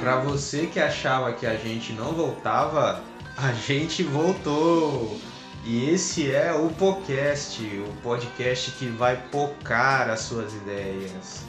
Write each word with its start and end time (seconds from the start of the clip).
Pra 0.00 0.16
você 0.16 0.66
que 0.66 0.80
achava 0.80 1.30
que 1.34 1.44
a 1.44 1.56
gente 1.56 1.92
não 1.92 2.12
voltava, 2.12 3.02
a 3.36 3.52
gente 3.52 4.02
voltou. 4.02 5.20
E 5.62 5.90
esse 5.90 6.32
é 6.32 6.54
o 6.54 6.70
podcast, 6.70 7.62
o 7.62 7.92
podcast 8.02 8.70
que 8.72 8.86
vai 8.86 9.16
pocar 9.30 10.08
as 10.08 10.20
suas 10.20 10.54
ideias. 10.54 11.42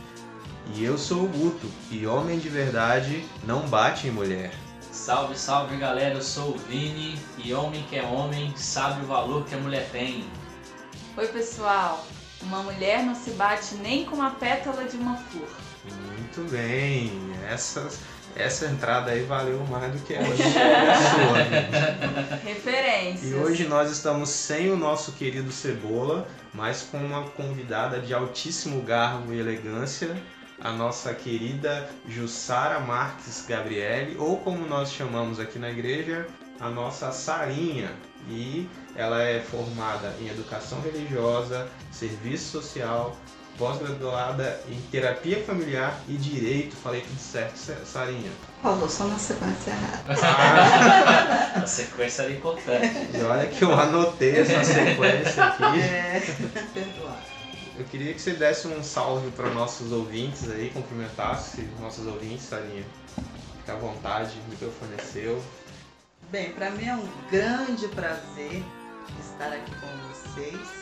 E 0.75 0.83
eu 0.83 0.97
sou 0.97 1.23
o 1.23 1.27
Guto, 1.29 1.71
e 1.89 2.05
homem 2.05 2.39
de 2.39 2.49
verdade 2.49 3.25
não 3.45 3.61
bate 3.69 4.09
em 4.09 4.11
mulher. 4.11 4.51
Salve, 4.91 5.37
salve 5.37 5.77
galera, 5.77 6.15
eu 6.15 6.21
sou 6.21 6.53
o 6.53 6.57
Vini 6.57 7.17
e 7.37 7.53
homem 7.53 7.85
que 7.89 7.95
é 7.95 8.03
homem 8.03 8.53
sabe 8.57 9.01
o 9.01 9.07
valor 9.07 9.45
que 9.45 9.55
a 9.55 9.59
mulher 9.59 9.87
tem. 9.93 10.25
Oi 11.15 11.27
pessoal, 11.29 12.05
uma 12.41 12.61
mulher 12.63 13.01
não 13.01 13.15
se 13.15 13.31
bate 13.31 13.75
nem 13.75 14.03
com 14.03 14.21
a 14.21 14.31
pétala 14.31 14.83
de 14.83 14.97
uma 14.97 15.15
flor. 15.15 15.47
Muito 15.85 16.51
bem, 16.51 17.11
essas, 17.49 17.99
essa 18.35 18.65
entrada 18.65 19.11
aí 19.11 19.23
valeu 19.23 19.59
mais 19.67 19.91
do 19.91 19.99
que 19.99 20.15
a 20.15 20.23
sua. 20.23 20.37
Referências. 22.43 23.31
E 23.31 23.35
hoje 23.35 23.67
nós 23.67 23.91
estamos 23.91 24.29
sem 24.29 24.71
o 24.71 24.77
nosso 24.77 25.11
querido 25.13 25.51
Cebola, 25.51 26.27
mas 26.53 26.83
com 26.83 26.97
uma 26.97 27.23
convidada 27.29 27.99
de 27.99 28.13
altíssimo 28.13 28.81
garbo 28.81 29.33
e 29.33 29.39
elegância, 29.39 30.15
a 30.59 30.71
nossa 30.71 31.13
querida 31.13 31.89
Jussara 32.07 32.79
Marques 32.79 33.45
Gabriele, 33.47 34.15
ou 34.17 34.37
como 34.37 34.67
nós 34.67 34.91
chamamos 34.91 35.39
aqui 35.39 35.57
na 35.57 35.69
igreja, 35.69 36.27
a 36.59 36.69
nossa 36.69 37.11
Sarinha. 37.11 37.91
E 38.29 38.69
ela 38.95 39.23
é 39.23 39.39
formada 39.39 40.13
em 40.21 40.27
educação 40.27 40.79
religiosa, 40.81 41.67
serviço 41.91 42.51
social, 42.51 43.17
pós-graduada 43.61 44.59
em 44.67 44.81
terapia 44.89 45.43
familiar 45.43 45.95
e 46.07 46.13
direito. 46.17 46.75
Falei 46.75 47.01
tudo 47.01 47.19
certo, 47.19 47.55
Sarinha? 47.85 48.31
Falou 48.63 48.89
só 48.89 49.05
na 49.05 49.19
sequência 49.19 49.69
errada. 49.69 50.15
Ah, 50.23 51.61
A 51.61 51.67
sequência 51.67 52.23
era 52.23 52.31
importante. 52.31 53.09
e 53.13 53.21
olha 53.21 53.45
que 53.47 53.61
eu 53.61 53.71
anotei 53.71 54.39
essa 54.39 54.63
sequência 54.65 55.43
aqui. 55.43 55.79
É, 55.79 56.23
perdoar. 56.73 57.23
Eu 57.77 57.85
queria 57.85 58.15
que 58.15 58.19
você 58.19 58.31
desse 58.31 58.67
um 58.67 58.81
salve 58.81 59.29
para 59.29 59.51
nossos 59.51 59.91
ouvintes 59.91 60.49
aí, 60.49 60.71
cumprimentasse 60.71 61.61
nossos 61.79 62.07
ouvintes, 62.07 62.45
Sarinha. 62.45 62.83
Fica 63.59 63.73
à 63.73 63.75
vontade, 63.75 64.31
o 64.47 64.49
microfone 64.49 64.95
é 64.97 65.01
seu. 65.03 65.41
Bem, 66.31 66.51
para 66.53 66.71
mim 66.71 66.85
é 66.85 66.95
um 66.95 67.07
grande 67.29 67.87
prazer 67.89 68.63
estar 69.19 69.53
aqui 69.53 69.71
com 69.75 69.87
vocês. 70.09 70.80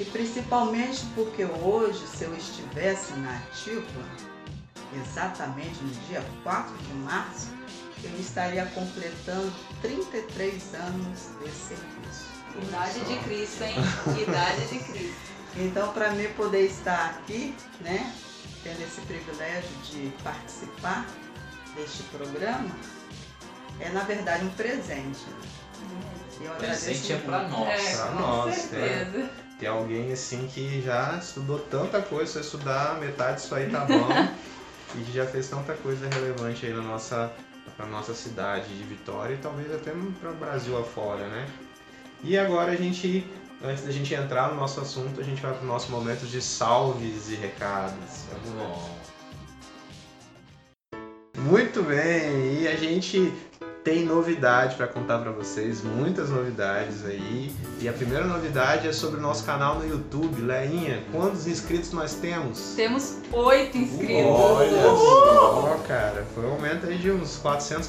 E 0.00 0.04
principalmente 0.06 1.04
porque 1.14 1.44
hoje, 1.44 2.06
se 2.06 2.24
eu 2.24 2.34
estivesse 2.34 3.12
na 3.18 3.36
ativa, 3.36 3.84
exatamente 4.96 5.78
no 5.84 5.90
dia 6.08 6.24
4 6.42 6.74
de 6.74 6.94
março, 6.94 7.48
eu 8.02 8.18
estaria 8.18 8.64
completando 8.64 9.52
33 9.82 10.74
anos 10.74 11.18
de 11.44 11.50
serviço. 11.50 12.30
Idade 12.62 13.00
de 13.00 13.18
Cristo, 13.24 13.62
hein? 13.62 13.74
Idade 14.22 14.66
de 14.68 14.78
Cristo. 14.78 15.30
Então, 15.56 15.92
para 15.92 16.12
mim 16.12 16.28
poder 16.28 16.64
estar 16.64 17.10
aqui, 17.10 17.54
né, 17.82 18.10
tendo 18.64 18.80
esse 18.82 19.02
privilégio 19.02 19.70
de 19.84 20.14
participar 20.24 21.06
deste 21.76 22.04
programa, 22.04 22.70
é 23.78 23.90
na 23.90 24.04
verdade 24.04 24.46
um 24.46 24.50
presente. 24.52 25.26
E 26.40 26.44
eu 26.44 26.52
agradeço 26.54 26.84
Presente 26.86 27.12
é 27.12 27.16
pra 27.16 27.48
nós. 27.48 27.68
É, 27.68 27.96
pra 27.96 28.06
com 28.06 28.14
nós, 28.14 28.54
certeza. 28.54 29.49
Tem 29.60 29.68
alguém 29.68 30.10
assim 30.10 30.48
que 30.48 30.80
já 30.80 31.18
estudou 31.18 31.58
tanta 31.58 32.00
coisa, 32.00 32.32
se 32.32 32.38
eu 32.38 32.42
estudar 32.42 32.98
metade 32.98 33.42
disso 33.42 33.54
aí 33.54 33.68
tá 33.68 33.84
bom. 33.84 34.08
e 34.98 35.04
que 35.04 35.12
já 35.12 35.26
fez 35.26 35.48
tanta 35.48 35.74
coisa 35.74 36.08
relevante 36.08 36.64
aí 36.64 36.72
na 36.72 36.80
nossa, 36.80 37.30
pra 37.76 37.84
nossa 37.84 38.14
cidade 38.14 38.74
de 38.74 38.82
Vitória 38.84 39.34
e 39.34 39.36
talvez 39.36 39.70
até 39.70 39.92
para 40.18 40.30
o 40.30 40.34
Brasil 40.34 40.78
afora, 40.78 41.28
né? 41.28 41.46
E 42.24 42.38
agora 42.38 42.72
a 42.72 42.76
gente, 42.76 43.26
antes 43.62 43.84
da 43.84 43.92
gente 43.92 44.14
entrar 44.14 44.48
no 44.48 44.56
nosso 44.56 44.80
assunto, 44.80 45.20
a 45.20 45.24
gente 45.24 45.42
vai 45.42 45.52
pro 45.52 45.66
nosso 45.66 45.90
momento 45.90 46.26
de 46.26 46.40
salves 46.40 47.28
e 47.28 47.34
recados. 47.34 48.24
Vamos 48.32 48.62
lá. 48.62 49.00
Muito 51.36 51.82
bem, 51.82 52.62
e 52.62 52.68
a 52.68 52.76
gente 52.76 53.30
tem 53.82 54.04
novidade 54.04 54.76
para 54.76 54.86
contar 54.86 55.18
para 55.18 55.30
vocês, 55.30 55.82
muitas 55.82 56.28
novidades 56.28 57.04
aí. 57.04 57.52
E 57.80 57.88
a 57.88 57.92
primeira 57.92 58.24
novidade 58.24 58.86
é 58.86 58.92
sobre 58.92 59.18
o 59.18 59.22
nosso 59.22 59.44
canal 59.44 59.76
no 59.76 59.88
YouTube. 59.88 60.42
Leinha, 60.42 61.02
quantos 61.10 61.46
inscritos 61.46 61.92
nós 61.92 62.14
temos? 62.14 62.74
Temos 62.76 63.18
oito 63.32 63.78
inscritos. 63.78 64.26
Olha 64.26 64.82
só, 64.82 65.80
cara, 65.88 66.26
foi 66.34 66.44
um 66.44 66.52
aumento 66.52 66.86
aí 66.86 66.98
de 66.98 67.10
uns 67.10 67.40
400%. 67.42 67.88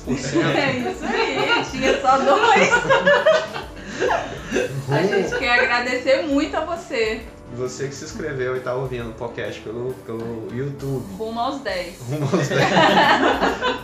É 0.56 0.91
isso 0.91 1.03
aí, 1.03 1.66
tinha 1.72 2.00
só 2.02 2.18
dois. 2.18 3.62
A 4.90 5.03
gente 5.03 5.38
quer 5.40 5.59
agradecer 5.59 6.23
muito 6.23 6.56
a 6.56 6.66
você. 6.66 7.22
Você 7.56 7.88
que 7.88 7.95
se 7.95 8.06
inscreveu 8.06 8.56
e 8.56 8.62
tá 8.62 8.73
ouvindo 8.73 9.09
o 9.09 9.13
podcast 9.13 9.59
pelo, 9.62 9.94
pelo 10.06 10.47
YouTube. 10.53 11.06
Rumo 11.17 11.39
aos 11.39 11.59
10. 11.59 12.00
Rumo 12.09 12.29
aos 12.31 12.47
10. 12.47 12.62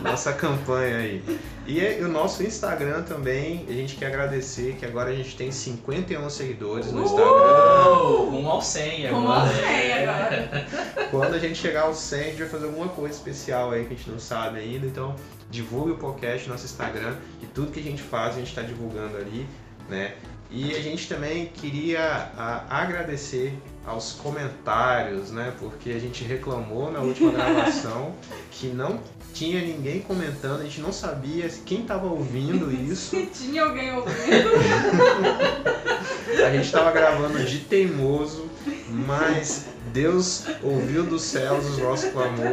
Nossa 0.02 0.32
campanha 0.32 0.96
aí. 0.96 1.22
E 1.66 2.02
o 2.02 2.08
nosso 2.08 2.42
Instagram 2.42 3.02
também, 3.02 3.66
a 3.68 3.72
gente 3.72 3.96
quer 3.96 4.06
agradecer 4.06 4.76
que 4.76 4.86
agora 4.86 5.10
a 5.10 5.14
gente 5.14 5.36
tem 5.36 5.52
51 5.52 6.30
seguidores 6.30 6.90
no 6.90 7.02
Instagram. 7.02 7.26
Uou, 7.26 8.30
rumo 8.30 8.48
ao 8.48 8.62
100 8.62 9.10
Rumo 9.10 9.30
agora. 9.30 9.50
aos 9.50 9.56
100 9.56 9.92
agora. 9.92 10.66
Quando 11.10 11.34
a 11.34 11.38
gente 11.38 11.58
chegar 11.58 11.82
aos 11.82 11.98
100, 11.98 12.20
a 12.20 12.24
gente 12.24 12.38
vai 12.38 12.48
fazer 12.48 12.66
alguma 12.66 12.88
coisa 12.88 13.14
especial 13.14 13.70
aí 13.70 13.84
que 13.84 13.92
a 13.92 13.96
gente 13.96 14.10
não 14.10 14.18
sabe 14.18 14.60
ainda. 14.60 14.86
Então, 14.86 15.14
divulgue 15.50 15.92
o 15.92 15.98
podcast 15.98 16.46
no 16.46 16.54
nosso 16.54 16.64
Instagram, 16.64 17.16
que 17.38 17.46
tudo 17.46 17.70
que 17.70 17.80
a 17.80 17.82
gente 17.82 18.02
faz 18.02 18.34
a 18.34 18.38
gente 18.38 18.48
está 18.48 18.62
divulgando 18.62 19.18
ali, 19.18 19.46
né? 19.90 20.14
E 20.50 20.74
a 20.74 20.80
gente 20.80 21.08
também 21.08 21.46
queria 21.46 22.30
a, 22.36 22.80
agradecer 22.80 23.52
aos 23.84 24.12
comentários, 24.12 25.30
né? 25.30 25.52
Porque 25.58 25.90
a 25.90 25.98
gente 25.98 26.24
reclamou 26.24 26.90
na 26.90 27.00
última 27.00 27.32
gravação 27.32 28.14
que 28.50 28.68
não 28.68 28.98
tinha 29.34 29.60
ninguém 29.60 30.00
comentando, 30.00 30.60
a 30.60 30.64
gente 30.64 30.80
não 30.80 30.92
sabia 30.92 31.48
quem 31.66 31.82
estava 31.82 32.06
ouvindo 32.06 32.72
isso. 32.90 33.10
Se 33.10 33.26
tinha 33.26 33.62
alguém 33.64 33.94
ouvindo. 33.94 34.48
A 36.28 36.50
gente 36.50 36.66
estava 36.66 36.92
gravando 36.92 37.42
de 37.44 37.60
teimoso, 37.60 38.48
mas 38.88 39.66
Deus 39.92 40.44
ouviu 40.62 41.02
dos 41.02 41.22
céus 41.22 41.64
o 41.76 41.80
nosso 41.80 42.10
clamor 42.10 42.52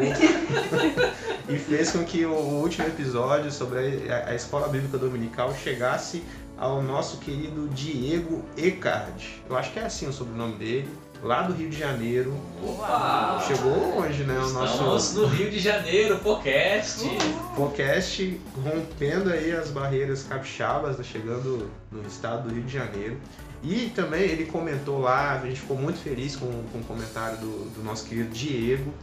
e 1.48 1.58
fez 1.58 1.92
com 1.92 2.04
que 2.04 2.26
o 2.26 2.34
último 2.34 2.88
episódio 2.88 3.52
sobre 3.52 4.10
a, 4.10 4.30
a 4.30 4.36
escola 4.36 4.68
bíblica 4.70 4.98
dominical 4.98 5.54
chegasse 5.56 6.24
ao 6.58 6.82
nosso 6.82 7.18
querido 7.18 7.68
Diego 7.70 8.44
Ecard. 8.58 9.44
Eu 9.50 9.58
acho 9.58 9.72
que 9.72 9.80
é 9.80 9.86
assim 9.86 10.08
o 10.08 10.14
sobrenome 10.14 10.56
dele, 10.56 10.90
lá 11.22 11.42
do 11.42 11.54
Rio 11.54 11.70
de 11.70 11.78
Janeiro. 11.78 12.34
Opa! 12.64 13.44
Chegou 13.46 13.96
longe, 13.96 14.24
né? 14.24 14.38
O 14.38 14.46
Estamos 14.46 14.80
nosso 14.80 15.22
no 15.22 15.28
Rio 15.28 15.50
de 15.50 15.60
Janeiro, 15.60 16.20
podcast. 16.20 17.04
podcast 17.56 18.42
rompendo 18.64 19.32
aí 19.32 19.52
as 19.52 19.70
barreiras 19.70 20.24
capixabas, 20.24 20.98
tá 20.98 21.04
chegando 21.04 21.70
no 21.92 22.06
estado 22.08 22.48
do 22.48 22.54
Rio 22.54 22.64
de 22.64 22.74
Janeiro. 22.74 23.18
E 23.64 23.90
também 23.96 24.22
ele 24.22 24.46
comentou 24.46 25.00
lá, 25.00 25.34
a 25.34 25.46
gente 25.46 25.62
ficou 25.62 25.76
muito 25.76 25.98
feliz 25.98 26.36
com, 26.36 26.46
com 26.72 26.80
o 26.80 26.84
comentário 26.84 27.38
do, 27.40 27.70
do 27.74 27.84
nosso 27.84 28.06
querido 28.06 28.30
Diego. 28.30 28.94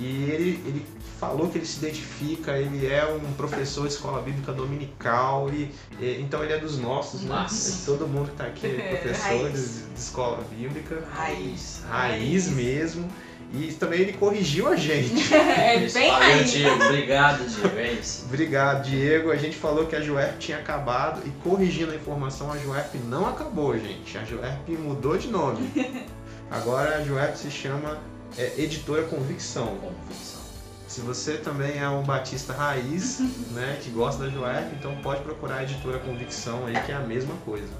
E 0.00 0.24
ele, 0.30 0.60
ele 0.66 0.86
falou 1.20 1.48
que 1.48 1.58
ele 1.58 1.66
se 1.66 1.78
identifica, 1.84 2.56
ele 2.56 2.86
é 2.86 3.04
um 3.04 3.32
professor 3.34 3.86
de 3.86 3.92
escola 3.92 4.22
bíblica 4.22 4.50
dominical, 4.52 5.50
e, 5.52 5.70
e- 6.00 6.20
então 6.22 6.42
ele 6.42 6.54
é 6.54 6.58
dos 6.58 6.78
nossos, 6.78 7.20
né? 7.22 7.28
Massa. 7.28 7.84
Todo 7.84 8.06
mundo 8.08 8.30
que 8.30 8.36
tá 8.36 8.44
aqui 8.44 8.66
é 8.80 8.96
professor 8.96 9.22
Raiz. 9.42 9.74
de, 9.86 9.92
de 9.94 10.00
escola 10.00 10.42
bíblica, 10.50 11.04
Raiz. 11.14 11.82
raiz 11.90 12.48
mesmo. 12.48 13.06
E 13.52 13.72
também 13.72 14.00
ele 14.02 14.12
corrigiu 14.12 14.68
a 14.68 14.76
gente. 14.76 15.12
É 15.34 15.84
Isso, 15.84 15.98
bem 15.98 16.08
valeu, 16.10 16.28
raiz. 16.36 16.50
Diego. 16.52 16.84
Obrigado, 16.84 17.44
Diego. 17.48 17.78
É 17.78 17.92
isso. 17.94 18.24
Obrigado, 18.26 18.84
Diego. 18.88 19.30
A 19.32 19.36
gente 19.36 19.56
falou 19.56 19.86
que 19.86 19.96
a 19.96 20.00
Juerp 20.00 20.38
tinha 20.38 20.56
acabado 20.58 21.20
e 21.26 21.30
corrigindo 21.42 21.90
a 21.90 21.96
informação, 21.96 22.50
a 22.52 22.56
Juerp 22.58 22.94
não 23.08 23.28
acabou, 23.28 23.76
gente. 23.76 24.16
A 24.16 24.24
Juerp 24.24 24.68
mudou 24.68 25.18
de 25.18 25.26
nome. 25.28 25.68
Agora 26.50 26.96
a 26.98 27.02
Juerp 27.04 27.34
se 27.36 27.50
chama 27.50 27.98
é, 28.36 28.54
Editora 28.58 29.02
Convicção. 29.04 29.76
Convicção. 29.76 30.40
Se 30.86 31.00
você 31.02 31.36
também 31.36 31.78
é 31.78 31.88
um 31.88 32.02
batista 32.02 32.52
raiz, 32.52 33.20
né, 33.52 33.78
que 33.82 33.90
gosta 33.90 34.24
da 34.24 34.30
Juerp, 34.30 34.72
então 34.72 34.96
pode 34.96 35.22
procurar 35.22 35.58
a 35.58 35.62
Editora 35.62 35.98
Convicção 36.00 36.66
aí, 36.66 36.74
que 36.82 36.92
é 36.92 36.96
a 36.96 37.00
mesma 37.00 37.34
coisa. 37.44 37.72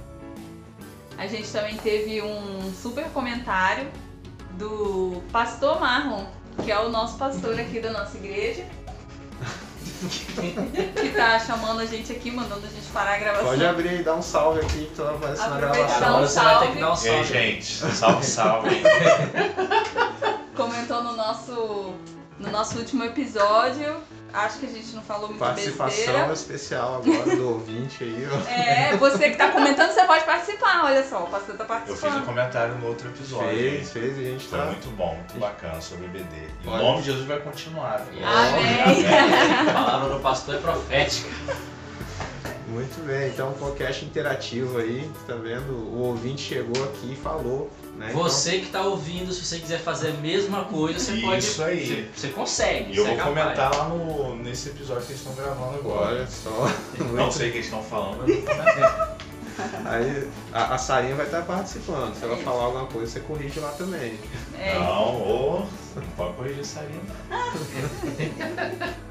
A 1.18 1.26
gente 1.26 1.50
também 1.50 1.76
teve 1.76 2.22
um 2.22 2.72
super 2.72 3.04
comentário 3.10 3.88
do 4.52 5.22
Pastor 5.32 5.80
Marlon, 5.80 6.24
que 6.64 6.70
é 6.70 6.78
o 6.78 6.88
nosso 6.88 7.18
pastor 7.18 7.58
aqui 7.58 7.80
da 7.80 7.90
nossa 7.90 8.16
igreja. 8.16 8.64
que 10.00 11.10
tá 11.10 11.38
chamando 11.38 11.80
a 11.80 11.86
gente 11.86 12.10
aqui, 12.12 12.30
mandando 12.30 12.64
a 12.64 12.70
gente 12.70 12.86
parar 12.92 13.14
a 13.14 13.18
gravação. 13.18 13.48
Pode 13.48 13.66
abrir 13.66 14.00
e 14.00 14.02
dar 14.02 14.14
um 14.14 14.22
salve 14.22 14.60
aqui 14.60 14.86
que 14.86 14.94
tu 14.94 15.02
vai 15.02 15.14
aparecer 15.14 15.50
na 15.50 15.56
gravação. 15.58 15.96
Agora 15.96 16.22
um 16.22 16.26
você 16.26 16.40
vai 16.40 16.58
ter 16.60 16.72
que 16.72 16.80
dar 16.80 16.92
um 16.92 16.94
E 16.94 17.08
aí, 17.08 17.14
salve. 17.14 17.24
gente? 17.24 17.66
Salve, 17.66 18.24
salve. 18.24 18.70
Comentou 20.62 21.02
no 21.02 21.16
nosso, 21.16 21.94
no 22.38 22.50
nosso 22.50 22.78
último 22.78 23.04
episódio 23.04 23.96
acho 24.32 24.58
que 24.58 24.66
a 24.66 24.68
gente 24.68 24.94
não 24.94 25.02
falou 25.02 25.28
muito 25.28 25.38
Participação 25.40 26.06
besteira. 26.06 26.32
especial 26.32 26.94
agora 26.96 27.36
do 27.36 27.48
ouvinte 27.48 28.04
aí, 28.04 28.26
ó. 28.30 28.36
É, 28.50 28.96
você 28.96 29.30
que 29.30 29.36
tá 29.36 29.50
comentando, 29.50 29.90
você 29.92 30.04
pode 30.04 30.24
participar, 30.24 30.84
olha 30.84 31.04
só, 31.04 31.24
o 31.24 31.26
pastor 31.28 31.56
tá 31.56 31.64
Eu 31.64 31.66
fiz 31.66 31.68
um 31.68 31.86
participando. 31.96 32.26
comentário 32.26 32.74
no 32.76 32.86
outro 32.86 33.08
episódio. 33.08 33.48
Fez, 33.48 33.92
fez, 33.92 34.18
e 34.18 34.20
a 34.20 34.24
gente 34.30 34.46
Foi 34.46 34.58
tá. 34.58 34.66
muito 34.66 34.88
bom, 34.96 35.14
muito 35.14 35.38
bacana 35.38 35.80
sobre 35.80 36.08
BD. 36.08 36.36
E 36.64 36.68
o 36.68 36.70
nome 36.76 36.98
de 36.98 37.06
Jesus 37.06 37.26
vai 37.26 37.40
continuar. 37.40 37.98
viu? 38.10 38.24
Amém. 38.26 39.06
A 39.68 39.72
palavra 39.72 40.14
do 40.14 40.20
pastor 40.20 40.54
é 40.56 40.58
profética. 40.58 41.28
Muito 42.68 43.04
bem, 43.04 43.28
então 43.30 43.50
um 43.50 43.54
podcast 43.54 44.04
interativo 44.04 44.78
aí, 44.78 45.10
tá 45.26 45.34
vendo? 45.34 45.72
O 45.72 46.02
ouvinte 46.02 46.40
chegou 46.40 46.84
aqui 46.84 47.14
e 47.14 47.16
falou, 47.16 47.68
né? 48.00 48.12
Você 48.14 48.60
que 48.60 48.70
tá 48.70 48.80
ouvindo, 48.80 49.30
se 49.30 49.44
você 49.44 49.58
quiser 49.58 49.78
fazer 49.78 50.08
a 50.08 50.14
mesma 50.14 50.64
coisa, 50.64 50.98
você 50.98 51.20
pode. 51.20 51.44
Isso 51.44 51.62
aí. 51.62 52.10
Você, 52.16 52.28
você 52.28 52.28
consegue. 52.32 52.94
E 52.94 52.96
eu 52.96 53.04
vou 53.04 53.12
é 53.12 53.16
capaz. 53.16 53.34
comentar 53.36 53.76
lá 53.76 53.88
no, 53.90 54.36
nesse 54.36 54.70
episódio 54.70 55.02
que 55.02 55.12
eles 55.12 55.20
estão 55.20 55.34
gravando 55.34 55.78
Então, 55.78 55.92
agora. 55.92 56.14
olha 56.14 56.26
só. 56.26 56.66
Não 57.12 57.30
sei 57.30 57.48
o 57.48 57.52
que 57.52 57.58
eles 57.58 57.66
estão 57.66 57.82
falando, 57.82 58.20
comentar. 58.20 59.16
Aí 59.84 60.26
a, 60.54 60.74
a 60.74 60.78
Sarinha 60.78 61.14
vai 61.14 61.26
estar 61.26 61.42
participando. 61.42 62.14
Se 62.14 62.24
ela 62.24 62.36
Isso. 62.36 62.44
falar 62.44 62.64
alguma 62.64 62.86
coisa, 62.86 63.12
você 63.12 63.20
corrige 63.20 63.60
lá 63.60 63.68
também. 63.72 64.18
É. 64.58 64.78
Não, 64.78 65.16
ô, 65.16 65.66
não 65.94 66.02
pode 66.16 66.32
corrigir 66.36 66.60
essa 66.60 66.80
linha. 66.80 67.02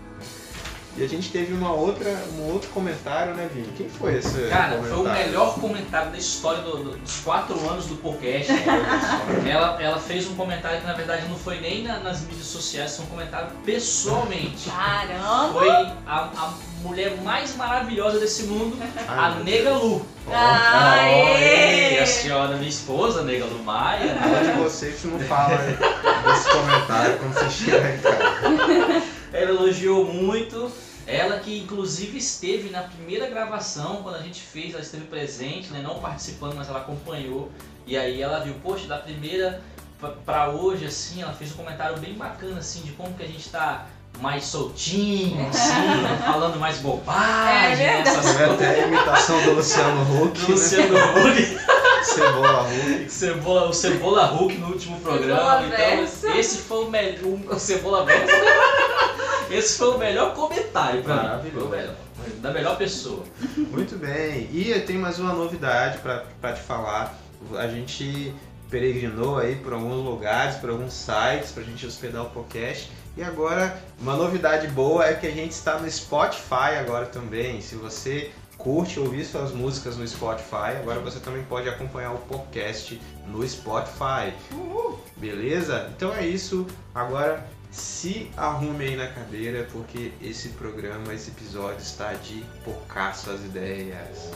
E 0.98 1.04
a 1.04 1.08
gente 1.08 1.30
teve 1.30 1.54
uma 1.54 1.72
outra, 1.72 2.10
um 2.38 2.52
outro 2.52 2.70
comentário, 2.72 3.34
né, 3.34 3.48
Vini? 3.54 3.70
Quem 3.78 3.88
foi 3.88 4.16
esse 4.18 4.48
Cara, 4.50 4.80
foi 4.80 4.92
o 4.92 4.96
comentário? 4.96 5.26
melhor 5.28 5.54
comentário 5.56 6.12
da 6.12 6.18
história 6.18 6.62
do- 6.62 6.78
do- 6.84 6.98
dos 6.98 7.20
quatro 7.22 7.58
anos 7.70 7.86
do 7.86 7.96
podcast. 7.96 8.52
ela, 9.50 9.82
ela 9.82 9.98
fez 10.00 10.28
um 10.28 10.36
comentário 10.36 10.82
que 10.82 10.88
na 10.88 10.94
verdade 10.94 11.26
não 11.30 11.38
foi 11.38 11.60
nem 11.62 11.84
na- 11.84 12.00
nas 12.00 12.22
mídias 12.22 12.48
sociais, 12.48 12.98
foi 12.98 13.06
um 13.06 13.10
comentário 13.10 13.48
pessoalmente. 13.64 14.70
Caramba! 14.70 15.54
Foi 15.54 15.70
a, 15.70 15.94
a 16.36 16.54
mulher 16.84 17.16
mais 17.24 17.56
maravilhosa 17.56 18.20
desse 18.20 18.44
mundo, 18.44 18.76
Ai, 19.08 19.32
a 19.32 19.36
Nega. 19.44 19.70
Lu. 19.76 20.06
Aê! 20.32 22.00
a 22.00 22.06
senhora, 22.06 22.56
minha 22.58 22.70
esposa, 22.70 23.24
Nega 23.24 23.46
Lu 23.46 23.64
Maia. 23.64 24.16
Fala 24.16 24.44
de 24.44 24.52
você 24.60 24.88
que 24.88 24.98
você 25.00 25.08
não 25.08 25.20
fala 25.22 25.56
desse 26.28 26.50
comentário 26.50 27.18
quando 27.20 27.34
você 27.36 27.50
chega 27.50 27.96
em 27.96 27.98
casa. 28.00 29.19
Ela 29.34 29.50
elogiou 29.52 30.06
muito. 30.06 30.72
Ela 31.08 31.40
que 31.40 31.58
inclusive 31.60 32.18
esteve 32.20 32.70
na 32.70 32.84
primeira 32.84 33.28
gravação, 33.28 34.04
quando 34.04 34.16
a 34.16 34.22
gente 34.22 34.42
fez, 34.42 34.74
ela 34.74 34.82
esteve 34.84 35.06
presente, 35.06 35.70
né? 35.72 35.82
não 35.84 35.96
participando, 36.00 36.54
mas 36.56 36.70
ela 36.70 36.80
acompanhou. 36.80 37.52
E 37.88 37.98
aí 37.98 38.22
ela 38.22 38.40
viu, 38.40 38.54
poxa, 38.62 38.86
da 38.88 38.98
primeira 38.98 39.60
pra- 40.00 40.12
pra 40.24 40.50
hoje, 40.50 40.86
assim, 40.86 41.22
ela 41.24 41.34
fez 41.34 41.52
um 41.52 41.56
comentário 41.56 41.98
bem 41.98 42.14
bacana, 42.14 42.60
assim, 42.60 42.82
de 42.82 42.92
como 42.92 43.14
que 43.16 43.24
a 43.24 43.28
gente 43.28 43.50
tá 43.50 43.88
mais 44.22 44.44
soltinho, 44.46 45.48
assim, 45.50 45.70
né? 46.04 46.22
falando 46.26 46.60
mais 46.60 46.78
bobagem, 46.78 47.74
É 47.74 47.76
né? 47.76 47.76
verdade. 48.04 48.10
essas 48.10 48.36
coisas. 48.38 48.54
até 48.56 48.84
a 48.84 48.88
imitação 48.88 49.42
do 49.42 49.52
Luciano 49.54 50.02
Huck, 50.24 50.40
Do 50.40 50.42
né? 50.42 50.48
Luciano 50.50 50.98
Huck. 50.98 51.60
Cebola 52.04 52.64
Huck. 52.64 53.10
Cebola, 53.12 53.70
o 53.70 53.74
Cebola 53.74 54.26
Hulk 54.26 54.58
no 54.58 54.68
último 54.68 55.00
programa. 55.02 55.40
Cebola 55.40 55.66
então, 55.68 55.78
Verso. 55.98 56.28
esse 56.30 56.58
foi 56.60 56.86
o 56.86 56.90
melhor. 56.90 57.40
O 57.56 57.60
Cebola 57.60 58.06
Verso. 58.06 58.32
Esse 59.50 59.78
foi 59.78 59.90
o 59.90 59.98
melhor 59.98 60.34
comentário 60.34 61.04
pra 61.04 61.16
mim. 61.16 61.22
Maravilhoso. 61.24 61.68
Foi 61.68 61.78
o 61.78 61.82
melhor. 61.82 61.96
Da 62.42 62.52
melhor 62.52 62.78
pessoa. 62.78 63.24
Muito 63.58 63.96
bem. 63.98 64.50
E 64.52 64.72
eu 64.72 64.86
tenho 64.86 65.00
mais 65.00 65.20
uma 65.20 65.34
novidade 65.34 66.00
pra 66.00 66.26
pra 66.42 66.54
te 66.54 66.62
falar. 66.62 67.18
A 67.56 67.68
gente 67.68 68.34
peregrinou 68.70 69.38
aí 69.38 69.56
por 69.56 69.74
alguns 69.74 70.04
lugares, 70.06 70.56
por 70.58 70.70
alguns 70.70 70.94
sites, 70.94 71.52
pra 71.52 71.64
gente 71.64 71.86
hospedar 71.86 72.24
o 72.24 72.30
podcast. 72.30 72.92
E 73.18 73.24
agora, 73.24 73.82
uma 74.00 74.16
novidade 74.16 74.68
boa 74.68 75.06
é 75.06 75.14
que 75.14 75.28
a 75.28 75.32
gente 75.32 75.52
está 75.52 75.78
no 75.78 75.90
Spotify 75.90 76.78
agora 76.80 77.06
também. 77.06 77.62
Se 77.62 77.76
você 77.76 78.32
curte 78.58 79.00
ouvir 79.00 79.26
suas 79.26 79.52
músicas 79.52 79.98
no 79.98 80.08
Spotify, 80.08 80.78
agora 80.80 81.00
você 81.00 81.20
também 81.20 81.44
pode 81.44 81.68
acompanhar 81.68 82.12
o 82.14 82.18
podcast 82.18 83.02
no 83.28 83.48
Spotify. 83.48 84.34
Beleza? 85.18 85.90
Então 85.96 86.14
é 86.14 86.26
isso. 86.26 86.68
Agora 86.94 87.46
se 87.72 88.32
arrume 88.36 88.86
aí 88.86 88.96
na 88.96 89.08
cadeira, 89.08 89.68
porque 89.72 90.12
esse 90.22 90.50
programa, 90.50 91.14
esse 91.14 91.30
episódio 91.30 91.80
está 91.80 92.14
de 92.14 92.44
focar 92.64 93.16
suas 93.16 93.44
ideias. 93.46 94.32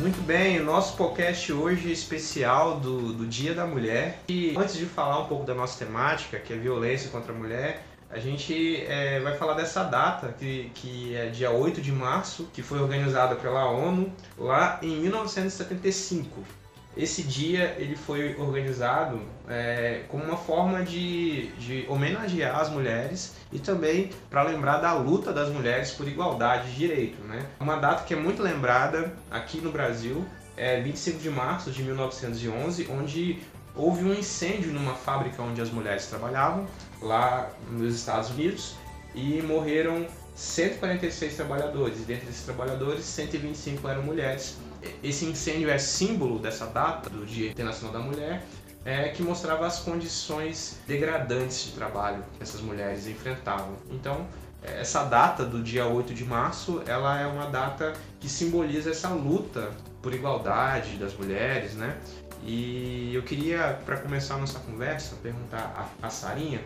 Muito 0.00 0.20
bem, 0.26 0.60
o 0.60 0.64
nosso 0.64 0.96
podcast 0.96 1.52
hoje 1.52 1.88
é 1.88 1.92
especial 1.92 2.80
do, 2.80 3.12
do 3.12 3.26
Dia 3.26 3.54
da 3.54 3.66
Mulher. 3.66 4.20
E 4.28 4.54
antes 4.56 4.76
de 4.76 4.86
falar 4.86 5.20
um 5.20 5.26
pouco 5.26 5.44
da 5.44 5.54
nossa 5.54 5.84
temática, 5.84 6.38
que 6.38 6.52
é 6.52 6.56
violência 6.56 7.08
contra 7.10 7.32
a 7.32 7.36
mulher, 7.36 7.84
a 8.10 8.18
gente 8.18 8.84
é, 8.86 9.20
vai 9.20 9.36
falar 9.36 9.54
dessa 9.54 9.84
data, 9.84 10.34
que, 10.38 10.70
que 10.74 11.14
é 11.14 11.26
dia 11.30 11.50
8 11.50 11.80
de 11.80 11.92
março, 11.92 12.48
que 12.52 12.62
foi 12.62 12.80
organizada 12.80 13.36
pela 13.36 13.64
ONU 13.70 14.12
lá 14.36 14.78
em 14.82 15.00
1975. 15.00 16.42
Esse 16.96 17.22
dia 17.22 17.74
ele 17.78 17.96
foi 17.96 18.36
organizado 18.38 19.20
é, 19.48 20.02
como 20.08 20.24
uma 20.24 20.36
forma 20.36 20.82
de, 20.82 21.46
de 21.52 21.86
homenagear 21.88 22.58
as 22.58 22.68
mulheres 22.68 23.34
e 23.50 23.58
também 23.58 24.10
para 24.28 24.42
lembrar 24.42 24.78
da 24.78 24.92
luta 24.92 25.32
das 25.32 25.48
mulheres 25.48 25.92
por 25.92 26.06
igualdade 26.06 26.70
de 26.70 26.76
direito. 26.76 27.22
Né? 27.24 27.46
Uma 27.58 27.76
data 27.76 28.04
que 28.04 28.12
é 28.12 28.16
muito 28.16 28.42
lembrada 28.42 29.12
aqui 29.30 29.58
no 29.58 29.72
Brasil 29.72 30.24
é 30.56 30.80
25 30.80 31.18
de 31.18 31.30
março 31.30 31.70
de 31.70 31.82
1911, 31.82 32.88
onde 32.90 33.40
houve 33.74 34.04
um 34.04 34.12
incêndio 34.12 34.70
numa 34.72 34.94
fábrica 34.94 35.42
onde 35.42 35.60
as 35.60 35.70
mulheres 35.70 36.06
trabalhavam, 36.06 36.66
lá 37.00 37.50
nos 37.70 37.94
Estados 37.94 38.30
Unidos, 38.30 38.76
e 39.14 39.40
morreram 39.42 40.06
146 40.34 41.36
trabalhadores. 41.36 41.98
Dentre 42.04 42.28
esses 42.28 42.44
trabalhadores, 42.44 43.04
125 43.04 43.88
eram 43.88 44.02
mulheres. 44.02 44.56
Esse 45.02 45.24
incêndio 45.24 45.70
é 45.70 45.78
símbolo 45.78 46.38
dessa 46.38 46.66
data, 46.66 47.08
do 47.10 47.24
Dia 47.24 47.50
Internacional 47.50 47.92
da 47.92 47.98
Mulher, 48.00 48.44
é, 48.84 49.08
que 49.10 49.22
mostrava 49.22 49.66
as 49.66 49.78
condições 49.78 50.78
degradantes 50.86 51.66
de 51.66 51.72
trabalho 51.72 52.24
que 52.36 52.42
essas 52.42 52.60
mulheres 52.60 53.06
enfrentavam. 53.06 53.76
Então, 53.90 54.26
essa 54.62 55.04
data 55.04 55.44
do 55.44 55.62
dia 55.62 55.86
8 55.86 56.14
de 56.14 56.24
março, 56.24 56.82
ela 56.86 57.20
é 57.20 57.26
uma 57.26 57.46
data 57.46 57.92
que 58.20 58.28
simboliza 58.28 58.90
essa 58.90 59.08
luta 59.08 59.70
por 60.00 60.12
igualdade 60.14 60.96
das 60.96 61.14
mulheres, 61.14 61.74
né? 61.74 61.96
E 62.44 63.14
eu 63.14 63.22
queria, 63.22 63.78
para 63.86 63.96
começar 63.98 64.34
a 64.34 64.38
nossa 64.38 64.58
conversa, 64.60 65.16
perguntar 65.22 65.92
a, 66.02 66.10
Sarinha 66.10 66.60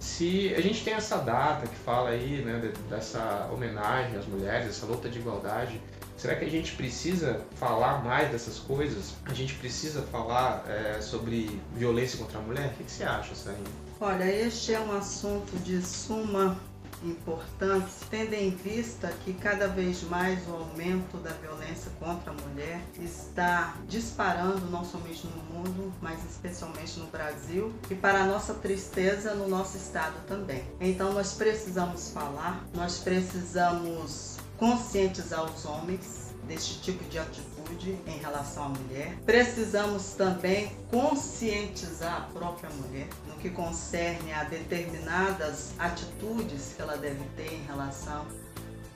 se 0.00 0.52
a 0.56 0.60
gente 0.60 0.82
tem 0.82 0.94
essa 0.94 1.18
data 1.18 1.64
que 1.64 1.76
fala 1.76 2.10
aí, 2.10 2.42
né, 2.44 2.58
de- 2.58 2.82
dessa 2.88 3.48
homenagem 3.52 4.18
às 4.18 4.26
mulheres, 4.26 4.68
essa 4.68 4.84
luta 4.84 5.08
de 5.08 5.20
igualdade, 5.20 5.80
será 6.22 6.36
que 6.36 6.44
a 6.44 6.48
gente 6.48 6.76
precisa 6.76 7.40
falar 7.56 8.04
mais 8.04 8.30
dessas 8.30 8.60
coisas? 8.60 9.14
A 9.24 9.34
gente 9.34 9.54
precisa 9.54 10.02
falar 10.02 10.64
é, 10.68 11.00
sobre 11.00 11.60
violência 11.74 12.16
contra 12.16 12.38
a 12.38 12.42
mulher? 12.42 12.68
O 12.68 12.84
que, 12.84 12.88
você 12.88 13.02
acha, 13.02 13.34
Sarinha? 13.34 13.64
Olha, 14.00 14.24
este 14.24 14.72
é 14.72 14.78
um 14.78 14.96
assunto 14.96 15.56
de 15.64 15.82
suma 15.82 16.56
importância, 17.04 18.06
tendo 18.08 18.34
em 18.34 18.50
vista 18.50 19.12
que 19.24 19.32
cada 19.34 19.66
vez 19.66 20.04
mais 20.04 20.46
o 20.46 20.52
aumento 20.52 21.16
da 21.18 21.30
violência 21.30 21.90
contra 21.98 22.30
a 22.30 22.34
mulher 22.34 22.80
está 23.00 23.74
disparando 23.88 24.70
não 24.70 24.84
somente 24.84 25.26
no 25.26 25.42
mundo, 25.52 25.92
mas 26.00 26.24
especialmente 26.24 27.00
no 27.00 27.06
Brasil 27.06 27.72
e 27.90 27.96
para 27.96 28.24
nossa 28.26 28.54
tristeza 28.54 29.34
no 29.34 29.48
nosso 29.48 29.76
estado 29.76 30.14
também. 30.28 30.62
Então 30.80 31.12
nós 31.12 31.34
precisamos 31.34 32.12
falar, 32.12 32.64
nós 32.72 32.98
precisamos 32.98 34.31
conscientizar 34.62 35.44
os 35.44 35.64
homens 35.64 36.32
deste 36.46 36.80
tipo 36.82 37.02
de 37.10 37.18
atitude 37.18 37.98
em 38.06 38.18
relação 38.18 38.66
à 38.66 38.68
mulher. 38.68 39.18
Precisamos 39.26 40.14
também 40.14 40.70
conscientizar 40.88 42.18
a 42.18 42.32
própria 42.32 42.70
mulher 42.70 43.08
no 43.26 43.34
que 43.38 43.50
concerne 43.50 44.32
a 44.32 44.44
determinadas 44.44 45.72
atitudes 45.80 46.74
que 46.76 46.82
ela 46.82 46.96
deve 46.96 47.24
ter 47.36 47.52
em 47.52 47.64
relação 47.64 48.24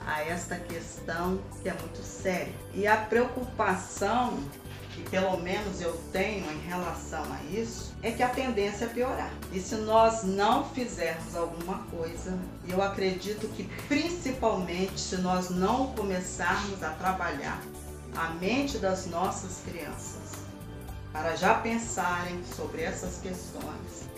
a 0.06 0.22
esta 0.22 0.54
questão 0.54 1.40
que 1.60 1.68
é 1.68 1.72
muito 1.72 2.00
séria. 2.00 2.54
E 2.72 2.86
a 2.86 2.98
preocupação 2.98 4.38
que 4.96 5.10
pelo 5.10 5.36
menos 5.36 5.80
eu 5.80 5.92
tenho 6.10 6.50
em 6.50 6.60
relação 6.66 7.22
a 7.30 7.42
isso 7.52 7.94
é 8.02 8.10
que 8.10 8.22
a 8.22 8.28
tendência 8.30 8.86
é 8.86 8.88
piorar. 8.88 9.32
E 9.52 9.60
se 9.60 9.74
nós 9.76 10.24
não 10.24 10.64
fizermos 10.70 11.36
alguma 11.36 11.78
coisa, 11.90 12.36
eu 12.66 12.82
acredito 12.82 13.46
que 13.48 13.64
principalmente 13.86 14.98
se 14.98 15.18
nós 15.18 15.50
não 15.50 15.92
começarmos 15.92 16.82
a 16.82 16.90
trabalhar 16.90 17.62
a 18.16 18.30
mente 18.30 18.78
das 18.78 19.06
nossas 19.06 19.60
crianças 19.66 20.40
para 21.12 21.36
já 21.36 21.54
pensarem 21.54 22.42
sobre 22.56 22.82
essas 22.82 23.18
questões, 23.20 24.08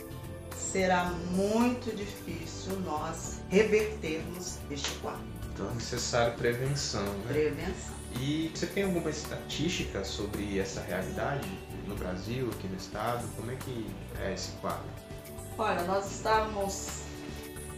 será 0.57 1.07
muito 1.33 1.95
difícil 1.97 2.79
nós 2.81 3.41
revertermos 3.49 4.59
este 4.71 4.91
quadro. 4.99 5.21
Então 5.53 5.69
é 5.71 5.75
necessário 5.75 6.35
prevenção, 6.35 7.03
né? 7.03 7.25
Prevenção. 7.27 7.98
E 8.21 8.51
você 8.55 8.67
tem 8.67 8.85
alguma 8.85 9.11
estatística 9.11 10.05
sobre 10.05 10.59
essa 10.59 10.81
realidade 10.83 11.49
no 11.87 11.95
Brasil, 11.95 12.51
aqui 12.51 12.67
no 12.67 12.77
estado? 12.77 13.27
Como 13.37 13.51
é 13.51 13.57
que 13.57 13.87
é 14.21 14.35
esse 14.35 14.53
quadro? 14.61 14.89
Olha, 15.57 15.83
nós 15.85 16.11
estávamos 16.11 17.03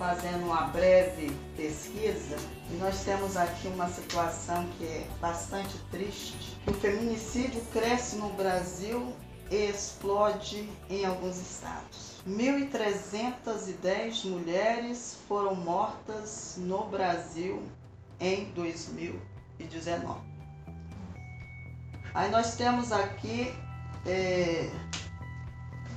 fazendo 0.01 0.45
uma 0.47 0.63
breve 0.69 1.31
pesquisa 1.57 2.37
e 2.73 2.77
nós 2.77 3.05
temos 3.05 3.37
aqui 3.37 3.69
uma 3.69 3.89
situação 3.89 4.67
que 4.79 4.85
é 4.85 5.07
bastante 5.21 5.77
triste. 5.91 6.57
O 6.67 6.73
feminicídio 6.73 7.61
cresce 7.73 8.17
no 8.17 8.31
Brasil 8.31 9.15
e 9.51 9.57
explode 9.57 10.67
em 10.89 11.05
alguns 11.05 11.39
estados. 11.39 12.23
1.310 12.27 14.25
mulheres 14.25 15.19
foram 15.29 15.55
mortas 15.55 16.55
no 16.57 16.87
Brasil 16.87 17.63
em 18.19 18.47
2019. 19.61 20.21
Aí 22.15 22.31
nós 22.31 22.55
temos 22.57 22.91
aqui 22.93 23.53
é, 24.07 24.71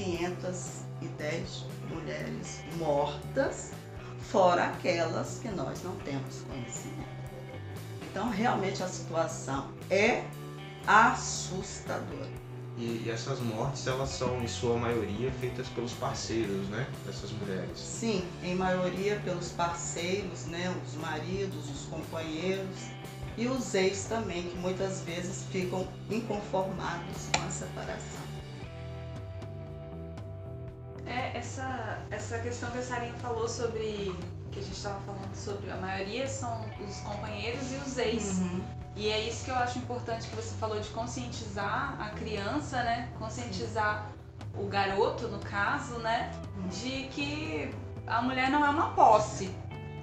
4.510 0.00 1.64
mulheres 1.90 2.60
mortas, 2.78 3.72
fora 4.30 4.64
aquelas 4.64 5.38
que 5.40 5.48
nós 5.48 5.82
não 5.82 5.94
temos 5.96 6.42
conhecimento. 6.48 7.08
Então, 8.10 8.28
realmente 8.30 8.82
a 8.82 8.88
situação 8.88 9.68
é 9.90 10.24
assustadora. 10.86 12.30
E, 12.78 13.02
e 13.04 13.10
essas 13.10 13.40
mortes, 13.40 13.86
elas 13.86 14.08
são, 14.08 14.42
em 14.42 14.48
sua 14.48 14.76
maioria, 14.76 15.30
feitas 15.32 15.68
pelos 15.68 15.92
parceiros, 15.92 16.66
né? 16.68 16.86
Dessas 17.04 17.30
mulheres. 17.32 17.78
Sim, 17.78 18.24
em 18.42 18.54
maioria 18.54 19.20
pelos 19.20 19.50
parceiros, 19.50 20.46
né, 20.46 20.74
os 20.86 20.94
maridos, 20.94 21.68
os 21.68 21.86
companheiros 21.86 22.78
e 23.36 23.46
os 23.46 23.74
ex 23.74 24.04
também, 24.04 24.44
que 24.44 24.56
muitas 24.56 25.02
vezes 25.02 25.44
ficam 25.50 25.86
inconformados 26.10 27.28
com 27.34 27.46
a 27.46 27.50
separação. 27.50 28.19
Essa, 31.50 31.98
essa 32.10 32.38
questão 32.38 32.70
que 32.70 32.78
a 32.78 32.82
Sarinha 32.82 33.14
falou 33.14 33.48
sobre. 33.48 34.14
que 34.52 34.60
a 34.60 34.62
gente 34.62 34.76
estava 34.76 35.00
falando 35.00 35.34
sobre 35.34 35.70
a 35.70 35.76
maioria 35.76 36.26
são 36.28 36.64
os 36.86 37.00
companheiros 37.00 37.72
e 37.72 37.76
os 37.76 37.98
ex. 37.98 38.38
Uhum. 38.38 38.60
E 38.96 39.08
é 39.08 39.20
isso 39.20 39.44
que 39.44 39.50
eu 39.50 39.56
acho 39.56 39.78
importante 39.78 40.28
que 40.28 40.36
você 40.36 40.54
falou 40.56 40.78
de 40.80 40.88
conscientizar 40.90 41.96
a 42.00 42.10
criança, 42.10 42.82
né? 42.82 43.08
Conscientizar 43.18 44.10
o 44.56 44.66
garoto, 44.66 45.28
no 45.28 45.38
caso, 45.40 45.98
né? 45.98 46.30
De 46.70 47.08
que 47.08 47.74
a 48.06 48.22
mulher 48.22 48.50
não 48.50 48.64
é 48.64 48.70
uma 48.70 48.90
posse, 48.92 49.50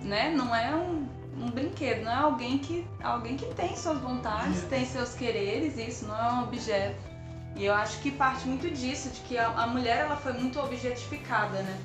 né? 0.01 0.30
Não 0.30 0.56
é 0.56 0.74
um, 0.74 1.08
um 1.38 1.50
brinquedo, 1.51 2.04
não 2.04 2.12
é 2.12 2.16
alguém 2.16 2.58
que, 2.58 2.88
alguém 3.04 3.36
que 3.38 3.46
tem 3.54 3.75
suas 3.75 4.00
vontades, 4.00 4.63
tem 4.63 4.86
seus 4.86 5.13
quereres, 5.13 5.77
isso 5.77 6.08
não 6.08 6.18
é 6.18 6.32
um 6.34 6.44
objeto. 6.44 7.17
E 7.58 7.66
eu 7.66 7.74
acho 7.74 8.00
que 8.02 8.12
parte 8.12 8.48
muito 8.48 8.70
disso, 8.70 9.10
de 9.10 9.20
que 9.22 9.38
a, 9.38 9.48
a 9.48 9.68
mulher 9.68 9.98
ela 9.98 10.16
foi 10.16 10.34
muito 10.34 10.60
objetificada, 10.60 11.64
né? 11.64 11.80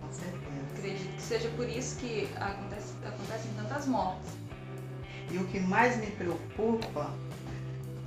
Com 0.00 0.12
certeza. 0.12 0.40
Acredito 0.72 1.16
que 1.16 1.22
seja 1.22 1.48
por 1.50 1.68
isso 1.68 1.96
que 1.96 2.28
acontece, 2.36 2.94
acontecem 3.04 3.50
tantas 3.56 3.86
mortes. 3.86 4.30
E 5.30 5.36
o 5.36 5.46
que 5.48 5.58
mais 5.58 5.96
me 5.96 6.06
preocupa 6.12 7.12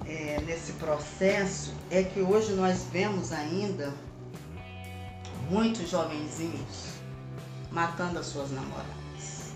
é, 0.05 0.41
nesse 0.45 0.72
processo 0.74 1.74
é 1.91 2.03
que 2.03 2.22
hoje 2.22 2.53
nós 2.53 2.88
vemos 2.91 3.33
ainda 3.33 3.93
muitos 5.50 5.89
jovenzinhos 5.89 6.93
matando 7.69 8.19
as 8.19 8.27
suas 8.27 8.50
namoradas. 8.50 9.53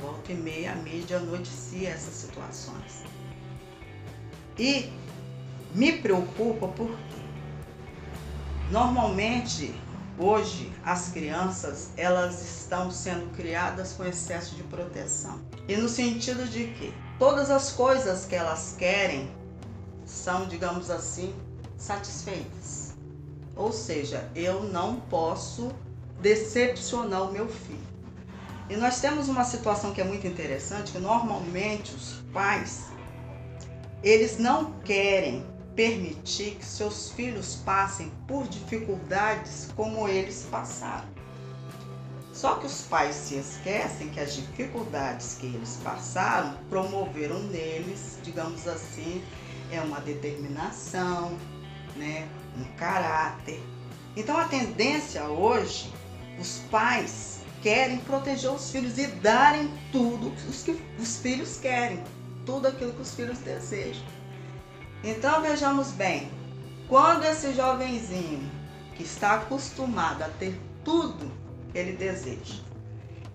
Volta 0.00 0.32
e 0.32 0.36
meia 0.36 0.72
a 0.72 0.76
mídia 0.76 1.18
noticia 1.18 1.90
essas 1.90 2.14
situações. 2.14 3.04
E 4.58 4.92
me 5.74 5.92
preocupa 5.92 6.68
porque 6.68 7.22
normalmente 8.70 9.74
hoje 10.18 10.72
as 10.84 11.08
crianças 11.08 11.90
elas 11.96 12.42
estão 12.42 12.90
sendo 12.90 13.34
criadas 13.34 13.92
com 13.92 14.04
excesso 14.04 14.54
de 14.54 14.62
proteção. 14.64 15.40
E 15.66 15.76
no 15.76 15.88
sentido 15.88 16.46
de 16.48 16.66
que 16.68 16.94
todas 17.18 17.50
as 17.50 17.72
coisas 17.72 18.26
que 18.26 18.34
elas 18.34 18.74
querem 18.78 19.30
são, 20.04 20.46
digamos 20.46 20.90
assim, 20.90 21.34
satisfeitas. 21.76 22.94
Ou 23.56 23.72
seja, 23.72 24.28
eu 24.34 24.64
não 24.64 24.96
posso 25.00 25.72
decepcionar 26.20 27.22
o 27.22 27.32
meu 27.32 27.48
filho. 27.48 27.92
E 28.68 28.76
nós 28.76 29.00
temos 29.00 29.28
uma 29.28 29.44
situação 29.44 29.92
que 29.92 30.00
é 30.00 30.04
muito 30.04 30.26
interessante, 30.26 30.92
que 30.92 30.98
normalmente 30.98 31.94
os 31.94 32.22
pais 32.32 32.92
eles 34.02 34.38
não 34.38 34.72
querem 34.80 35.46
permitir 35.74 36.56
que 36.56 36.64
seus 36.64 37.10
filhos 37.10 37.56
passem 37.64 38.12
por 38.26 38.46
dificuldades 38.46 39.68
como 39.74 40.06
eles 40.06 40.46
passaram. 40.50 41.08
Só 42.32 42.54
que 42.54 42.66
os 42.66 42.82
pais 42.82 43.14
se 43.14 43.36
esquecem 43.36 44.08
que 44.08 44.18
as 44.18 44.34
dificuldades 44.34 45.36
que 45.38 45.46
eles 45.46 45.78
passaram 45.84 46.56
promoveram 46.68 47.42
neles, 47.44 48.18
digamos 48.22 48.66
assim, 48.66 49.22
é 49.70 49.80
uma 49.80 50.00
determinação, 50.00 51.36
né, 51.96 52.26
um 52.56 52.64
caráter. 52.76 53.60
Então 54.16 54.36
a 54.36 54.44
tendência 54.44 55.24
hoje, 55.24 55.92
os 56.40 56.58
pais 56.70 57.40
querem 57.62 57.98
proteger 57.98 58.50
os 58.50 58.70
filhos 58.70 58.98
e 58.98 59.06
darem 59.06 59.70
tudo 59.92 60.32
que 60.64 60.82
os 60.98 61.16
filhos 61.18 61.58
querem, 61.58 62.02
tudo 62.44 62.66
aquilo 62.66 62.92
que 62.92 63.02
os 63.02 63.14
filhos 63.14 63.38
desejam. 63.38 64.04
Então 65.04 65.42
vejamos 65.42 65.90
bem, 65.90 66.30
quando 66.88 67.24
esse 67.24 67.52
jovenzinho 67.54 68.50
que 68.94 69.02
está 69.02 69.34
acostumado 69.34 70.22
a 70.22 70.28
ter 70.28 70.60
tudo 70.84 71.30
que 71.72 71.78
ele 71.78 71.96
deseja, 71.96 72.60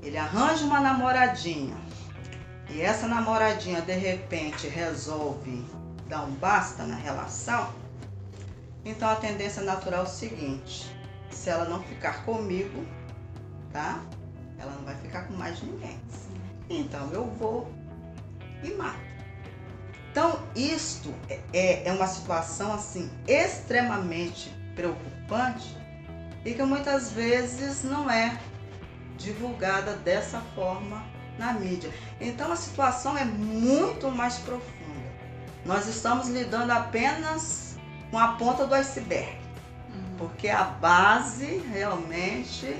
ele 0.01 0.17
arranja 0.17 0.63
uma 0.65 0.79
namoradinha 0.79 1.75
e 2.69 2.81
essa 2.81 3.07
namoradinha 3.07 3.81
de 3.81 3.93
repente 3.93 4.67
resolve 4.67 5.65
dar 6.07 6.23
um 6.23 6.31
basta 6.35 6.85
na 6.85 6.95
relação, 6.95 7.73
então 8.85 9.09
a 9.09 9.15
tendência 9.15 9.61
natural 9.63 10.01
é 10.01 10.03
o 10.03 10.09
seguinte: 10.09 10.89
se 11.29 11.49
ela 11.49 11.65
não 11.65 11.83
ficar 11.83 12.23
comigo, 12.23 12.85
tá? 13.71 14.01
Ela 14.57 14.71
não 14.71 14.83
vai 14.83 14.95
ficar 14.95 15.27
com 15.27 15.33
mais 15.33 15.61
ninguém. 15.61 15.99
Então 16.69 17.11
eu 17.11 17.25
vou 17.25 17.71
e 18.63 18.71
mato. 18.71 19.06
Então, 20.17 20.39
isto 20.55 21.13
é, 21.53 21.87
é 21.87 21.91
uma 21.91 22.07
situação 22.07 22.73
assim 22.73 23.07
extremamente 23.27 24.49
preocupante 24.75 25.77
e 26.43 26.55
que 26.55 26.63
muitas 26.63 27.11
vezes 27.11 27.83
não 27.83 28.09
é 28.09 28.35
divulgada 29.15 29.93
dessa 29.97 30.41
forma 30.55 31.05
na 31.37 31.53
mídia. 31.53 31.93
Então, 32.19 32.51
a 32.51 32.55
situação 32.55 33.15
é 33.15 33.25
muito 33.25 34.09
mais 34.09 34.39
profunda. 34.39 35.07
Nós 35.63 35.85
estamos 35.85 36.29
lidando 36.29 36.71
apenas 36.71 37.77
com 38.09 38.17
a 38.17 38.29
ponta 38.29 38.65
do 38.65 38.73
iceberg, 38.73 39.37
porque 40.17 40.49
a 40.49 40.63
base 40.63 41.63
realmente 41.71 42.75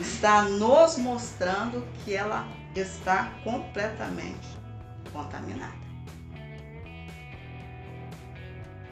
está 0.00 0.42
nos 0.42 0.98
mostrando 0.98 1.84
que 2.04 2.14
ela 2.14 2.46
está 2.76 3.32
completamente 3.42 4.56
contaminada. 5.12 5.83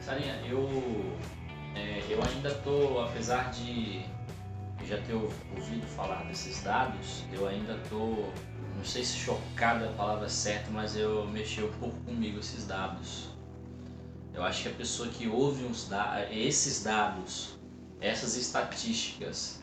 Sarinha, 0.05 0.35
eu, 0.45 0.67
é, 1.75 2.03
eu 2.09 2.21
ainda 2.21 2.53
tô, 2.55 2.99
apesar 2.99 3.49
de 3.51 4.03
já 4.85 4.97
ter 4.97 5.13
ouvido 5.13 5.87
falar 5.95 6.25
desses 6.25 6.61
dados, 6.61 7.23
eu 7.31 7.47
ainda 7.47 7.79
tô, 7.89 8.29
não 8.75 8.83
sei 8.83 9.05
se 9.05 9.15
chocado 9.15 9.85
é 9.85 9.87
a 9.87 9.91
palavra 9.93 10.27
certa, 10.27 10.69
mas 10.71 10.97
eu 10.97 11.25
mexi 11.27 11.63
um 11.63 11.71
pouco 11.79 11.95
comigo 12.01 12.37
esses 12.39 12.67
dados. 12.67 13.29
Eu 14.33 14.43
acho 14.43 14.63
que 14.63 14.69
a 14.69 14.73
pessoa 14.73 15.07
que 15.07 15.29
ouve 15.29 15.63
uns 15.63 15.87
da 15.87 16.29
esses 16.29 16.83
dados, 16.83 17.57
essas 18.01 18.35
estatísticas, 18.35 19.61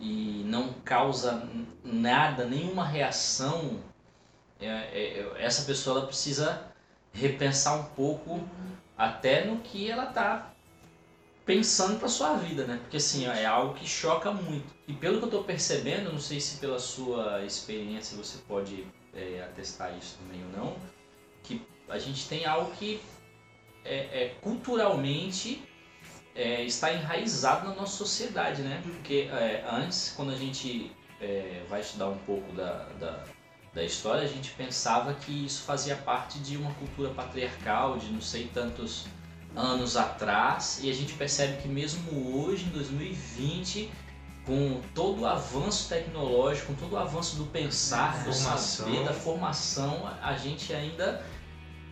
e 0.00 0.42
não 0.46 0.72
causa 0.84 1.48
nada, 1.84 2.44
nenhuma 2.44 2.84
reação, 2.84 3.78
é, 4.60 4.66
é, 4.66 5.32
essa 5.38 5.62
pessoa 5.62 5.98
ela 5.98 6.06
precisa 6.08 6.60
repensar 7.12 7.78
um 7.78 7.84
pouco 7.94 8.40
até 9.00 9.46
no 9.46 9.60
que 9.60 9.90
ela 9.90 10.04
tá 10.04 10.52
pensando 11.46 11.98
para 11.98 12.06
sua 12.06 12.34
vida, 12.34 12.66
né? 12.66 12.78
Porque 12.82 12.98
assim, 12.98 13.24
é 13.24 13.46
algo 13.46 13.72
que 13.72 13.88
choca 13.88 14.30
muito. 14.30 14.66
E 14.86 14.92
pelo 14.92 15.18
que 15.18 15.24
eu 15.24 15.30
tô 15.30 15.42
percebendo, 15.42 16.12
não 16.12 16.20
sei 16.20 16.38
se 16.38 16.58
pela 16.58 16.78
sua 16.78 17.42
experiência 17.42 18.14
você 18.14 18.36
pode 18.46 18.86
é, 19.14 19.42
atestar 19.42 19.96
isso 19.96 20.18
também 20.18 20.44
ou 20.44 20.50
não, 20.52 20.76
que 21.42 21.62
a 21.88 21.98
gente 21.98 22.28
tem 22.28 22.44
algo 22.44 22.70
que 22.72 23.00
é, 23.86 24.24
é, 24.24 24.36
culturalmente 24.42 25.62
é, 26.34 26.62
está 26.64 26.92
enraizado 26.92 27.70
na 27.70 27.74
nossa 27.74 27.96
sociedade, 27.96 28.60
né? 28.60 28.82
Porque 28.84 29.30
é, 29.32 29.64
antes, 29.66 30.12
quando 30.14 30.30
a 30.32 30.36
gente 30.36 30.92
é, 31.22 31.64
vai 31.70 31.80
estudar 31.80 32.10
um 32.10 32.18
pouco 32.18 32.52
da, 32.52 32.84
da, 33.00 33.24
da 33.72 33.84
história, 33.84 34.22
a 34.22 34.26
gente 34.26 34.50
pensava 34.50 35.14
que 35.14 35.46
isso 35.46 35.62
fazia 35.62 35.96
parte 35.96 36.38
de 36.40 36.56
uma 36.56 36.72
cultura 36.74 37.10
patriarcal, 37.10 37.98
de 37.98 38.10
não 38.10 38.20
sei 38.20 38.50
tantos 38.52 39.06
anos 39.54 39.96
atrás, 39.96 40.80
e 40.82 40.90
a 40.90 40.94
gente 40.94 41.12
percebe 41.14 41.62
que 41.62 41.68
mesmo 41.68 42.36
hoje, 42.36 42.64
em 42.64 42.70
2020, 42.70 43.90
com 44.44 44.80
todo 44.94 45.22
o 45.22 45.26
avanço 45.26 45.88
tecnológico, 45.88 46.68
com 46.68 46.74
todo 46.74 46.92
o 46.94 46.96
avanço 46.96 47.36
do 47.36 47.46
pensar, 47.46 48.24
do 48.24 48.32
Formação. 48.32 48.86
saber, 48.86 49.04
da 49.04 49.12
formação, 49.12 50.10
a 50.22 50.34
gente 50.36 50.72
ainda 50.72 51.24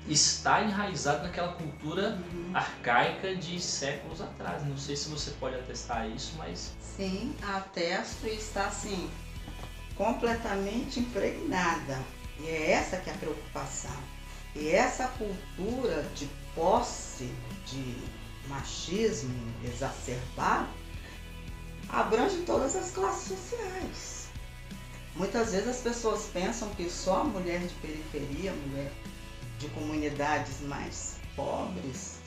está 0.09 0.63
enraizado 0.63 1.23
naquela 1.23 1.53
cultura 1.53 2.19
arcaica 2.55 3.37
de 3.37 3.61
séculos 3.61 4.21
atrás. 4.21 4.65
Não 4.67 4.77
sei 4.77 4.97
se 4.97 5.09
você 5.09 5.33
pode 5.33 5.55
atestar 5.57 6.09
isso, 6.09 6.33
mas 6.39 6.73
Sim, 6.81 7.37
atesto 7.43 8.27
e 8.27 8.35
está 8.35 8.67
assim, 8.67 9.09
completamente 9.99 11.01
impregnada. 11.01 12.01
E 12.39 12.47
é 12.47 12.71
essa 12.71 12.97
que 12.97 13.11
é 13.11 13.13
a 13.13 13.17
preocupação. 13.17 13.97
E 14.55 14.71
essa 14.71 15.09
cultura 15.09 16.05
de 16.15 16.27
posse, 16.55 17.31
de 17.67 17.97
machismo 18.49 19.35
exacerbado, 19.65 20.69
abrange 21.89 22.39
todas 22.47 22.77
as 22.77 22.93
classes 22.93 23.37
sociais. 23.37 24.29
Muitas 25.17 25.53
vezes 25.53 25.69
as 25.69 25.81
pessoas 25.81 26.27
pensam 26.33 26.69
que 26.71 26.89
só 26.89 27.23
a 27.23 27.25
mulher 27.25 27.61
de 27.61 27.75
periferia, 27.75 28.53
mulher 28.53 28.93
de 29.59 29.69
comunidades 29.71 30.61
mais 30.61 31.17
pobres, 31.35 32.21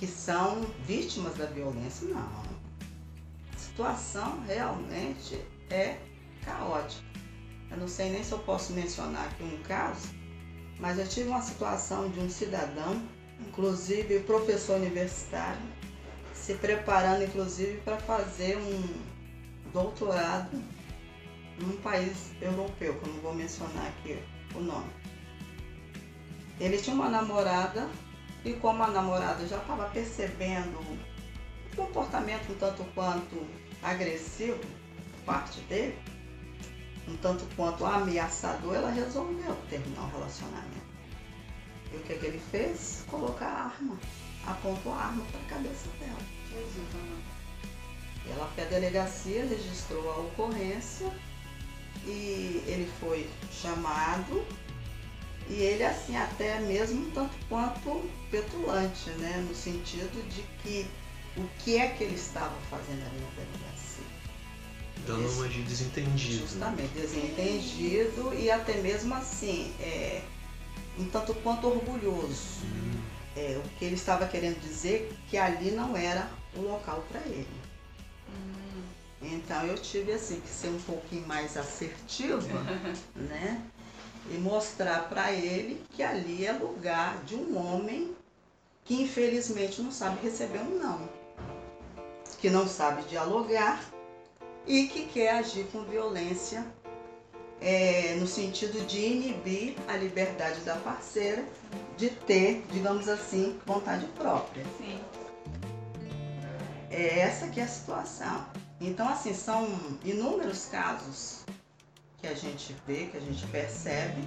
que 0.00 0.06
são 0.06 0.62
vítimas 0.84 1.36
da 1.36 1.46
violência. 1.46 2.08
Não. 2.08 2.42
A 3.54 3.58
situação 3.58 4.42
realmente 4.46 5.40
é 5.70 5.96
caótica. 6.44 7.08
Eu 7.70 7.76
não 7.76 7.88
sei 7.88 8.10
nem 8.10 8.24
se 8.24 8.32
eu 8.32 8.38
posso 8.40 8.72
mencionar 8.72 9.26
aqui 9.26 9.42
um 9.44 9.62
caso, 9.62 10.08
mas 10.78 10.98
eu 10.98 11.06
tive 11.06 11.28
uma 11.28 11.42
situação 11.42 12.08
de 12.08 12.18
um 12.20 12.28
cidadão, 12.28 13.00
inclusive 13.40 14.20
professor 14.20 14.76
universitário, 14.76 15.62
se 16.34 16.54
preparando 16.54 17.22
inclusive 17.22 17.78
para 17.84 17.96
fazer 17.98 18.56
um 18.56 19.70
doutorado 19.72 20.60
num 21.60 21.76
país 21.76 22.32
europeu, 22.40 22.98
que 22.98 23.06
eu 23.06 23.12
não 23.12 23.20
vou 23.20 23.34
mencionar 23.34 23.86
aqui 23.86 24.18
o 24.54 24.60
nome. 24.60 24.90
Ele 26.58 26.76
tinha 26.78 26.94
uma 26.94 27.08
namorada 27.08 27.88
e 28.44 28.54
como 28.54 28.82
a 28.82 28.88
namorada 28.88 29.46
já 29.46 29.58
estava 29.58 29.88
percebendo 29.90 30.78
um 30.80 31.76
comportamento 31.76 32.50
um 32.50 32.54
tanto 32.56 32.84
quanto 32.94 33.46
agressivo 33.82 34.58
por 34.58 35.24
parte 35.24 35.60
dele, 35.62 35.96
um 37.08 37.16
tanto 37.16 37.44
quanto 37.56 37.84
ameaçador, 37.84 38.74
ela 38.74 38.90
resolveu 38.90 39.56
terminar 39.68 40.02
o 40.02 40.10
relacionamento. 40.10 40.90
E 41.92 41.96
o 41.96 42.00
que, 42.00 42.14
que 42.14 42.26
ele 42.26 42.40
fez? 42.50 43.04
Colocar 43.08 43.46
a 43.46 43.64
arma, 43.64 43.98
apontou 44.46 44.92
a 44.92 44.96
arma 44.96 45.24
para 45.24 45.40
a 45.40 45.44
cabeça 45.44 45.88
dela. 45.98 46.40
Ela 48.28 48.46
foi 48.54 48.64
à 48.64 48.66
delegacia, 48.66 49.46
registrou 49.46 50.10
a 50.10 50.18
ocorrência 50.20 51.10
e 52.04 52.62
ele 52.66 52.90
foi 53.00 53.28
chamado 53.50 54.44
e 55.48 55.54
ele 55.54 55.84
assim 55.84 56.16
até 56.16 56.60
mesmo 56.60 57.10
tanto 57.10 57.34
quanto 57.48 58.08
petulante, 58.30 59.10
né? 59.18 59.44
No 59.48 59.54
sentido 59.54 60.28
de 60.28 60.42
que 60.62 60.86
o 61.36 61.48
que 61.58 61.76
é 61.76 61.88
que 61.88 62.04
ele 62.04 62.14
estava 62.14 62.54
fazendo 62.70 63.04
ali 63.04 63.20
na 63.20 63.30
delegacia. 63.30 64.04
Dando 65.06 65.28
uma 65.32 65.48
de 65.48 65.62
desentendido. 65.62 66.40
Justamente, 66.46 66.88
desentendido 66.94 68.32
e 68.34 68.50
até 68.50 68.74
mesmo 68.78 69.14
assim, 69.14 69.72
é, 69.80 70.22
um 70.98 71.04
tanto 71.06 71.34
quanto 71.34 71.66
orgulhoso. 71.66 72.64
Hum, 72.64 73.00
É, 73.36 73.60
o 73.64 73.68
que 73.78 73.84
ele 73.84 73.94
estava 73.94 74.26
querendo 74.26 74.60
dizer 74.60 75.16
que 75.28 75.36
ali 75.38 75.70
não 75.70 75.96
era 75.96 76.28
o 76.56 76.60
local 76.62 77.04
para 77.10 77.20
ele. 77.22 77.46
Hum, 78.28 78.82
Então 79.22 79.64
eu 79.64 79.76
tive 79.78 80.12
assim 80.12 80.40
que 80.40 80.48
ser 80.48 80.68
um 80.68 80.80
pouquinho 80.80 81.26
mais 81.26 81.56
assertiva, 81.56 82.60
né? 83.14 83.62
E 84.30 84.34
mostrar 84.38 85.08
para 85.08 85.32
ele 85.32 85.82
que 85.90 86.02
ali 86.02 86.44
é 86.44 86.52
lugar 86.52 87.22
de 87.24 87.34
um 87.34 87.56
homem 87.56 88.14
que 88.84 89.00
infelizmente 89.02 89.80
não 89.80 89.90
sabe 89.92 90.20
receber 90.22 90.58
um 90.60 90.78
não, 90.78 91.08
que 92.40 92.50
não 92.50 92.66
sabe 92.66 93.02
dialogar 93.04 93.80
e 94.66 94.86
que 94.86 95.06
quer 95.06 95.38
agir 95.38 95.66
com 95.72 95.84
violência 95.84 96.64
é, 97.60 98.16
no 98.18 98.26
sentido 98.26 98.86
de 98.86 98.98
inibir 98.98 99.76
a 99.86 99.96
liberdade 99.96 100.60
da 100.60 100.76
parceira 100.76 101.44
de 101.96 102.08
ter, 102.10 102.64
digamos 102.72 103.08
assim, 103.08 103.58
vontade 103.66 104.06
própria. 104.16 104.64
sim. 104.78 104.98
É 106.90 107.20
essa 107.20 107.46
que 107.46 107.60
é 107.60 107.62
a 107.62 107.68
situação. 107.68 108.46
Então, 108.80 109.08
assim, 109.08 109.32
são 109.32 109.68
inúmeros 110.04 110.66
casos 110.66 111.44
que 112.18 112.26
a 112.26 112.34
gente 112.34 112.74
vê, 112.86 113.06
que 113.06 113.16
a 113.16 113.20
gente 113.20 113.46
percebe, 113.46 114.22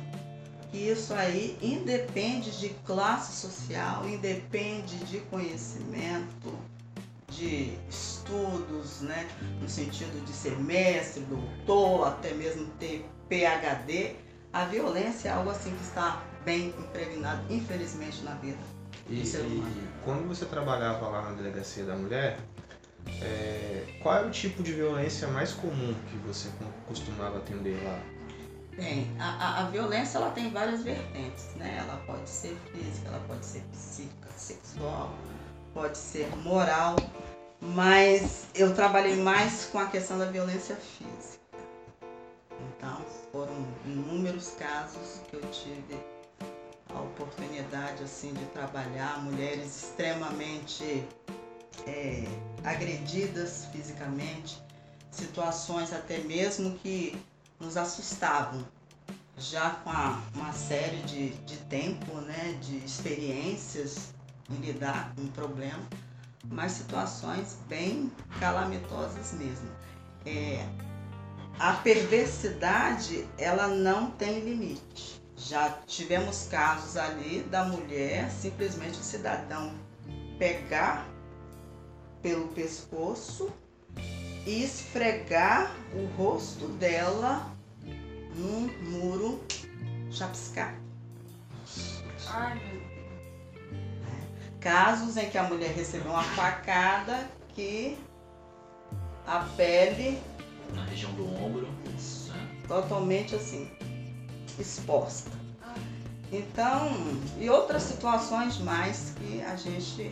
que 0.71 0.77
isso 0.89 1.13
aí 1.13 1.57
independe 1.61 2.57
de 2.59 2.69
classe 2.85 3.35
social, 3.35 4.07
independe 4.07 4.95
de 5.05 5.19
conhecimento, 5.21 6.57
de 7.35 7.77
estudos, 7.89 9.01
né? 9.01 9.27
No 9.61 9.67
sentido 9.67 10.23
de 10.25 10.31
ser 10.31 10.57
mestre, 10.59 11.23
doutor, 11.23 12.07
até 12.07 12.33
mesmo 12.33 12.67
ter 12.79 13.05
PhD. 13.29 14.15
A 14.51 14.65
violência 14.65 15.29
é 15.29 15.31
algo 15.31 15.49
assim 15.49 15.71
que 15.75 15.81
está 15.83 16.21
bem 16.45 16.67
impregnado, 16.77 17.41
infelizmente, 17.51 18.21
na 18.23 18.35
vida. 18.35 18.57
E, 19.09 19.15
do 19.15 19.25
ser 19.25 19.41
humano. 19.41 19.67
e 19.69 20.03
quando 20.05 20.27
você 20.27 20.45
trabalhava 20.45 21.07
lá 21.07 21.21
na 21.23 21.31
delegacia 21.31 21.83
da 21.83 21.95
mulher, 21.95 22.39
é, 23.21 23.97
qual 24.01 24.17
é 24.17 24.25
o 24.25 24.29
tipo 24.31 24.61
de 24.63 24.73
violência 24.73 25.27
mais 25.27 25.51
comum 25.53 25.93
que 26.09 26.17
você 26.27 26.49
co- 26.59 26.65
costumava 26.87 27.37
atender 27.39 27.81
lá? 27.83 27.99
Bem, 28.75 29.15
a, 29.19 29.29
a, 29.29 29.59
a 29.65 29.69
violência 29.69 30.17
ela 30.17 30.31
tem 30.31 30.49
várias 30.51 30.83
vertentes, 30.83 31.45
né? 31.55 31.77
Ela 31.79 31.97
pode 32.07 32.27
ser 32.29 32.57
física, 32.71 33.07
ela 33.09 33.19
pode 33.27 33.45
ser 33.45 33.61
psíquica, 33.71 34.29
sexual, 34.35 35.13
pode 35.73 35.97
ser 35.97 36.27
moral, 36.37 36.95
mas 37.59 38.45
eu 38.53 38.73
trabalhei 38.75 39.15
mais 39.15 39.65
com 39.65 39.79
a 39.79 39.87
questão 39.87 40.17
da 40.17 40.25
violência 40.25 40.75
física. 40.75 41.41
Então, 42.77 43.01
foram 43.31 43.65
inúmeros 43.85 44.51
casos 44.51 45.19
que 45.29 45.35
eu 45.35 45.41
tive 45.51 45.97
a 46.93 46.99
oportunidade 47.01 48.03
assim 48.03 48.33
de 48.33 48.45
trabalhar 48.47 49.23
mulheres 49.23 49.65
extremamente 49.83 51.03
é, 51.87 52.23
agredidas 52.63 53.65
fisicamente, 53.71 54.61
situações 55.11 55.91
até 55.91 56.19
mesmo 56.19 56.77
que 56.77 57.17
nos 57.59 57.77
assustavam, 57.77 58.63
já 59.37 59.71
com 59.83 59.89
a- 59.89 60.21
uma 60.35 60.53
série 60.53 60.97
de, 60.97 61.29
de 61.29 61.57
tempo, 61.65 62.13
né, 62.21 62.57
de 62.61 62.77
experiências 62.85 64.12
em 64.49 64.55
lidar 64.55 65.13
com 65.15 65.23
o 65.23 65.27
problema, 65.29 65.83
mas 66.45 66.73
situações 66.73 67.57
bem 67.67 68.11
calamitosas 68.39 69.33
mesmo. 69.33 69.69
É, 70.25 70.65
a 71.59 71.73
perversidade, 71.73 73.27
ela 73.37 73.67
não 73.67 74.11
tem 74.11 74.39
limite. 74.41 75.21
Já 75.35 75.69
tivemos 75.87 76.47
casos 76.47 76.97
ali 76.97 77.41
da 77.43 77.65
mulher, 77.65 78.29
simplesmente 78.31 78.99
o 78.99 79.03
cidadão 79.03 79.73
pegar 80.37 81.07
pelo 82.21 82.47
pescoço 82.49 83.51
e 84.45 84.63
esfregar 84.63 85.71
o 85.93 86.05
rosto 86.17 86.67
dela 86.79 87.51
num 88.35 88.67
muro 88.89 89.43
chapiscado. 90.11 90.77
Ai, 92.27 92.55
meu. 92.55 92.82
Casos 94.63 95.17
em 95.17 95.29
que 95.29 95.37
a 95.37 95.43
mulher 95.43 95.73
recebeu 95.75 96.09
uma 96.09 96.23
facada 96.23 97.29
que 97.49 97.97
a 99.27 99.39
pele 99.57 100.17
na 100.73 100.85
região 100.85 101.11
do 101.15 101.25
ombro. 101.35 101.67
né? 102.29 102.61
totalmente 102.65 103.35
assim 103.35 103.69
exposta. 104.57 105.31
Então, 106.31 106.89
e 107.37 107.49
outras 107.49 107.83
situações 107.83 108.57
mais 108.59 109.13
que 109.17 109.41
a 109.41 109.57
gente 109.57 110.11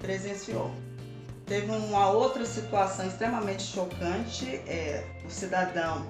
presenciou. 0.00 0.74
Teve 1.44 1.70
uma 1.70 2.08
outra 2.08 2.46
situação 2.46 3.06
extremamente 3.06 3.64
chocante, 3.64 4.46
é, 4.66 5.04
o 5.26 5.30
cidadão 5.30 6.06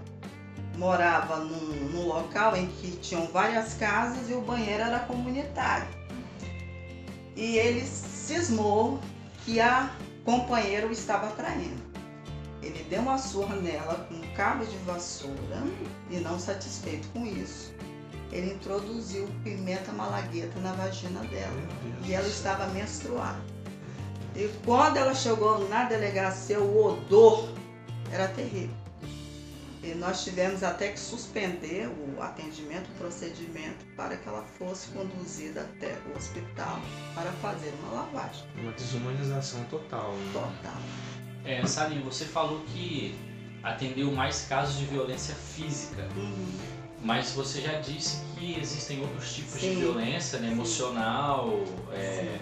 morava 0.78 1.38
num, 1.38 1.90
num 1.90 2.06
local 2.06 2.56
em 2.56 2.66
que 2.66 2.92
tinham 2.98 3.26
várias 3.26 3.74
casas 3.74 4.30
e 4.30 4.34
o 4.34 4.40
banheiro 4.40 4.82
era 4.84 5.00
comunitário. 5.00 6.01
E 7.36 7.56
ele 7.56 7.86
cismou 7.86 9.00
que 9.44 9.60
a 9.60 9.90
companheira 10.24 10.86
o 10.86 10.92
estava 10.92 11.28
traindo. 11.28 11.82
Ele 12.62 12.84
deu 12.88 13.00
uma 13.02 13.18
surra 13.18 13.56
nela 13.56 14.06
com 14.08 14.14
um 14.14 14.34
cabo 14.34 14.64
de 14.64 14.76
vassoura 14.78 15.62
e 16.10 16.16
não 16.18 16.38
satisfeito 16.38 17.08
com 17.08 17.26
isso, 17.26 17.72
ele 18.32 18.54
introduziu 18.54 19.28
pimenta 19.44 19.92
malagueta 19.92 20.58
na 20.60 20.72
vagina 20.72 21.20
dela 21.24 21.52
e 22.04 22.14
ela 22.14 22.26
estava 22.26 22.66
menstruada. 22.68 23.38
E 24.34 24.48
quando 24.64 24.96
ela 24.96 25.14
chegou 25.14 25.68
na 25.68 25.84
delegacia, 25.84 26.58
o 26.58 26.86
odor 26.86 27.52
era 28.10 28.28
terrível. 28.28 28.81
E 29.82 29.94
nós 29.94 30.22
tivemos 30.22 30.62
até 30.62 30.92
que 30.92 31.00
suspender 31.00 31.88
o 31.88 32.22
atendimento, 32.22 32.88
o 32.88 32.94
procedimento, 32.98 33.84
para 33.96 34.16
que 34.16 34.28
ela 34.28 34.44
fosse 34.44 34.88
conduzida 34.90 35.62
até 35.62 35.98
o 36.08 36.16
hospital 36.16 36.80
para 37.14 37.32
fazer 37.32 37.74
uma 37.82 38.02
lavagem 38.02 38.44
Uma 38.58 38.70
desumanização 38.72 39.64
total. 39.64 40.12
né? 40.12 40.30
total. 40.32 40.80
É, 41.44 41.66
Sarinho, 41.66 42.04
você 42.04 42.24
falou 42.24 42.60
que 42.68 43.12
atendeu 43.64 44.12
mais 44.12 44.42
casos 44.42 44.78
de 44.78 44.84
violência 44.86 45.34
física, 45.34 46.06
Uhum. 46.14 46.52
mas 47.00 47.32
você 47.32 47.60
já 47.60 47.80
disse 47.80 48.22
que 48.36 48.60
existem 48.60 49.00
outros 49.00 49.34
tipos 49.34 49.54
de 49.60 49.66
Sim. 49.68 49.80
violência, 49.80 50.38
né, 50.38 50.52
emocional. 50.52 51.64
é, 51.92 52.38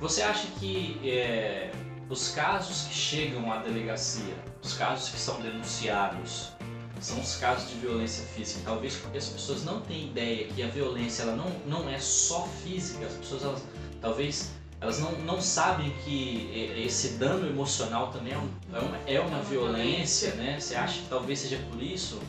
Você 0.00 0.20
acha 0.22 0.48
que 0.58 1.00
é, 1.08 1.70
os 2.10 2.30
casos 2.30 2.88
que 2.88 2.94
chegam 2.94 3.50
à 3.52 3.58
delegacia, 3.58 4.34
os 4.62 4.74
casos 4.74 5.08
que 5.10 5.18
são 5.18 5.40
denunciados, 5.40 6.52
são 7.00 7.20
os 7.20 7.36
casos 7.36 7.70
de 7.70 7.76
violência 7.76 8.24
física? 8.24 8.60
Talvez 8.64 8.94
porque 8.96 9.18
as 9.18 9.26
pessoas 9.26 9.64
não 9.64 9.80
têm 9.80 10.08
ideia 10.08 10.46
que 10.48 10.62
a 10.62 10.68
violência 10.68 11.22
ela 11.22 11.36
não, 11.36 11.50
não 11.66 11.88
é 11.88 11.98
só 11.98 12.48
física, 12.62 13.06
as 13.06 13.12
pessoas 13.14 13.44
elas, 13.44 13.62
talvez 14.00 14.50
elas 14.80 14.98
não, 15.00 15.12
não 15.12 15.40
sabem 15.40 15.90
que 16.04 16.72
esse 16.76 17.14
dano 17.14 17.46
emocional 17.46 18.10
também 18.12 18.34
é, 18.34 18.36
é 18.36 18.78
uma, 18.78 18.98
é 19.06 19.20
uma 19.20 19.42
violência, 19.42 20.34
né? 20.34 20.58
Você 20.60 20.74
acha 20.74 21.00
que 21.00 21.08
talvez 21.08 21.40
seja 21.40 21.58
por 21.70 21.82
isso? 21.82 22.20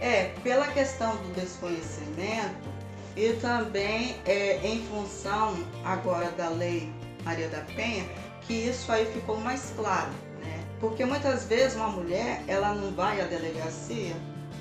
É, 0.00 0.34
pela 0.42 0.66
questão 0.68 1.16
do 1.16 1.34
desconhecimento 1.34 2.68
e 3.16 3.32
também 3.34 4.16
é, 4.26 4.58
em 4.66 4.84
função 4.86 5.56
agora 5.84 6.30
da 6.32 6.48
lei 6.48 6.92
Maria 7.24 7.48
da 7.48 7.60
Penha, 7.60 8.04
que 8.42 8.52
isso 8.52 8.90
aí 8.90 9.06
ficou 9.06 9.38
mais 9.40 9.72
claro? 9.76 10.10
Porque 10.84 11.02
muitas 11.06 11.44
vezes 11.44 11.76
uma 11.76 11.88
mulher, 11.88 12.44
ela 12.46 12.74
não 12.74 12.92
vai 12.92 13.18
à 13.18 13.24
delegacia, 13.24 14.14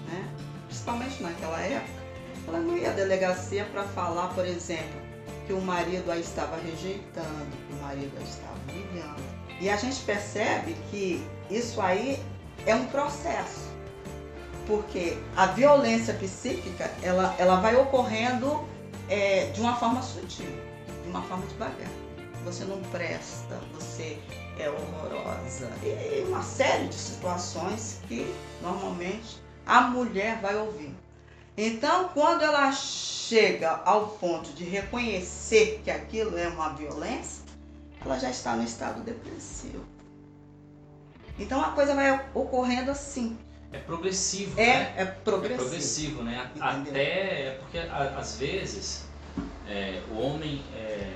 né? 0.08 0.26
Principalmente 0.68 1.22
naquela 1.22 1.60
época, 1.60 2.02
ela 2.48 2.60
não 2.60 2.78
ia 2.78 2.92
à 2.92 2.94
delegacia 2.94 3.66
para 3.66 3.84
falar, 3.84 4.30
por 4.30 4.46
exemplo, 4.46 5.02
que 5.46 5.52
o 5.52 5.60
marido 5.60 6.10
a 6.10 6.16
estava 6.16 6.56
rejeitando, 6.56 7.52
que 7.68 7.74
o 7.74 7.82
marido 7.82 8.18
a 8.18 8.22
estava 8.22 8.58
humilhando. 8.70 9.22
E 9.60 9.70
a 9.70 9.76
gente 9.76 10.00
percebe 10.04 10.78
que 10.90 11.22
isso 11.52 11.82
aí 11.82 12.18
é 12.66 12.74
um 12.74 12.86
processo 12.86 13.74
porque 14.66 15.18
a 15.36 15.48
violência 15.48 16.14
psíquica 16.14 16.90
ela, 17.02 17.36
ela 17.38 17.58
vai 17.58 17.76
ocorrendo 17.76 18.64
é, 19.10 19.48
de 19.48 19.60
uma 19.60 19.76
forma 19.76 20.02
sutil, 20.02 20.56
de 21.04 21.10
uma 21.10 21.22
forma 21.24 21.46
devagar. 21.48 21.92
Você 22.46 22.64
não 22.64 22.82
presta, 22.84 23.60
você 23.74 24.18
é 24.60 24.70
horrorosa 24.70 25.70
e 25.84 26.24
uma 26.28 26.42
série 26.44 26.88
de 26.88 26.96
situações 26.96 28.00
que 28.08 28.26
normalmente 28.62 29.42
a 29.66 29.82
mulher 29.82 30.40
vai 30.42 30.56
ouvir. 30.56 30.94
Então, 31.58 32.10
quando 32.10 32.42
ela 32.42 32.72
chega 32.72 33.82
ao 33.86 34.08
ponto 34.08 34.52
de 34.54 34.64
reconhecer 34.64 35.82
que 35.84 35.92
aquilo 35.92 36.38
é 36.38 36.48
uma 36.48 36.70
violência, 36.70 37.44
ela 38.04 38.18
já 38.20 38.30
está 38.30 38.56
no 38.56 38.64
estado 38.64 39.02
depressivo. 39.02 39.84
Então 41.40 41.62
a 41.62 41.72
coisa 41.72 41.96
vai 41.96 42.26
ocorrendo 42.34 42.92
assim. 42.92 43.38
É 43.72 43.80
progressivo, 43.80 44.60
É, 44.60 44.66
né? 44.66 44.94
é 44.98 45.02
É 45.02 45.06
progressivo. 45.06 45.62
progressivo, 45.64 46.24
né? 46.24 46.52
Entendeu? 46.56 46.92
Até 46.92 47.48
é 47.48 47.58
porque 47.60 47.78
às 47.80 48.36
vezes 48.38 49.06
é, 49.68 50.02
o 50.12 50.20
homem 50.20 50.64
é, 50.76 51.12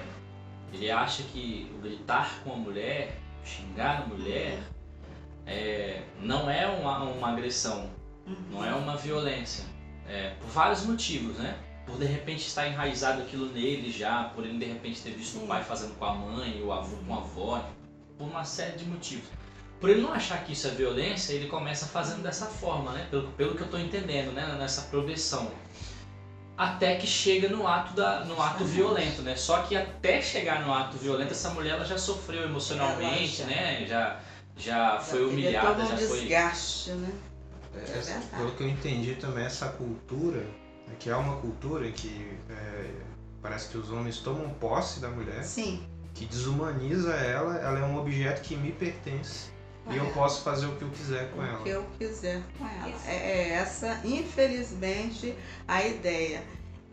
ele 0.73 0.89
acha 0.89 1.21
que 1.23 1.71
o 1.78 1.82
gritar 1.82 2.39
com 2.43 2.54
a 2.54 2.56
mulher, 2.56 3.15
xingar 3.47 4.03
a 4.03 4.05
mulher, 4.05 4.60
é, 5.45 6.03
não 6.19 6.49
é 6.49 6.67
uma, 6.67 7.03
uma 7.03 7.29
agressão, 7.29 7.89
não 8.51 8.63
é 8.63 8.73
uma 8.73 8.97
violência. 8.97 9.63
É, 10.07 10.31
por 10.39 10.49
vários 10.49 10.86
motivos, 10.86 11.38
né? 11.38 11.57
Por 11.86 11.97
de 11.97 12.05
repente 12.05 12.45
estar 12.45 12.67
enraizado 12.67 13.21
aquilo 13.21 13.45
nele 13.47 13.91
já, 13.91 14.25
por 14.25 14.45
ele 14.45 14.57
de 14.57 14.65
repente 14.65 15.01
ter 15.01 15.12
visto 15.12 15.38
o 15.38 15.41
Sim. 15.41 15.47
pai 15.47 15.63
fazendo 15.63 15.97
com 15.97 16.05
a 16.05 16.13
mãe, 16.13 16.62
o 16.62 16.71
avô 16.71 16.97
com 16.97 17.13
a 17.13 17.17
avó, 17.17 17.65
por 18.17 18.27
uma 18.27 18.43
série 18.43 18.77
de 18.77 18.86
motivos. 18.86 19.29
Por 19.79 19.89
ele 19.89 20.01
não 20.01 20.12
achar 20.12 20.43
que 20.43 20.53
isso 20.53 20.67
é 20.67 20.71
violência, 20.71 21.33
ele 21.33 21.47
começa 21.47 21.86
fazendo 21.86 22.23
dessa 22.23 22.47
forma, 22.47 22.91
né? 22.91 23.07
Pelo, 23.10 23.27
pelo 23.33 23.55
que 23.55 23.62
eu 23.62 23.65
estou 23.65 23.79
entendendo, 23.79 24.33
né? 24.33 24.55
Nessa 24.57 24.83
progressão. 24.83 25.51
Até 26.58 26.96
que 26.96 27.06
chega 27.06 27.50
no 27.50 27.67
ato, 27.67 27.93
da, 27.93 28.26
no 28.26 28.41
ato 28.41 28.65
violento, 28.65 29.22
né? 29.22 29.36
Só 29.36 29.62
que 29.62 29.76
até 29.76 30.22
chegar 30.22 30.65
no 30.65 30.74
ato 30.74 30.98
violento, 30.98 31.32
essa 31.32 31.52
mulher 31.52 31.74
ela 31.76 31.86
já 31.86 31.98
sofreu 32.00 32.43
emocionalmente, 32.43 33.43
Ela 33.43 33.52
já- 33.52 33.56
né? 33.56 33.86
Já, 33.88 34.20
já 34.58 35.00
foi 35.00 35.20
teve 35.20 35.32
humilhada, 35.32 35.84
um 35.84 35.88
já 35.88 35.98
foi. 35.98 36.20
desgaste, 36.22 36.89
né? 36.91 37.12
É, 37.76 37.78
É 37.80 37.84
verdade. 37.84 38.26
pelo 38.36 38.52
que 38.54 38.63
eu 38.63 38.70
entendi 38.70 39.13
também, 39.15 39.46
essa 39.46 39.67
cultura, 39.70 40.39
né, 40.88 40.96
que 41.00 41.12
é 41.12 41.15
uma 41.15 41.36
cultura 41.38 41.91
que 41.91 42.36
é, 42.50 42.89
parece 43.39 43.70
que 43.70 43.78
os 43.78 43.91
homens 43.91 44.17
tomam 44.17 44.50
posse 44.50 45.00
da 45.00 45.10
mulher, 45.10 45.43
Sim. 45.43 45.86
que 46.15 46.26
desumaniza 46.26 47.13
ela, 47.13 47.56
ela 47.58 47.78
é 47.78 47.84
um 47.84 48.00
objeto 48.00 48.41
que 48.41 48.56
me 48.56 48.72
pertence. 48.72 49.52
E 49.89 49.97
eu 49.97 50.06
posso 50.12 50.41
fazer 50.43 50.65
o 50.65 50.76
que 50.76 50.82
eu 50.82 50.89
quiser 50.89 51.32
com 51.32 51.39
o 51.39 51.45
ela. 51.45 51.63
que 51.63 51.69
eu 51.69 51.86
quiser 51.97 52.41
com 52.58 52.65
ela. 52.67 52.89
Isso. 52.89 53.08
É, 53.08 53.15
é 53.15 53.50
essa, 53.54 54.02
infelizmente, 54.04 55.34
a 55.67 55.84
ideia. 55.86 56.43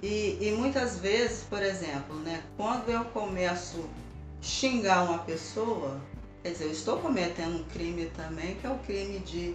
E, 0.02 0.38
e 0.40 0.54
muitas 0.56 0.98
vezes, 0.98 1.44
por 1.44 1.62
exemplo, 1.62 2.14
né, 2.16 2.42
quando 2.56 2.90
eu 2.90 3.04
começo 3.06 3.78
a 3.78 4.42
xingar 4.42 5.02
uma 5.04 5.18
pessoa, 5.18 6.00
quer 6.42 6.50
dizer, 6.50 6.64
eu 6.64 6.72
estou 6.72 6.98
cometendo 6.98 7.56
um 7.56 7.64
crime 7.64 8.06
também, 8.16 8.54
que 8.56 8.66
é 8.66 8.70
o 8.70 8.78
crime 8.80 9.18
de 9.20 9.54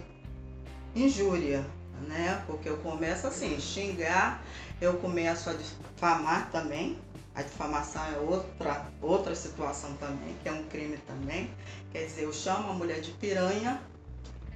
injúria, 0.94 1.64
né? 2.08 2.42
Porque 2.46 2.68
eu 2.68 2.78
começo 2.78 3.26
assim, 3.26 3.60
xingar, 3.60 4.42
eu 4.80 4.94
começo 4.94 5.50
a 5.50 5.52
difamar 5.52 6.50
também. 6.50 6.98
A 7.34 7.42
difamação 7.42 8.04
é 8.06 8.18
outra, 8.18 8.86
outra 9.00 9.34
situação 9.34 9.94
também, 9.94 10.36
que 10.42 10.48
é 10.48 10.52
um 10.52 10.64
crime 10.64 10.98
também. 10.98 11.50
Quer 11.92 12.06
dizer, 12.06 12.24
eu 12.24 12.32
chamo 12.32 12.70
a 12.70 12.72
mulher 12.72 13.00
de 13.00 13.12
piranha, 13.12 13.80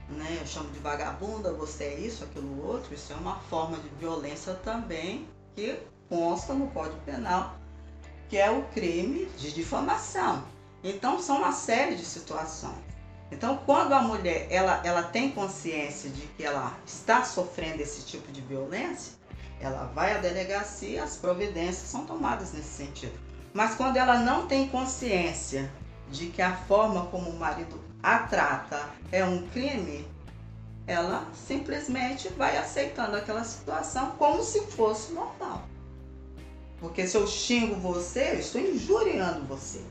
né? 0.08 0.38
Eu 0.40 0.46
chamo 0.46 0.70
de 0.70 0.78
vagabunda, 0.80 1.52
você 1.52 1.84
é 1.84 2.00
isso, 2.00 2.24
aquilo 2.24 2.66
outro. 2.66 2.92
Isso 2.92 3.12
é 3.12 3.16
uma 3.16 3.36
forma 3.42 3.76
de 3.78 3.88
violência 3.90 4.54
também 4.54 5.28
que 5.54 5.78
consta 6.08 6.52
no 6.52 6.68
Código 6.68 7.00
Penal, 7.04 7.56
que 8.28 8.36
é 8.36 8.50
o 8.50 8.64
crime 8.64 9.26
de 9.38 9.52
difamação. 9.52 10.44
Então 10.82 11.20
são 11.20 11.38
uma 11.38 11.52
série 11.52 11.94
de 11.94 12.04
situações. 12.04 12.84
Então 13.30 13.56
quando 13.64 13.92
a 13.92 14.02
mulher 14.02 14.46
ela, 14.50 14.82
ela 14.84 15.02
tem 15.02 15.30
consciência 15.30 16.10
de 16.10 16.22
que 16.36 16.44
ela 16.44 16.76
está 16.86 17.24
sofrendo 17.24 17.82
esse 17.82 18.04
tipo 18.04 18.30
de 18.30 18.40
violência, 18.42 19.12
ela 19.60 19.84
vai 19.94 20.16
à 20.16 20.18
delegacia, 20.18 21.02
as 21.02 21.16
providências 21.16 21.88
são 21.88 22.04
tomadas 22.04 22.52
nesse 22.52 22.68
sentido. 22.68 23.18
Mas 23.52 23.74
quando 23.74 23.96
ela 23.96 24.18
não 24.18 24.46
tem 24.46 24.68
consciência 24.68 25.70
de 26.10 26.26
que 26.26 26.42
a 26.42 26.56
forma 26.56 27.06
como 27.06 27.30
o 27.30 27.38
marido 27.38 27.80
a 28.02 28.18
trata 28.18 28.90
é 29.10 29.24
um 29.24 29.46
crime, 29.48 30.06
ela 30.86 31.26
simplesmente 31.32 32.28
vai 32.30 32.58
aceitando 32.58 33.16
aquela 33.16 33.44
situação 33.44 34.10
como 34.18 34.42
se 34.42 34.60
fosse 34.66 35.12
normal. 35.12 35.62
Porque 36.78 37.06
se 37.06 37.16
eu 37.16 37.26
xingo 37.26 37.76
você, 37.76 38.32
eu 38.32 38.40
estou 38.40 38.60
injuriando 38.60 39.46
você. 39.46 39.82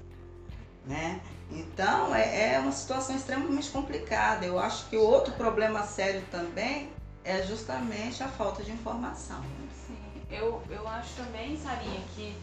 Né? 0.86 1.20
Então 1.52 2.14
é, 2.14 2.54
é 2.54 2.60
uma 2.60 2.72
situação 2.72 3.16
extremamente 3.16 3.72
complicada. 3.72 4.46
Eu 4.46 4.60
acho 4.60 4.88
que 4.90 4.98
outro 4.98 5.34
problema 5.34 5.82
sério 5.84 6.22
também 6.30 6.93
é 7.24 7.42
justamente 7.44 8.24
a 8.24 8.28
falta 8.28 8.64
de 8.64 8.72
informação. 8.72 9.42
Sim, 9.88 9.98
eu, 10.30 10.62
eu 10.70 10.88
acho 10.88 11.16
também, 11.16 11.58
Sarinha, 11.58 12.02
que 12.16 12.36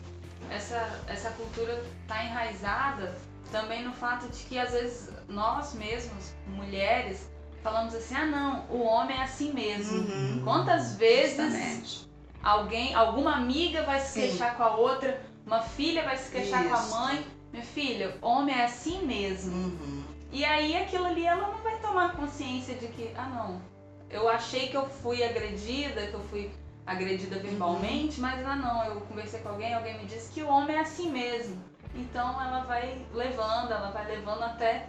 essa, 0.50 1.00
essa 1.06 1.30
cultura 1.30 1.84
está 2.02 2.24
enraizada 2.24 3.16
também 3.50 3.84
no 3.84 3.92
fato 3.92 4.28
de 4.28 4.44
que 4.44 4.58
às 4.58 4.72
vezes 4.72 5.10
nós 5.28 5.74
mesmos, 5.74 6.32
mulheres, 6.46 7.28
falamos 7.62 7.94
assim, 7.94 8.14
ah 8.14 8.26
não, 8.26 8.64
o 8.68 8.82
homem 8.82 9.16
é 9.16 9.22
assim 9.22 9.52
mesmo. 9.52 9.98
Uhum. 9.98 10.42
Quantas 10.44 10.96
vezes 10.96 11.36
Justamente. 11.36 12.10
alguém, 12.42 12.94
alguma 12.94 13.34
amiga 13.36 13.82
vai 13.82 14.00
se 14.00 14.12
Sim. 14.12 14.20
queixar 14.20 14.56
com 14.56 14.62
a 14.62 14.76
outra, 14.76 15.20
uma 15.46 15.60
filha 15.60 16.04
vai 16.04 16.16
se 16.16 16.30
queixar 16.30 16.64
com 16.64 16.74
a 16.74 16.78
Isso. 16.78 16.90
mãe, 16.96 17.26
minha 17.52 17.64
filha, 17.64 18.16
homem 18.22 18.54
é 18.54 18.64
assim 18.64 19.04
mesmo. 19.04 19.52
Uhum. 19.52 20.04
E 20.32 20.44
aí 20.44 20.76
aquilo 20.76 21.06
ali 21.06 21.26
ela 21.26 21.48
não 21.48 21.58
vai 21.58 21.78
tomar 21.80 22.14
consciência 22.14 22.76
de 22.76 22.86
que, 22.88 23.12
ah 23.16 23.26
não, 23.26 23.60
eu 24.10 24.28
achei 24.28 24.68
que 24.68 24.76
eu 24.76 24.88
fui 24.88 25.22
agredida, 25.22 26.06
que 26.06 26.14
eu 26.14 26.20
fui 26.30 26.50
agredida 26.86 27.38
verbalmente, 27.38 28.20
mas 28.20 28.44
ah 28.46 28.56
não, 28.56 28.84
eu 28.84 29.00
conversei 29.02 29.40
com 29.40 29.50
alguém, 29.50 29.72
alguém 29.74 29.98
me 29.98 30.06
disse 30.06 30.30
que 30.32 30.42
o 30.42 30.48
homem 30.48 30.76
é 30.76 30.80
assim 30.80 31.10
mesmo. 31.10 31.62
Então 31.94 32.28
ela 32.42 32.60
vai 32.64 33.04
levando, 33.12 33.70
ela 33.72 33.90
vai 33.90 34.06
levando 34.06 34.42
até 34.42 34.88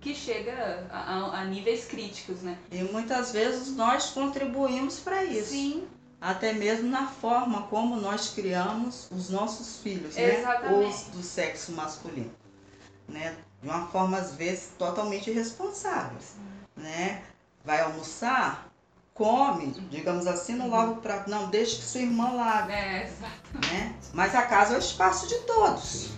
que 0.00 0.14
chega 0.14 0.86
a, 0.90 0.98
a- 0.98 1.40
a 1.40 1.44
níveis 1.44 1.84
críticos, 1.84 2.42
né? 2.42 2.58
E 2.70 2.82
muitas 2.82 3.32
vezes 3.32 3.74
nós 3.76 4.10
contribuímos 4.10 4.98
para 5.00 5.24
isso. 5.24 5.50
Sim, 5.50 5.86
Até 6.20 6.52
mesmo 6.52 6.88
na 6.88 7.06
forma 7.08 7.62
como 7.68 7.96
nós 7.96 8.28
criamos 8.30 9.08
os 9.10 9.28
nossos 9.30 9.78
filhos, 9.82 10.14
né? 10.16 10.38
Exatamente. 10.40 10.94
Os 10.94 11.02
do 11.16 11.22
sexo 11.22 11.72
masculino. 11.72 12.30
Né? 13.08 13.36
De 13.60 13.68
uma 13.68 13.86
forma, 13.88 14.16
às 14.18 14.34
vezes, 14.34 14.70
totalmente 14.78 15.30
irresponsável. 15.30 16.16
Né? 16.76 17.22
Vai 17.64 17.80
almoçar, 17.80 18.68
come, 19.14 19.70
digamos 19.90 20.26
assim, 20.26 20.54
não 20.54 20.68
lava 20.68 20.92
o 20.92 20.96
prato. 20.96 21.30
Não, 21.30 21.48
deixa 21.48 21.76
que 21.76 21.82
sua 21.82 22.00
irmã 22.00 22.32
lave. 22.32 22.72
é, 22.72 23.04
exato. 23.04 23.72
Né? 23.72 23.94
Mas 24.12 24.34
a 24.34 24.42
casa 24.42 24.74
é 24.74 24.76
o 24.76 24.80
espaço 24.80 25.26
de 25.28 25.38
todos. 25.40 26.10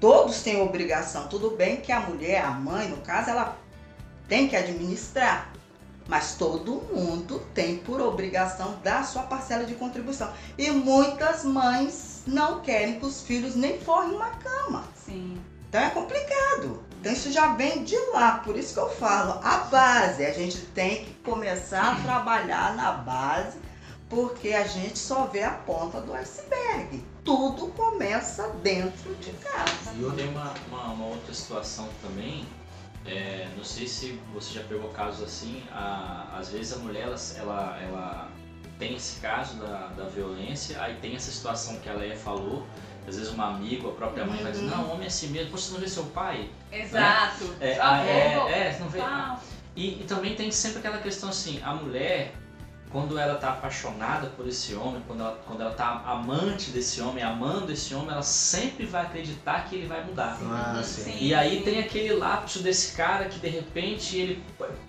Todos 0.00 0.42
têm 0.42 0.60
obrigação. 0.60 1.28
Tudo 1.28 1.50
bem 1.50 1.80
que 1.80 1.92
a 1.92 2.00
mulher, 2.00 2.44
a 2.44 2.50
mãe, 2.50 2.88
no 2.88 2.98
caso, 2.98 3.30
ela 3.30 3.56
tem 4.28 4.48
que 4.48 4.56
administrar. 4.56 5.52
Mas 6.08 6.34
todo 6.34 6.82
mundo 6.92 7.40
tem 7.54 7.78
por 7.78 8.00
obrigação 8.00 8.80
dar 8.82 9.06
sua 9.06 9.22
parcela 9.22 9.64
de 9.64 9.74
contribuição. 9.74 10.32
E 10.58 10.70
muitas 10.70 11.44
mães 11.44 12.22
não 12.26 12.60
querem 12.60 12.98
que 12.98 13.06
os 13.06 13.22
filhos 13.22 13.54
nem 13.54 13.78
forem 13.78 14.12
uma 14.12 14.30
cama. 14.30 14.84
Sim. 14.94 15.40
Então 15.68 15.80
é 15.80 15.90
complicado. 15.90 16.82
Então 17.00 17.12
isso 17.12 17.32
já 17.32 17.54
vem 17.54 17.82
de 17.82 17.96
lá. 18.12 18.32
Por 18.44 18.56
isso 18.56 18.74
que 18.74 18.80
eu 18.80 18.90
falo, 18.90 19.40
a 19.42 19.58
base. 19.70 20.24
A 20.24 20.32
gente 20.32 20.58
tem 20.58 21.04
que 21.04 21.14
começar 21.24 21.92
a 21.92 21.94
trabalhar 22.02 22.76
na 22.76 22.92
base, 22.92 23.56
porque 24.08 24.52
a 24.52 24.66
gente 24.66 24.98
só 24.98 25.24
vê 25.26 25.42
a 25.42 25.50
ponta 25.52 26.00
do 26.00 26.12
iceberg. 26.12 27.02
Tudo 27.24 27.68
começa 27.68 28.48
dentro 28.62 29.14
de 29.16 29.30
casa. 29.32 29.92
E 29.96 30.04
outra 30.04 30.22
Tem 30.24 30.28
uma, 30.30 30.52
uma, 30.68 30.92
uma 30.92 31.06
outra 31.06 31.32
situação 31.32 31.88
também, 32.02 32.46
é, 33.06 33.48
não 33.56 33.64
sei 33.64 33.86
se 33.86 34.20
você 34.34 34.52
já 34.54 34.62
pegou 34.64 34.90
casos 34.90 35.22
assim, 35.24 35.62
a- 35.72 36.36
às 36.38 36.48
vezes 36.50 36.72
a 36.74 36.76
mulher 36.76 37.04
ela, 37.04 37.16
ela, 37.38 37.78
ela 37.82 38.28
tem 38.78 38.94
esse 38.94 39.20
caso 39.20 39.56
da, 39.56 39.86
da 39.88 40.04
violência, 40.04 40.80
aí 40.82 40.96
tem 40.96 41.14
essa 41.16 41.30
situação 41.30 41.76
que 41.76 41.88
a 41.88 41.92
Leia 41.94 42.16
falou, 42.16 42.66
às 43.08 43.16
vezes 43.16 43.32
um 43.32 43.40
amigo, 43.42 43.88
a 43.90 43.92
própria 43.92 44.24
mãe 44.24 44.42
vai 44.42 44.52
dizer, 44.52 44.64
Uhum. 44.64 44.70
não, 44.70 44.90
homem 44.92 45.04
é 45.04 45.06
assim 45.08 45.28
mesmo, 45.28 45.50
você 45.50 45.72
não 45.72 45.80
vê 45.80 45.88
seu 45.88 46.04
pai? 46.04 46.48
Exato. 46.72 47.54
É, 47.60 47.78
ah, 47.80 48.04
é, 48.04 48.68
é, 48.68 48.72
você 48.72 48.80
não 48.82 48.88
vê. 48.88 49.00
Ah, 49.00 49.38
E, 49.76 50.00
e 50.00 50.04
também 50.06 50.34
tem 50.34 50.50
sempre 50.50 50.78
aquela 50.78 50.98
questão 50.98 51.28
assim, 51.30 51.60
a 51.64 51.72
mulher, 51.74 52.34
quando 52.90 53.16
ela 53.16 53.36
tá 53.36 53.50
apaixonada 53.50 54.26
por 54.30 54.48
esse 54.48 54.74
homem, 54.74 55.00
quando 55.06 55.20
ela, 55.20 55.40
quando 55.46 55.60
ela 55.60 55.70
tá 55.72 56.02
amante 56.04 56.70
desse 56.72 57.00
homem, 57.00 57.22
amando 57.22 57.70
esse 57.72 57.94
homem, 57.94 58.10
ela 58.10 58.22
sempre 58.22 58.84
vai 58.84 59.02
acreditar 59.06 59.66
que 59.68 59.76
ele 59.76 59.86
vai 59.86 60.02
mudar. 60.04 60.36
Ah, 60.42 60.82
sim. 60.82 61.04
Sim. 61.04 61.16
E 61.20 61.32
aí 61.32 61.62
tem 61.62 61.78
aquele 61.78 62.12
lapso 62.14 62.58
desse 62.64 62.96
cara 62.96 63.26
que 63.26 63.38
de 63.38 63.48
repente 63.48 64.16
ele 64.16 64.42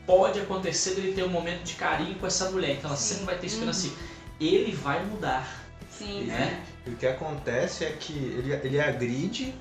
pode 0.08 0.39
acontecer 0.39 0.95
dele 0.95 1.13
ter 1.13 1.24
um 1.24 1.30
momento 1.30 1.62
de 1.63 1.76
carinho 1.76 2.15
com 2.15 2.26
essa 2.26 2.50
mulher. 2.50 2.71
Então 2.71 2.89
ela 2.89 2.97
Sim. 2.97 3.10
sempre 3.13 3.26
vai 3.28 3.38
ter 3.38 3.45
esperança 3.47 3.86
assim, 3.88 3.95
ele 4.39 4.71
vai 4.74 5.06
mudar. 5.06 5.47
sim, 5.91 6.24
né? 6.24 6.60
E 6.85 6.89
o 6.89 6.95
que 6.95 7.05
acontece 7.05 7.85
é 7.85 7.91
que 7.91 8.13
ele, 8.13 8.53
ele 8.53 8.79
agride, 8.79 9.53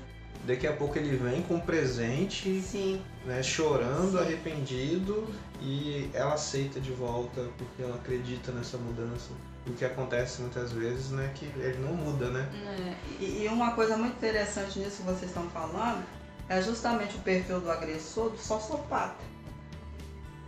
daqui 0.45 0.65
a 0.65 0.73
pouco 0.73 0.97
ele 0.97 1.15
vem 1.15 1.41
com 1.43 1.55
um 1.55 1.59
presente, 1.59 2.61
Sim. 2.61 3.01
né, 3.25 3.43
chorando, 3.43 4.19
arrependido, 4.19 5.27
e 5.61 6.09
ela 6.13 6.33
aceita 6.33 6.79
de 6.79 6.91
volta 6.91 7.47
porque 7.57 7.83
ela 7.83 7.95
acredita 7.95 8.51
nessa 8.51 8.77
mudança. 8.77 9.29
O 9.67 9.73
que 9.73 9.85
acontece 9.85 10.41
muitas 10.41 10.71
vezes 10.71 11.11
né, 11.11 11.31
que 11.35 11.45
ele 11.45 11.77
não 11.79 11.93
muda, 11.93 12.29
né? 12.29 12.49
É, 12.65 13.23
E, 13.23 13.43
e 13.43 13.47
uma 13.47 13.73
coisa 13.73 13.95
muito 13.95 14.15
interessante 14.15 14.79
nisso 14.79 14.97
que 14.97 15.03
vocês 15.03 15.25
estão 15.25 15.47
falando 15.51 16.03
é 16.49 16.59
justamente 16.61 17.15
o 17.15 17.19
perfil 17.19 17.59
do 17.59 17.69
agressor 17.69 18.31
do 18.31 18.37
sociopata. 18.39 19.23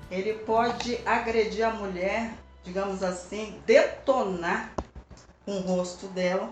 Ele 0.09 0.33
pode 0.33 0.99
agredir 1.05 1.65
a 1.65 1.69
mulher, 1.69 2.33
digamos 2.63 3.03
assim, 3.03 3.59
detonar 3.65 4.73
com 5.45 5.57
o 5.57 5.61
rosto 5.61 6.07
dela, 6.07 6.51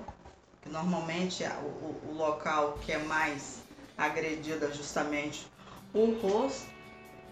normalmente 0.69 1.43
o, 1.43 2.09
o- 2.09 2.13
local 2.17 2.77
que 2.81 2.91
é 2.91 2.97
mais 2.99 3.59
agredido 3.97 4.65
é 4.65 4.71
justamente 4.71 5.47
o 5.93 6.11
rosto, 6.21 6.67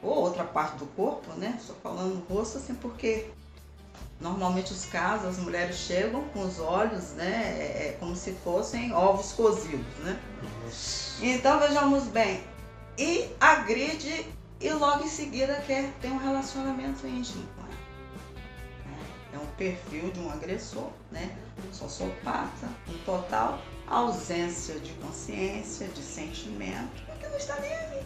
ou 0.01 0.15
outra 0.15 0.43
parte 0.43 0.77
do 0.77 0.85
corpo, 0.87 1.31
né? 1.33 1.55
Estou 1.59 1.75
falando 1.83 2.25
rosto 2.27 2.57
assim 2.57 2.75
porque 2.75 3.29
Normalmente 4.21 4.73
os 4.73 4.83
casos, 4.85 5.27
as 5.27 5.37
mulheres 5.37 5.77
chegam 5.77 6.21
com 6.33 6.41
os 6.45 6.59
olhos, 6.59 7.11
né, 7.11 7.25
é, 7.57 7.87
é 7.87 7.97
como 8.01 8.13
se 8.17 8.33
fossem 8.33 8.93
ovos 8.93 9.31
cozidos, 9.31 9.95
né? 9.99 10.19
Então 11.21 11.57
vejamos 11.57 12.03
bem, 12.03 12.43
e 12.97 13.29
agride 13.39 14.27
e 14.59 14.69
logo 14.71 15.05
em 15.05 15.07
seguida 15.07 15.61
quer 15.65 15.93
ter 16.01 16.09
um 16.09 16.17
relacionamento 16.17 17.07
íntimo 17.07 17.45
com. 17.55 17.68
É 19.33 19.37
um 19.37 19.45
perfil 19.57 20.11
de 20.11 20.19
um 20.19 20.29
agressor, 20.31 20.89
né? 21.11 21.37
Um 21.67 21.73
sociopata, 21.73 22.67
com 22.85 22.93
total 23.05 23.59
ausência 23.87 24.79
de 24.79 24.91
consciência, 24.93 25.87
de 25.87 26.01
sentimento, 26.01 27.03
porque 27.07 27.27
não 27.27 27.37
está 27.37 27.59
nem 27.59 27.73
aí. 27.73 28.03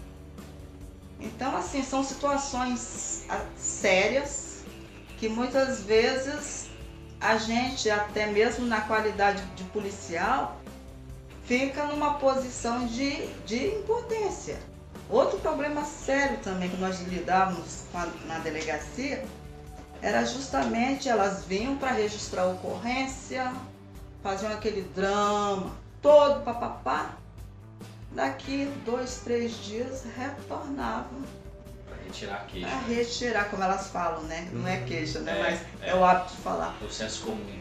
Então, 1.19 1.55
assim, 1.55 1.83
são 1.83 2.03
situações 2.03 3.25
ah, 3.29 3.45
sérias 3.57 4.63
que 5.17 5.27
muitas 5.29 5.81
vezes 5.81 6.69
a 7.19 7.37
gente, 7.37 7.89
até 7.89 8.27
mesmo 8.27 8.65
na 8.65 8.81
qualidade 8.81 9.41
de 9.55 9.63
policial, 9.65 10.57
fica 11.45 11.85
numa 11.85 12.15
posição 12.15 12.85
de, 12.87 13.27
de 13.45 13.67
impotência. 13.67 14.59
Outro 15.09 15.39
problema 15.39 15.83
sério 15.85 16.37
também 16.39 16.69
que 16.69 16.77
nós 16.77 16.99
lidávamos 17.01 17.83
na 18.25 18.39
delegacia 18.39 19.23
era 20.03 20.25
justamente 20.25 21.07
elas 21.07 21.45
vinham 21.45 21.77
para 21.77 21.91
registrar 21.91 22.41
a 22.43 22.47
ocorrência, 22.47 23.51
faziam 24.21 24.51
aquele 24.51 24.81
drama 24.81 25.71
todo, 26.01 26.43
papapá. 26.43 27.17
Daqui 28.11 28.65
dois, 28.85 29.21
três 29.23 29.55
dias 29.63 30.03
retornavam 30.15 31.23
Pra 31.87 31.95
retirar 32.05 32.35
a 32.35 32.39
queixa. 32.45 32.67
para 32.67 32.77
retirar, 32.79 33.49
como 33.49 33.63
elas 33.63 33.87
falam, 33.87 34.21
né? 34.23 34.49
Não 34.51 34.67
é 34.67 34.77
Uhum. 34.79 34.85
queixa, 34.85 35.19
né? 35.21 35.31
É, 35.39 35.41
Mas 35.41 35.61
é. 35.81 35.89
é 35.89 35.95
o 35.95 36.03
hábito 36.03 36.35
de 36.35 36.41
falar. 36.41 36.75
O 36.81 36.89
senso 36.89 37.23
comum. 37.23 37.59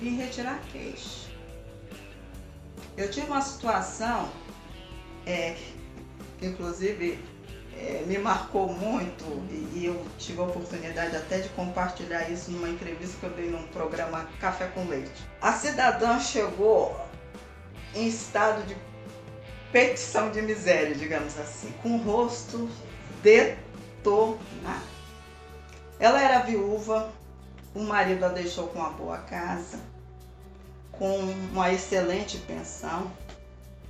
Vim 0.00 0.16
retirar 0.16 0.54
a 0.54 0.72
queixa. 0.72 1.28
Eu 2.96 3.10
tive 3.10 3.26
uma 3.28 3.40
situação 3.42 4.28
é, 5.26 5.56
que 6.38 6.46
inclusive 6.46 7.22
é, 7.78 8.02
me 8.06 8.18
marcou 8.18 8.72
muito 8.72 9.24
e, 9.50 9.78
e 9.78 9.86
eu 9.86 10.04
tive 10.18 10.40
a 10.40 10.44
oportunidade 10.44 11.16
até 11.16 11.38
de 11.38 11.48
compartilhar 11.50 12.28
isso 12.28 12.50
numa 12.50 12.68
entrevista 12.68 13.16
que 13.20 13.26
eu 13.26 13.30
dei 13.30 13.48
num 13.48 13.66
programa 13.68 14.28
Café 14.40 14.66
com 14.66 14.84
Leite. 14.88 15.10
A 15.40 15.52
cidadã 15.52 16.18
chegou 16.18 16.98
em 17.94 18.08
estado 18.08 18.66
de 18.66 18.76
petição 19.70 20.30
de 20.30 20.42
miséria, 20.42 20.94
digamos 20.94 21.38
assim, 21.38 21.72
com 21.82 21.96
o 21.96 22.02
rosto 22.02 22.68
detonado. 23.22 24.38
Ela 26.00 26.22
era 26.22 26.40
viúva, 26.40 27.12
o 27.74 27.80
marido 27.80 28.24
a 28.24 28.28
deixou 28.28 28.68
com 28.68 28.78
uma 28.78 28.90
boa 28.90 29.18
casa, 29.18 29.78
com 30.92 31.18
uma 31.52 31.72
excelente 31.72 32.38
pensão, 32.38 33.10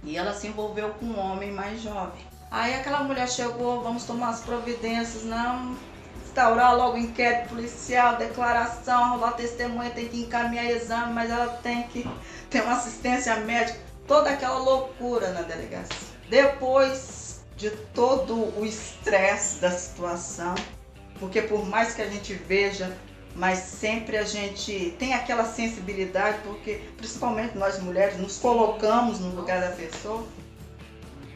e 0.03 0.16
ela 0.16 0.35
se 0.35 0.46
envolveu 0.46 0.90
com 0.94 1.07
um 1.07 1.18
homem 1.18 1.51
mais 1.51 1.81
jovem. 1.81 2.28
Aí 2.51 2.75
aquela 2.75 3.03
mulher 3.05 3.29
chegou, 3.29 3.83
vamos 3.83 4.05
tomar 4.05 4.31
as 4.31 4.41
providências, 4.41 5.25
não 5.25 5.77
instaurar 6.25 6.77
logo 6.77 6.97
inquérito 6.97 7.49
policial, 7.49 8.17
declaração, 8.17 9.11
rolar 9.11 9.33
testemunha, 9.33 9.91
tem 9.91 10.09
que 10.09 10.21
encaminhar 10.21 10.67
exame, 10.67 11.13
mas 11.13 11.31
ela 11.31 11.49
tem 11.63 11.83
que 11.85 12.09
ter 12.49 12.63
uma 12.63 12.75
assistência 12.75 13.35
médica, 13.37 13.79
toda 14.07 14.31
aquela 14.31 14.59
loucura 14.59 15.31
na 15.33 15.43
delegacia. 15.43 16.09
Depois 16.31 17.41
de 17.57 17.71
todo 17.93 18.57
o 18.59 18.65
estresse 18.65 19.61
da 19.61 19.71
situação, 19.71 20.55
porque 21.19 21.43
por 21.43 21.67
mais 21.67 21.95
que 21.95 22.03
a 22.03 22.09
gente 22.09 22.33
veja, 22.35 22.97
mas 23.35 23.59
sempre 23.59 24.17
a 24.17 24.25
gente 24.25 24.95
tem 24.99 25.15
aquela 25.15 25.45
sensibilidade, 25.45 26.39
porque 26.45 26.81
principalmente 26.97 27.59
nós 27.59 27.81
mulheres 27.81 28.17
nos 28.19 28.39
colocamos 28.39 29.19
no 29.19 29.35
lugar 29.35 29.61
da 29.61 29.71
pessoa. 29.71 30.25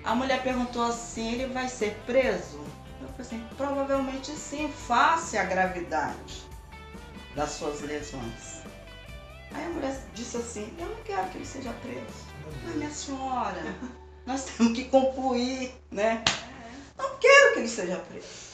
A 0.04 0.14
mulher 0.14 0.42
perguntou 0.42 0.82
assim: 0.82 1.32
ele 1.32 1.46
vai 1.52 1.68
ser 1.68 1.94
preso? 2.06 2.60
Eu 3.00 3.08
falei 3.08 3.20
assim: 3.20 3.46
provavelmente 3.56 4.32
sim, 4.32 4.68
face 4.70 5.38
a 5.38 5.44
gravidade 5.44 6.42
das 7.34 7.50
suas 7.50 7.80
lesões. 7.82 8.62
Aí 9.52 9.64
a 9.64 9.68
mulher 9.68 10.00
disse 10.14 10.36
assim: 10.36 10.72
eu 10.78 10.86
não 10.86 10.96
quero 11.04 11.28
que 11.30 11.38
ele 11.38 11.46
seja 11.46 11.72
preso. 11.82 12.32
Mas 12.64 12.76
minha 12.76 12.90
senhora, 12.90 13.62
nós 14.26 14.44
temos 14.44 14.72
que 14.72 14.84
concluir, 14.84 15.74
né? 15.90 16.24
Não 16.98 17.16
quero 17.16 17.54
que 17.54 17.60
ele 17.60 17.68
seja 17.68 17.96
preso. 17.96 18.52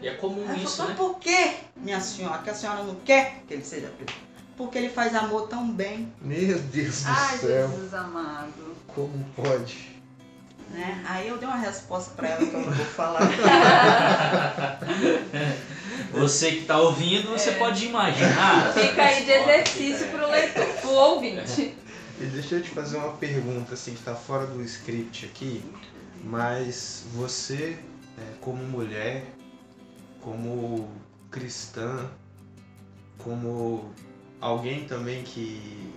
E 0.00 0.08
é 0.08 0.14
comum 0.14 0.44
Ela 0.44 0.56
isso, 0.56 0.78
falou, 0.78 0.92
né? 0.92 0.96
mas 0.98 1.08
por 1.08 1.20
que, 1.20 1.56
minha 1.76 2.00
senhora, 2.00 2.42
que 2.42 2.50
a 2.50 2.54
senhora 2.54 2.82
não 2.82 2.96
quer 2.96 3.42
que 3.46 3.54
ele 3.54 3.64
seja 3.64 3.88
preso? 3.88 4.32
porque 4.56 4.78
ele 4.78 4.88
faz 4.88 5.14
amor 5.14 5.48
tão 5.48 5.70
bem, 5.70 6.12
Meu 6.20 6.58
Deus 6.58 7.02
do 7.02 7.08
Ai, 7.08 7.38
céu, 7.38 7.68
Jesus 7.68 7.94
amado. 7.94 8.71
Como 8.94 9.24
pode? 9.36 9.92
né? 10.70 11.04
Aí 11.06 11.28
eu 11.28 11.36
dei 11.36 11.46
uma 11.46 11.58
resposta 11.58 12.14
pra 12.14 12.28
ela 12.28 12.46
que 12.46 12.54
eu 12.54 12.60
não 12.60 12.70
vou 12.72 12.86
falar. 12.86 13.20
Você 16.12 16.52
que 16.52 16.64
tá 16.64 16.78
ouvindo, 16.80 17.30
você 17.30 17.50
É. 17.50 17.54
pode 17.54 17.86
imaginar. 17.86 18.72
Fica 18.72 19.02
aí 19.02 19.24
de 19.24 19.30
exercício 19.30 20.08
pro 20.08 20.30
leitor, 20.30 20.66
pro 20.80 20.90
ouvinte. 20.90 21.74
E 22.20 22.24
deixa 22.24 22.56
eu 22.56 22.62
te 22.62 22.70
fazer 22.70 22.96
uma 22.98 23.12
pergunta 23.12 23.74
assim 23.74 23.94
que 23.94 24.02
tá 24.02 24.14
fora 24.14 24.46
do 24.46 24.62
script 24.62 25.26
aqui, 25.26 25.62
mas 26.24 27.04
você, 27.14 27.78
é, 28.18 28.22
como 28.40 28.62
mulher, 28.64 29.24
como 30.20 30.90
cristã, 31.30 32.08
como 33.18 33.92
alguém 34.40 34.84
também 34.84 35.22
que 35.22 35.92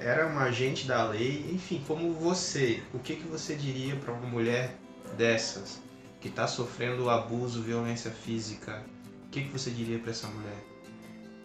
era 0.00 0.26
uma 0.26 0.42
agente 0.42 0.86
da 0.86 1.08
lei, 1.08 1.50
enfim, 1.52 1.82
como 1.86 2.12
você, 2.12 2.82
o 2.92 2.98
que, 2.98 3.16
que 3.16 3.26
você 3.26 3.54
diria 3.54 3.96
para 3.96 4.12
uma 4.12 4.26
mulher 4.26 4.76
dessas 5.16 5.80
que 6.20 6.28
está 6.28 6.46
sofrendo 6.46 7.08
abuso, 7.08 7.62
violência 7.62 8.10
física? 8.10 8.84
O 9.26 9.30
que, 9.30 9.44
que 9.44 9.50
você 9.50 9.70
diria 9.70 9.98
para 9.98 10.10
essa 10.10 10.26
mulher? 10.26 10.68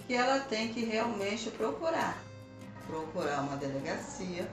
que 0.07 0.13
ela 0.13 0.39
tem 0.39 0.73
que 0.73 0.83
realmente 0.83 1.49
procurar. 1.51 2.17
Procurar 2.85 3.41
uma 3.41 3.55
delegacia, 3.55 4.49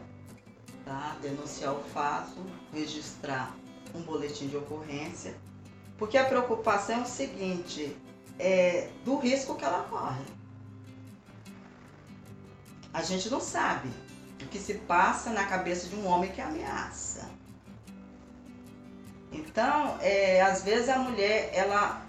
tá? 0.84 1.16
denunciar 1.20 1.74
o 1.74 1.82
fato, 1.82 2.40
registrar 2.72 3.54
um 3.94 4.00
boletim 4.02 4.46
de 4.46 4.56
ocorrência. 4.56 5.34
Porque 5.98 6.16
a 6.16 6.24
preocupação 6.24 7.00
é 7.00 7.02
o 7.02 7.06
seguinte, 7.06 7.96
é 8.38 8.88
do 9.04 9.18
risco 9.18 9.56
que 9.56 9.64
ela 9.64 9.82
corre. 9.84 10.22
A 12.92 13.02
gente 13.02 13.28
não 13.30 13.40
sabe 13.40 13.88
o 14.42 14.46
que 14.46 14.58
se 14.58 14.74
passa 14.74 15.30
na 15.30 15.44
cabeça 15.44 15.88
de 15.88 15.94
um 15.96 16.06
homem 16.06 16.30
que 16.30 16.40
ameaça. 16.40 17.28
Então, 19.32 19.96
é, 20.00 20.40
às 20.42 20.62
vezes 20.62 20.88
a 20.88 20.98
mulher, 20.98 21.50
ela 21.54 22.04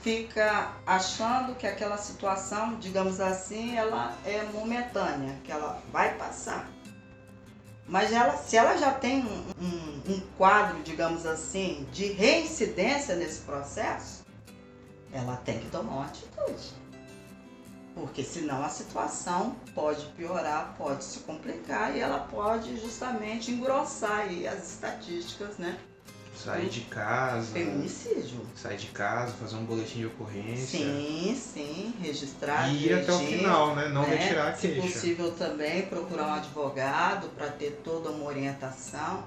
fica 0.00 0.70
achando 0.86 1.54
que 1.56 1.66
aquela 1.66 1.96
situação, 1.98 2.76
digamos 2.78 3.20
assim, 3.20 3.76
ela 3.76 4.14
é 4.24 4.42
momentânea, 4.44 5.36
que 5.44 5.50
ela 5.50 5.82
vai 5.92 6.14
passar. 6.16 6.68
Mas 7.88 8.12
ela, 8.12 8.36
se 8.36 8.56
ela 8.56 8.76
já 8.76 8.92
tem 8.92 9.24
um, 9.24 9.50
um- 9.60 10.02
um 10.12 10.20
quadro, 10.38 10.80
digamos 10.84 11.26
assim, 11.26 11.86
de 11.92 12.06
reincidência 12.12 13.16
nesse 13.16 13.40
processo, 13.40 14.24
ela 15.12 15.36
tem 15.38 15.58
que 15.58 15.68
tomar 15.70 15.92
uma 15.92 16.04
atitude. 16.06 16.72
Porque 17.94 18.22
senão 18.22 18.62
a 18.62 18.68
situação 18.68 19.56
pode 19.74 20.06
piorar, 20.16 20.74
pode 20.78 21.04
se 21.04 21.20
complicar 21.20 21.96
e 21.96 22.00
ela 22.00 22.20
pode 22.20 22.78
justamente 22.80 23.50
engrossar 23.50 24.20
aí 24.20 24.46
as 24.46 24.72
estatísticas, 24.72 25.58
né? 25.58 25.78
Sair 26.36 26.70
de 26.70 26.80
casa, 26.82 27.52
Feminicídio. 27.52 28.40
sair 28.56 28.78
de 28.78 28.86
casa, 28.86 29.32
fazer 29.34 29.56
um 29.56 29.64
boletim 29.64 29.98
de 29.98 30.06
ocorrência. 30.06 30.78
Sim, 30.78 31.36
sim, 31.38 31.94
registrar. 32.00 32.72
E 32.72 32.86
ir 32.86 32.94
até 32.94 33.12
o 33.12 33.18
final, 33.18 33.74
né? 33.76 33.88
Não 33.88 34.02
né? 34.02 34.16
retirar 34.16 34.48
a 34.48 34.54
Se 34.54 34.68
queixa. 34.68 34.80
possível 34.80 35.32
também 35.32 35.82
procurar 35.82 36.28
um 36.28 36.34
advogado 36.34 37.28
para 37.36 37.48
ter 37.50 37.80
toda 37.84 38.10
uma 38.10 38.24
orientação. 38.24 39.24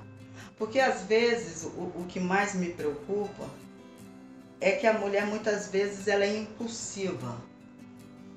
Porque 0.58 0.80
às 0.80 1.02
vezes 1.04 1.64
o, 1.66 1.68
o 1.82 2.06
que 2.08 2.20
mais 2.20 2.56
me 2.56 2.70
preocupa 2.70 3.46
é 4.60 4.72
que 4.72 4.88
a 4.88 4.94
mulher 4.94 5.28
muitas 5.28 5.68
vezes 5.68 6.08
ela 6.08 6.24
é 6.24 6.36
impulsiva. 6.38 7.38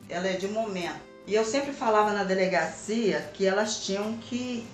Ela 0.09 0.29
é 0.29 0.33
de 0.33 0.49
momento. 0.49 1.01
E 1.27 1.35
eu 1.35 1.45
sempre 1.45 1.73
falava 1.73 2.13
na 2.13 2.23
delegacia 2.23 3.31
que 3.35 3.47
elas 3.47 3.85
tinham 3.85 4.17
que 4.19 4.67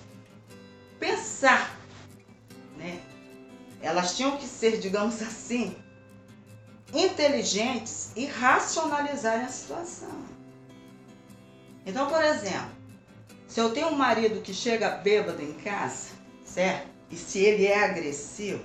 pensar, 1.01 1.79
né? 2.77 3.01
Elas 3.81 4.17
tinham 4.17 4.37
que 4.37 4.47
ser, 4.47 4.79
digamos 4.79 5.21
assim, 5.23 5.75
inteligentes 6.93 8.13
e 8.15 8.27
racionalizarem 8.27 9.47
a 9.47 9.49
situação. 9.49 10.11
Então, 11.87 12.07
por 12.07 12.23
exemplo, 12.23 12.71
se 13.49 13.59
eu 13.59 13.73
tenho 13.73 13.89
um 13.89 13.97
marido 13.97 14.41
que 14.43 14.55
chega 14.55 14.91
bêbado 14.91 15.43
em 15.43 15.55
casa, 15.55 16.11
certo? 16.45 16.89
E 17.11 17.17
se 17.17 17.41
ele 17.41 17.67
é 17.67 17.85
agressivo, 17.85 18.63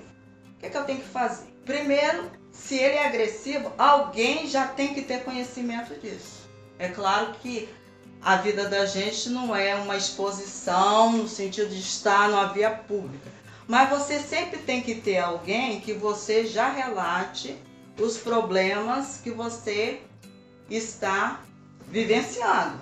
o 0.55 0.59
que, 0.59 0.69
que 0.69 0.77
eu 0.77 0.83
tenho 0.85 0.99
que 0.99 1.07
fazer? 1.07 1.47
Primeiro, 1.65 2.29
se 2.51 2.75
ele 2.75 2.95
é 2.95 3.05
agressivo, 3.05 3.71
alguém 3.77 4.47
já 4.47 4.67
tem 4.67 4.93
que 4.93 5.01
ter 5.01 5.23
conhecimento 5.23 5.93
disso. 5.99 6.36
É 6.79 6.89
claro 6.89 7.33
que 7.41 7.69
a 8.21 8.37
vida 8.37 8.67
da 8.67 8.85
gente 8.85 9.29
não 9.29 9.55
é 9.55 9.75
uma 9.75 9.95
exposição 9.95 11.11
no 11.11 11.27
sentido 11.27 11.69
de 11.69 11.79
estar 11.79 12.29
numa 12.29 12.47
via 12.47 12.71
pública. 12.71 13.31
Mas 13.67 13.89
você 13.89 14.19
sempre 14.19 14.59
tem 14.59 14.81
que 14.81 14.95
ter 14.95 15.17
alguém 15.17 15.81
que 15.81 15.93
você 15.93 16.45
já 16.45 16.69
relate 16.69 17.55
os 17.99 18.17
problemas 18.17 19.19
que 19.23 19.31
você 19.31 20.01
está 20.69 21.41
vivenciando. 21.87 22.79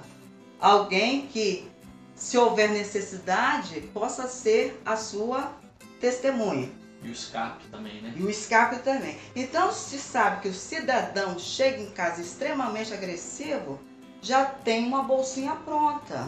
Alguém 0.59 1.27
que, 1.27 1.69
se 2.15 2.37
houver 2.37 2.69
necessidade, 2.69 3.81
possa 3.93 4.27
ser 4.27 4.81
a 4.85 4.95
sua 4.95 5.51
testemunha. 5.99 6.69
E 7.05 7.09
o 7.09 7.11
escape 7.11 7.67
também, 7.67 8.01
né? 8.01 8.13
E 8.15 8.23
o 8.23 8.29
escape 8.29 8.79
também. 8.79 9.17
Então, 9.35 9.71
se 9.71 9.99
sabe 9.99 10.41
que 10.41 10.47
o 10.47 10.53
cidadão 10.53 11.37
chega 11.37 11.81
em 11.81 11.91
casa 11.91 12.19
extremamente 12.19 12.93
agressivo, 12.93 13.79
já 14.21 14.43
tem 14.45 14.87
uma 14.87 15.03
bolsinha 15.03 15.55
pronta. 15.55 16.27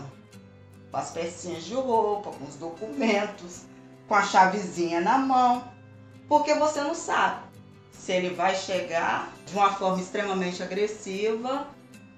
Com 0.92 0.98
as 0.98 1.10
pecinhas 1.10 1.64
de 1.64 1.74
roupa, 1.74 2.32
com 2.32 2.46
os 2.46 2.56
documentos, 2.56 3.64
com 4.08 4.14
a 4.14 4.22
chavezinha 4.22 5.02
na 5.02 5.18
mão. 5.18 5.68
Porque 6.30 6.54
você 6.54 6.82
não 6.82 6.94
sabe 6.94 7.42
se 7.92 8.12
ele 8.12 8.30
vai 8.30 8.56
chegar 8.56 9.34
de 9.48 9.54
uma 9.54 9.74
forma 9.74 10.00
extremamente 10.00 10.62
agressiva 10.62 11.68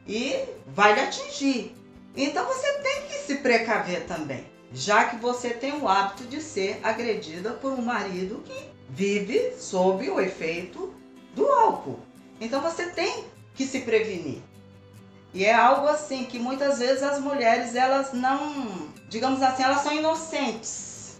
e 0.05 0.43
vai 0.67 0.95
lhe 0.95 0.99
atingir. 0.99 1.75
Então 2.15 2.45
você 2.45 2.73
tem 2.79 3.07
que 3.07 3.13
se 3.13 3.35
precaver 3.37 4.05
também, 4.05 4.48
já 4.71 5.05
que 5.05 5.15
você 5.17 5.49
tem 5.49 5.73
o 5.79 5.87
hábito 5.87 6.25
de 6.25 6.41
ser 6.41 6.79
agredida 6.83 7.51
por 7.51 7.71
um 7.71 7.81
marido 7.81 8.43
que 8.45 8.69
vive 8.89 9.53
sob 9.57 10.09
o 10.09 10.19
efeito 10.19 10.93
do 11.33 11.45
álcool. 11.47 11.99
Então 12.39 12.61
você 12.61 12.87
tem 12.87 13.25
que 13.55 13.65
se 13.65 13.81
prevenir. 13.81 14.41
E 15.33 15.45
é 15.45 15.53
algo 15.53 15.87
assim 15.87 16.25
que 16.25 16.39
muitas 16.39 16.79
vezes 16.79 17.03
as 17.03 17.19
mulheres 17.19 17.75
elas 17.75 18.13
não, 18.13 18.89
digamos 19.07 19.41
assim, 19.41 19.63
elas 19.63 19.81
são 19.81 19.93
inocentes. 19.93 21.19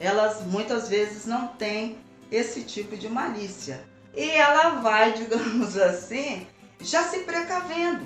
Elas 0.00 0.42
muitas 0.42 0.88
vezes 0.88 1.24
não 1.24 1.48
têm 1.48 1.98
esse 2.30 2.62
tipo 2.62 2.96
de 2.96 3.08
malícia. 3.08 3.84
E 4.14 4.28
ela 4.30 4.80
vai, 4.80 5.12
digamos 5.18 5.76
assim, 5.76 6.46
já 6.80 7.04
se 7.04 7.20
precavendo. 7.20 8.04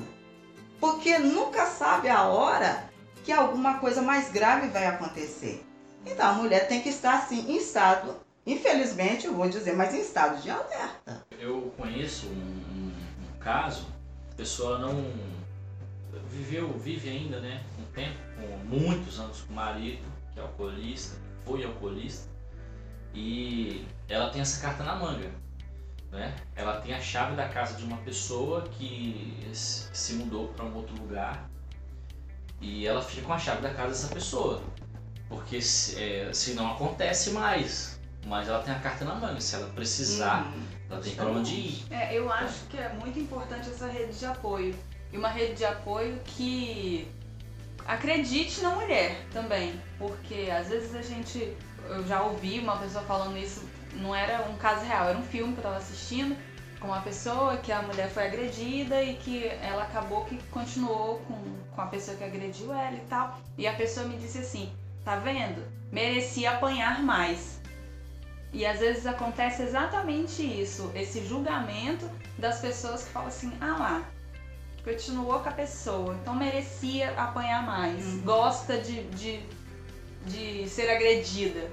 Porque 0.79 1.18
nunca 1.18 1.66
sabe 1.66 2.09
a 2.09 2.24
hora 2.24 2.88
que 3.29 3.33
alguma 3.35 3.75
coisa 3.79 4.01
mais 4.01 4.31
grave 4.33 4.69
vai 4.69 4.87
acontecer. 4.87 5.62
Então 6.07 6.27
a 6.31 6.33
mulher 6.33 6.67
tem 6.67 6.81
que 6.81 6.88
estar 6.88 7.19
assim 7.19 7.41
em 7.53 7.59
estado, 7.59 8.17
infelizmente 8.47 9.27
eu 9.27 9.35
vou 9.35 9.47
dizer, 9.47 9.77
mas 9.77 9.93
em 9.93 10.01
estado 10.01 10.41
de 10.41 10.49
alerta. 10.49 11.27
Eu 11.38 11.71
conheço 11.77 12.27
um, 12.29 12.31
um- 12.31 12.93
um 13.37 13.38
caso, 13.38 13.87
a 14.33 14.35
pessoa 14.35 14.79
não 14.79 15.12
viveu, 16.31 16.73
vive 16.79 17.11
ainda, 17.11 17.38
né? 17.41 17.62
Um 17.79 17.85
tempo, 17.93 18.17
com 18.35 18.64
muitos 18.64 19.21
anos 19.21 19.43
com 19.43 19.53
o 19.53 19.57
marido, 19.57 20.01
que 20.33 20.41
é 20.41 20.43
alcoolista, 20.43 21.19
foi 21.45 21.62
alcoolista, 21.64 22.31
e 23.12 23.85
ela 24.09 24.31
tem 24.31 24.41
essa 24.41 24.59
carta 24.62 24.83
na 24.83 24.95
manga. 24.95 25.31
Né? 26.11 26.35
Ela 26.57 26.81
tem 26.81 26.95
a 26.95 27.01
chave 27.01 27.37
da 27.37 27.47
casa 27.47 27.74
de 27.74 27.85
uma 27.85 27.99
pessoa 27.99 28.62
que 28.70 29.47
se 29.53 30.14
mudou 30.14 30.49
para 30.49 30.64
um 30.64 30.74
outro 30.74 30.97
lugar 30.97 31.47
e 32.61 32.87
ela 32.87 33.03
fica 33.03 33.23
com 33.27 33.33
a 33.33 33.39
chave 33.39 33.63
da 33.63 33.71
casa 33.73 33.89
dessa 33.91 34.15
pessoa. 34.15 34.63
Porque 35.29 35.61
se, 35.61 36.03
é, 36.03 36.33
se 36.33 36.55
não 36.55 36.73
acontece 36.73 37.31
mais, 37.31 37.99
mas 38.27 38.49
ela 38.49 38.63
tem 38.63 38.73
a 38.75 38.79
carta 38.79 39.05
na 39.05 39.15
manga, 39.15 39.41
se 39.41 39.55
ela 39.55 39.67
precisar, 39.75 40.47
Hum. 40.47 40.63
ela 40.91 41.01
tem 41.01 41.15
para 41.15 41.27
onde 41.27 41.55
ir. 41.55 41.85
É, 41.91 42.15
eu 42.17 42.33
acho 42.33 42.65
que 42.71 42.79
é 42.79 42.89
muito 42.91 43.19
importante 43.19 43.69
essa 43.69 43.87
rede 43.87 44.19
de 44.19 44.25
apoio. 44.27 44.75
E 45.13 45.17
uma 45.19 45.29
rede 45.29 45.55
de 45.55 45.65
apoio 45.65 46.19
que 46.25 47.07
acredite 47.87 48.61
na 48.61 48.71
mulher 48.71 49.25
também. 49.33 49.81
Porque 49.99 50.49
às 50.51 50.69
vezes 50.69 50.95
a 50.95 51.03
gente. 51.03 51.55
Eu 51.89 52.07
já 52.07 52.23
ouvi 52.23 52.59
uma 52.61 52.77
pessoa 52.77 53.03
falando 53.05 53.39
isso, 53.39 53.63
não 53.95 54.15
era 54.15 54.43
um 54.51 54.57
caso 54.57 54.85
real, 54.85 55.09
era 55.09 55.17
um 55.19 55.23
filme 55.23 55.55
que 55.55 55.61
eu 55.61 55.63
tava 55.63 55.77
assistindo 55.79 56.37
com 56.81 56.89
uma 56.89 57.01
pessoa 57.01 57.57
que 57.57 57.72
a 57.72 57.83
mulher 57.83 58.09
foi 58.09 58.26
agredida 58.26 59.03
e 59.03 59.14
que 59.16 59.47
ela 59.62 59.83
acabou 59.83 60.24
que 60.24 60.39
continuou 60.51 61.18
com, 61.20 61.37
com 61.74 61.81
a 61.81 61.87
pessoa 61.87 62.16
que 62.16 62.24
agrediu 62.24 62.72
ela 62.72 62.97
e 62.97 63.01
tal. 63.09 63.39
E 63.57 63.66
a 63.66 63.74
pessoa 63.74 64.07
me 64.07 64.16
disse 64.16 64.39
assim: 64.39 64.72
tá 65.05 65.16
vendo? 65.16 65.62
Merecia 65.91 66.53
apanhar 66.53 67.03
mais. 67.03 67.59
E 68.53 68.64
às 68.64 68.79
vezes 68.81 69.07
acontece 69.07 69.62
exatamente 69.62 70.43
isso, 70.43 70.91
esse 70.95 71.24
julgamento 71.26 72.09
das 72.39 72.61
pessoas 72.61 73.05
que 73.05 73.11
falam 73.11 73.29
assim, 73.29 73.53
ah 73.61 73.76
lá, 73.79 74.03
continuou 74.83 75.41
com 75.41 75.49
a 75.51 75.53
pessoa, 75.53 76.14
então 76.22 76.35
merecia 76.35 77.11
apanhar 77.20 77.62
mais, 77.66 78.03
Uhum. 78.07 78.20
gosta 78.22 78.79
de, 78.79 79.03
de, 79.11 79.43
de 80.24 80.66
ser 80.68 80.89
agredida. 80.89 81.70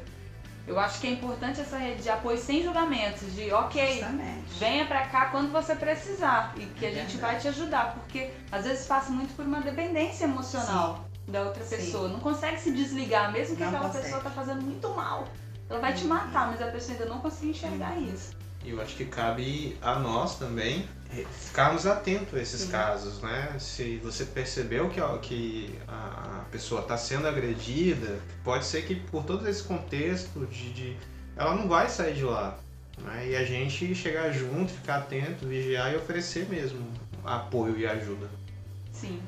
Eu 0.68 0.80
acho 0.80 0.99
que 0.99 1.05
é 1.07 1.11
importante 1.11 1.61
essa 1.61 1.78
rede 1.78 2.01
de 2.01 2.09
apoio 2.09 2.38
sem 2.38 2.63
julgamentos, 2.63 3.34
de 3.36 3.51
ok, 3.51 3.88
Justamente. 3.99 4.53
venha 4.57 4.86
pra 4.86 5.05
cá 5.07 5.28
quando 5.28 5.51
você 5.51 5.76
precisar 5.76 6.53
e 6.57 6.66
que 6.66 6.86
a 6.86 6.89
É 6.89 6.93
gente 6.93 7.18
verdade. 7.18 7.34
vai 7.34 7.38
te 7.39 7.47
ajudar, 7.49 7.93
porque 7.93 8.32
às 8.51 8.63
vezes 8.66 8.86
passa 8.88 9.11
muito 9.11 9.36
por 9.36 9.45
uma 9.45 9.61
dependência 9.61 10.24
emocional 10.26 11.05
da 11.28 11.41
outra 11.43 11.63
Sim. 11.63 11.76
pessoa. 11.76 12.07
Não 12.09 12.20
consegue 12.20 12.59
se 12.59 12.72
desligar, 12.72 13.32
mesmo 13.32 13.55
que 13.55 13.61
Não 13.61 13.70
aquela 13.70 13.86
consegue. 13.88 14.05
pessoa 14.05 14.22
tá 14.24 14.30
fazendo 14.32 14.61
muito 14.63 14.89
mal. 14.89 15.28
Ela 15.70 15.80
vai 15.80 15.93
te 15.93 16.03
Uhum. 16.03 16.09
matar, 16.09 16.47
mas 16.47 16.61
a 16.61 16.68
pessoa 16.68 16.93
ainda 16.97 17.05
não 17.09 17.20
conseguiu 17.20 17.51
enxergar 17.51 17.95
isso. 17.97 18.34
E 18.63 18.72
eu 18.72 18.82
acho 18.82 18.95
que 18.95 19.05
cabe 19.05 19.78
a 19.82 19.99
nós 19.99 20.36
também 20.39 20.88
ficarmos 21.10 21.86
atentos 21.86 22.34
a 22.34 22.41
esses 22.41 22.62
Sim. 22.62 22.70
casos, 22.72 23.22
né? 23.22 23.56
Se 23.60 23.97
você 23.97 24.26
percebeu 24.26 24.89
que, 24.89 24.99
a- 24.99 25.18
que 25.20 25.74
a 25.88 26.43
pessoa 26.51 26.82
está 26.82 26.97
sendo 26.97 27.28
agredida, 27.28 28.20
pode 28.43 28.66
ser 28.66 28.84
que 28.86 28.95
por 28.95 29.24
todo 29.24 29.47
esse 29.47 29.64
contexto 29.64 30.45
de, 30.47 30.74
de- 30.74 30.97
ela 31.38 31.56
não 31.56 31.68
vai 31.68 31.89
sair 31.89 32.16
de 32.16 32.24
lá. 32.24 32.58
Né? 32.97 33.30
E 33.30 33.36
a 33.36 33.43
gente 33.43 33.93
chegar 33.93 34.32
junto, 34.32 34.72
ficar 34.72 34.97
atento, 34.97 35.45
vigiar 35.47 35.91
e 35.93 35.97
oferecer 35.97 36.47
mesmo 36.49 36.86
apoio 37.24 37.78
e 37.78 37.86
ajuda. 37.86 38.30
Sim. 38.91 39.22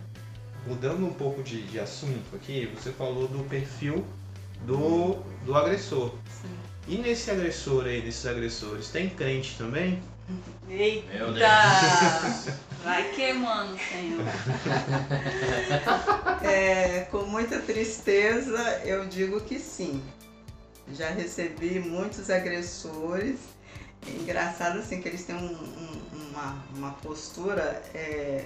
Mudando 0.66 1.06
um 1.06 1.14
pouco 1.14 1.42
de, 1.44 1.62
de 1.64 1.80
assunto 1.80 2.36
aqui, 2.36 2.66
você 2.76 2.92
falou 2.92 3.28
do 3.28 3.44
perfil 3.46 4.06
do, 4.66 5.16
do 5.46 5.56
agressor. 5.56 6.12
Sim. 6.30 6.50
E 6.88 6.98
nesse 6.98 7.30
agressor 7.32 7.86
aí, 7.86 8.02
nesses 8.02 8.26
agressores, 8.26 8.90
tem 8.90 9.10
crente 9.10 9.58
também? 9.58 10.02
Eita! 10.70 11.14
Meu 11.18 11.34
Deus. 11.34 12.56
Vai 12.84 13.10
queimando, 13.12 13.78
Senhor. 13.78 14.22
É, 16.44 17.02
com 17.12 17.24
muita 17.24 17.60
tristeza, 17.60 18.58
eu 18.86 19.06
digo 19.08 19.42
que 19.42 19.60
sim. 19.60 20.02
Já 20.94 21.10
recebi 21.10 21.80
muitos 21.80 22.30
agressores. 22.30 23.40
É 24.08 24.12
engraçado 24.12 24.80
assim 24.80 25.02
que 25.02 25.10
eles 25.10 25.26
têm 25.26 25.36
um- 25.36 25.52
um- 25.52 26.30
uma, 26.30 26.64
uma 26.76 26.92
postura 26.94 27.82
é, 27.94 28.46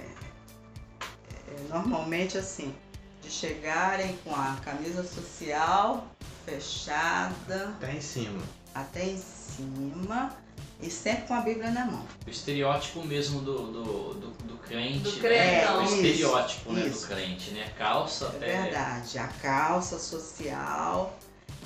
normalmente 1.68 2.36
assim, 2.38 2.74
de 3.20 3.30
chegarem 3.30 4.16
com 4.24 4.34
a 4.34 4.56
camisa 4.64 5.04
social 5.04 6.06
fechada 6.46 7.74
Tá 7.78 7.92
em 7.92 8.00
cima. 8.00 8.42
até 8.74 9.04
em 9.04 9.18
cima 9.18 10.34
e 10.82 10.90
sempre 10.90 11.28
com 11.28 11.34
a 11.34 11.40
Bíblia 11.40 11.70
na 11.70 11.84
mão. 11.86 12.04
O 12.26 12.30
estereótipo 12.30 13.02
mesmo 13.04 13.40
do, 13.40 13.72
do, 13.72 14.14
do, 14.14 14.30
do 14.44 14.56
crente. 14.58 14.98
Do 14.98 15.12
né? 15.12 15.18
crentão. 15.20 15.80
O 15.80 15.84
Isso, 15.84 15.94
estereótipo 15.94 16.72
né, 16.72 16.80
do 16.82 16.88
isso. 16.88 17.06
crente, 17.06 17.50
né? 17.52 17.72
Calça 17.78 18.24
É 18.26 18.28
até. 18.36 18.62
verdade, 18.62 19.18
a 19.18 19.28
calça 19.28 19.98
social 19.98 21.16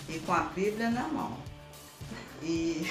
e 0.08 0.18
com 0.20 0.32
a 0.32 0.40
Bíblia 0.40 0.90
na 0.90 1.08
mão. 1.08 1.36
E 2.42 2.86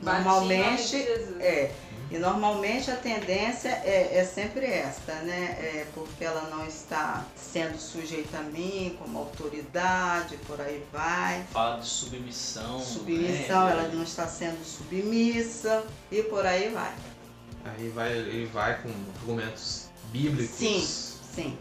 Bati 0.00 0.20
em 0.20 0.24
nome 0.24 0.46
de 0.48 0.56
normalmente 0.56 0.82
Jesus. 0.88 1.40
é. 1.40 1.72
E 2.10 2.16
normalmente 2.16 2.90
a 2.90 2.96
tendência 2.96 3.68
é, 3.68 4.18
é 4.18 4.24
sempre 4.24 4.64
esta, 4.64 5.12
né? 5.16 5.56
É 5.60 5.86
porque 5.94 6.24
ela 6.24 6.48
não 6.48 6.66
está 6.66 7.26
sendo 7.36 7.78
sujeita 7.78 8.38
a 8.38 8.42
mim 8.42 8.96
como 8.98 9.18
autoridade, 9.18 10.38
por 10.46 10.58
aí 10.58 10.82
vai. 10.90 11.44
Fala 11.52 11.80
de 11.80 11.86
submissão. 11.86 12.80
Submissão, 12.80 13.66
né? 13.66 13.72
ela 13.72 13.88
não 13.88 14.02
está 14.02 14.26
sendo 14.26 14.64
submissa 14.64 15.84
e 16.10 16.22
por 16.22 16.46
aí 16.46 16.70
vai. 16.70 16.94
Aí 17.66 17.88
vai, 17.90 18.16
ele 18.16 18.46
vai 18.46 18.80
com 18.80 18.88
argumentos 19.20 19.88
bíblicos. 20.10 20.56
Sim. 20.56 20.86
Sim. 21.34 21.58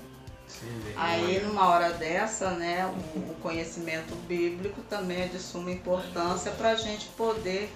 Aí 0.95 1.39
numa 1.41 1.68
hora 1.68 1.91
dessa, 1.91 2.52
né, 2.52 2.86
o, 2.86 3.20
o 3.20 3.36
conhecimento 3.41 4.16
bíblico 4.28 4.82
também 4.89 5.24
é 5.24 5.28
de 5.28 5.39
suma 5.39 5.70
importância 5.70 6.52
para 6.52 6.72
a 6.72 6.76
gente 6.76 7.08
poder 7.10 7.72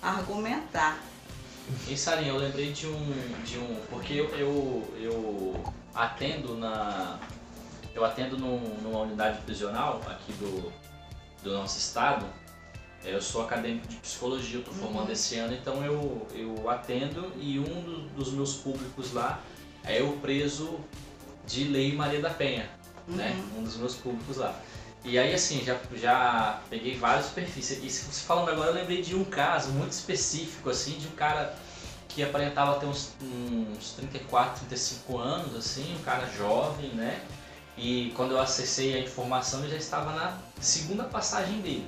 argumentar. 0.00 1.11
E 1.88 1.96
Sarinha, 1.96 2.30
eu 2.30 2.38
lembrei 2.38 2.72
de 2.72 2.86
um. 2.86 3.12
De 3.44 3.58
um 3.58 3.76
porque 3.90 4.14
eu, 4.14 4.28
eu, 4.36 4.94
eu 4.98 5.64
atendo 5.94 6.56
na. 6.56 7.18
Eu 7.94 8.04
atendo 8.04 8.38
num- 8.38 8.76
numa 8.82 9.00
unidade 9.00 9.40
prisional 9.42 10.00
aqui 10.06 10.32
do, 10.34 10.72
do 11.42 11.52
nosso 11.52 11.78
estado. 11.78 12.26
É, 13.04 13.12
Eu 13.12 13.20
sou 13.20 13.42
acadêmico 13.42 13.86
de 13.88 13.96
psicologia, 13.96 14.56
eu 14.56 14.60
estou 14.60 14.72
formando 14.74 15.06
Uhum. 15.06 15.12
esse 15.12 15.36
ano, 15.36 15.52
então 15.52 15.84
eu, 15.84 16.26
eu 16.32 16.70
atendo 16.70 17.32
e 17.36 17.58
um 17.58 17.64
do- 17.82 18.08
dos 18.14 18.32
meus 18.32 18.54
públicos 18.54 19.12
lá 19.12 19.40
é 19.84 20.00
o 20.00 20.12
preso 20.18 20.78
de 21.44 21.64
lei 21.64 21.92
Maria 21.94 22.20
da 22.20 22.30
Penha, 22.30 22.70
né? 23.08 23.32
Uhum. 23.52 23.60
Um 23.60 23.64
dos 23.64 23.76
meus 23.76 23.94
públicos 23.96 24.36
lá. 24.36 24.58
E 25.04 25.18
aí 25.18 25.34
assim, 25.34 25.64
já, 25.64 25.76
já 25.94 26.60
peguei 26.70 26.96
vários 26.96 27.28
perfis. 27.28 27.70
E 27.70 27.90
se 27.90 28.04
você 28.04 28.24
falando 28.24 28.50
agora, 28.50 28.70
eu 28.70 28.74
lembrei 28.74 29.02
de 29.02 29.16
um 29.16 29.24
caso 29.24 29.70
muito 29.70 29.92
específico, 29.92 30.70
assim, 30.70 30.92
de 30.92 31.08
um 31.08 31.12
cara 31.12 31.54
que 32.08 32.22
aparentava 32.22 32.78
ter 32.78 32.86
uns, 32.86 33.12
uns 33.20 33.92
34, 33.92 34.66
35 34.66 35.18
anos, 35.18 35.56
assim, 35.56 35.94
um 35.98 36.02
cara 36.02 36.26
jovem, 36.36 36.90
né? 36.90 37.20
E 37.76 38.12
quando 38.14 38.32
eu 38.32 38.40
acessei 38.40 38.94
a 38.94 39.00
informação, 39.00 39.60
ele 39.60 39.70
já 39.70 39.76
estava 39.76 40.12
na 40.12 40.38
segunda 40.60 41.04
passagem 41.04 41.60
dele. 41.62 41.86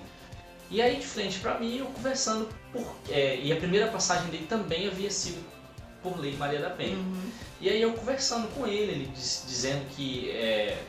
E 0.70 0.80
aí 0.80 0.96
de 0.96 1.06
frente 1.06 1.38
para 1.38 1.58
mim, 1.58 1.76
eu 1.76 1.86
conversando, 1.86 2.48
por, 2.72 2.84
é, 3.10 3.36
e 3.36 3.52
a 3.52 3.56
primeira 3.56 3.88
passagem 3.88 4.28
dele 4.30 4.46
também 4.46 4.88
havia 4.88 5.10
sido 5.10 5.44
por 6.02 6.18
lei 6.18 6.36
Maria 6.36 6.60
da 6.60 6.70
Penha. 6.70 6.96
Uhum. 6.96 7.30
E 7.60 7.68
aí 7.68 7.80
eu 7.80 7.92
conversando 7.92 8.48
com 8.48 8.66
ele, 8.66 8.92
ele 8.92 9.06
diz- 9.14 9.44
dizendo 9.46 9.86
que 9.94 10.30
é, 10.30 10.82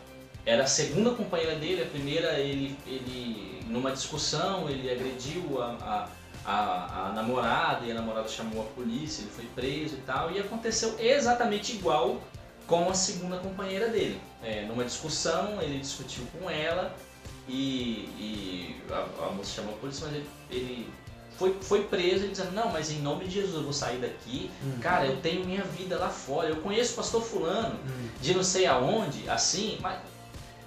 era 0.46 0.64
a 0.64 0.68
segunda 0.68 1.12
companheira 1.12 1.56
dele, 1.56 1.82
a 1.84 1.86
primeira 1.86 2.40
ele, 2.40 2.78
ele 2.86 3.62
numa 3.68 3.92
discussão, 3.92 4.70
ele 4.70 4.90
agrediu 4.92 5.62
a, 5.62 6.08
a, 6.46 6.52
a, 6.52 7.08
a 7.08 7.14
namorada 7.14 7.86
e 7.86 7.92
a 7.92 7.96
namorada 7.96 8.28
chamou 8.28 8.62
a 8.62 8.66
polícia, 8.76 9.22
ele 9.24 9.32
foi 9.32 9.46
preso 9.56 9.96
e 9.96 10.02
tal, 10.06 10.32
e 10.32 10.40
aconteceu 10.40 10.96
exatamente 11.00 11.74
igual 11.74 12.22
com 12.68 12.90
a 12.90 12.94
segunda 12.94 13.38
companheira 13.38 13.90
dele. 13.90 14.20
É, 14.44 14.64
numa 14.64 14.84
discussão, 14.84 15.60
ele 15.62 15.80
discutiu 15.80 16.24
com 16.40 16.50
ela 16.50 16.96
e, 17.48 18.10
e 18.20 18.82
a, 18.92 19.26
a 19.28 19.32
moça 19.32 19.56
chamou 19.56 19.74
a 19.74 19.78
polícia, 19.78 20.06
mas 20.08 20.16
ele, 20.16 20.28
ele 20.52 20.90
foi, 21.38 21.54
foi 21.62 21.84
preso 21.84 22.26
e 22.26 22.30
dizendo, 22.30 22.52
não, 22.52 22.72
mas 22.72 22.92
em 22.92 23.00
nome 23.02 23.26
de 23.26 23.32
Jesus 23.32 23.56
eu 23.56 23.64
vou 23.64 23.74
sair 23.74 23.98
daqui 23.98 24.50
Hum. 24.64 24.78
Cara, 24.80 25.06
eu 25.06 25.18
tenho 25.18 25.46
minha 25.46 25.64
vida 25.64 25.98
lá 25.98 26.10
fora. 26.10 26.48
Eu 26.50 26.58
conheço 26.58 26.94
o 26.94 26.96
pastor 26.96 27.22
fulano 27.22 27.76
Hum. 27.76 28.08
de 28.22 28.34
não 28.34 28.44
sei 28.44 28.66
aonde, 28.66 29.30
assim, 29.30 29.78
mas, 29.82 30.00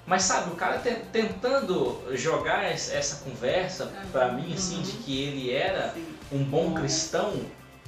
mas 0.09 0.23
sabe, 0.23 0.51
o 0.53 0.57
cara 0.57 0.79
te- 0.79 1.03
tentando 1.13 2.03
jogar 2.17 2.73
es- 2.73 2.91
essa 2.91 3.17
conversa 3.25 3.93
pra 4.11 4.33
mim, 4.33 4.53
assim, 4.55 4.77
Uhum. 4.77 4.83
de 4.83 4.93
que 4.93 5.23
ele 5.23 5.53
era 5.53 5.95
um 6.33 6.43
bom 6.43 6.71
Bom. 6.71 6.75
cristão, 6.75 7.35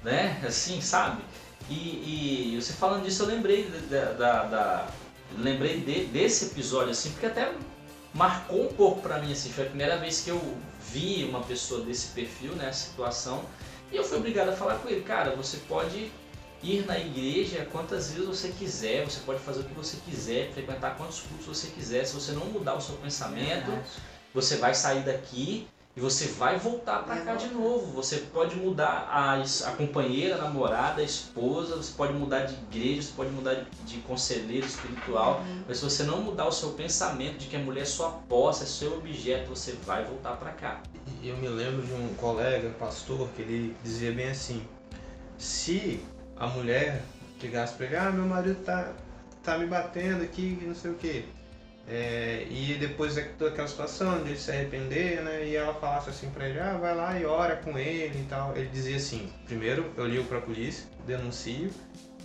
né? 0.04 0.38
Assim, 0.46 0.80
sabe? 0.80 1.22
E, 1.68 2.54
e 2.54 2.60
você 2.60 2.72
falando 2.74 3.04
disso, 3.04 3.22
eu 3.22 3.26
lembrei 3.28 3.64
da, 3.90 4.04
da- 4.12 4.42
da- 4.44 4.86
lembrei 5.38 5.80
de- 5.80 6.04
desse 6.06 6.46
episódio, 6.46 6.90
assim, 6.90 7.10
porque 7.12 7.26
até 7.26 7.52
marcou 8.12 8.64
um 8.64 8.72
pouco 8.74 9.00
pra 9.00 9.18
mim, 9.18 9.32
assim, 9.32 9.50
foi 9.50 9.64
a 9.64 9.68
primeira 9.68 9.96
vez 9.96 10.20
que 10.20 10.30
eu 10.30 10.40
vi 10.92 11.24
uma 11.28 11.40
pessoa 11.42 11.84
desse 11.84 12.08
perfil, 12.08 12.54
nessa 12.56 12.88
situação, 12.88 13.42
e 13.92 13.96
eu 13.96 14.04
fui 14.04 14.18
obrigado 14.18 14.48
a 14.48 14.52
falar 14.52 14.74
com 14.76 14.88
ele, 14.88 15.00
cara, 15.02 15.34
você 15.36 15.58
pode 15.68 16.10
ir 16.62 16.86
na 16.86 16.98
igreja 16.98 17.66
quantas 17.72 18.10
vezes 18.10 18.26
você 18.26 18.48
quiser, 18.48 19.04
você 19.04 19.20
pode 19.20 19.40
fazer 19.40 19.60
o 19.60 19.64
que 19.64 19.74
você 19.74 19.96
quiser, 20.04 20.52
frequentar 20.52 20.96
quantos 20.96 21.20
cultos 21.20 21.46
você 21.46 21.68
quiser, 21.68 22.04
se 22.04 22.14
você 22.14 22.32
não 22.32 22.46
mudar 22.46 22.74
o 22.74 22.80
seu 22.80 22.96
pensamento, 22.96 23.66
Verdade. 23.66 23.88
você 24.34 24.56
vai 24.56 24.74
sair 24.74 25.02
daqui 25.02 25.66
e 25.96 26.00
você 26.00 26.26
vai 26.28 26.56
voltar 26.56 27.02
pra 27.02 27.16
Vai 27.16 27.24
cá 27.24 27.34
de 27.34 27.48
novo. 27.48 27.86
Você 27.92 28.18
pode 28.32 28.54
mudar 28.54 29.08
a, 29.10 29.42
a 29.42 29.72
companheira, 29.72 30.36
a 30.36 30.38
namorada, 30.38 31.00
a 31.00 31.04
esposa, 31.04 31.76
você 31.76 31.92
pode 31.96 32.12
mudar 32.12 32.44
de 32.44 32.54
igreja, 32.54 33.02
você 33.02 33.12
pode 33.16 33.30
mudar 33.30 33.54
de, 33.54 33.66
de 33.84 33.96
conselheiro 34.02 34.66
espiritual. 34.66 35.40
Uhum. 35.40 35.64
Mas 35.66 35.78
se 35.78 35.84
você 35.84 36.04
não 36.04 36.22
mudar 36.22 36.46
o 36.46 36.52
seu 36.52 36.70
pensamento 36.70 37.38
de 37.38 37.48
que 37.48 37.56
a 37.56 37.58
mulher 37.58 37.82
é 37.82 37.86
sua 37.86 38.10
posse, 38.28 38.62
é 38.62 38.66
seu 38.66 38.96
objeto, 38.98 39.48
você 39.48 39.72
vai 39.84 40.04
voltar 40.04 40.36
pra 40.36 40.52
cá. 40.52 40.80
E 41.20 41.28
eu 41.28 41.36
me 41.36 41.48
lembro 41.48 41.84
de 41.84 41.92
um 41.92 42.14
colega, 42.14 42.70
pastor, 42.78 43.28
que 43.34 43.42
ele 43.42 43.76
dizia 43.82 44.12
bem 44.12 44.30
assim: 44.30 44.62
se 45.36 46.04
a 46.40 46.46
mulher 46.46 47.02
chegasse 47.38 47.74
pra 47.74 47.86
ele, 47.86 47.96
ah, 47.96 48.10
meu 48.10 48.24
marido 48.24 48.56
tá, 48.64 48.92
tá 49.44 49.58
me 49.58 49.66
batendo 49.66 50.22
aqui, 50.24 50.58
não 50.62 50.74
sei 50.74 50.90
o 50.90 50.94
quê. 50.94 51.24
É, 51.86 52.46
e 52.50 52.76
depois 52.78 53.14
da- 53.16 53.22
daquela 53.38 53.66
situação 53.68 54.22
de 54.22 54.30
ele 54.30 54.38
se 54.38 54.50
arrepender, 54.50 55.22
né? 55.22 55.46
E 55.46 55.56
ela 55.56 55.74
falasse 55.74 56.08
assim 56.10 56.30
pra 56.30 56.48
ele, 56.48 56.58
ah, 56.60 56.76
vai 56.80 56.94
lá 56.94 57.18
e 57.18 57.24
ora 57.24 57.56
com 57.56 57.78
ele 57.78 58.20
e 58.20 58.26
tal. 58.28 58.56
Ele 58.56 58.68
dizia 58.68 58.96
assim, 58.96 59.30
primeiro 59.46 59.90
eu 59.96 60.06
ligo 60.06 60.24
pra 60.24 60.40
polícia, 60.40 60.86
denuncio, 61.06 61.70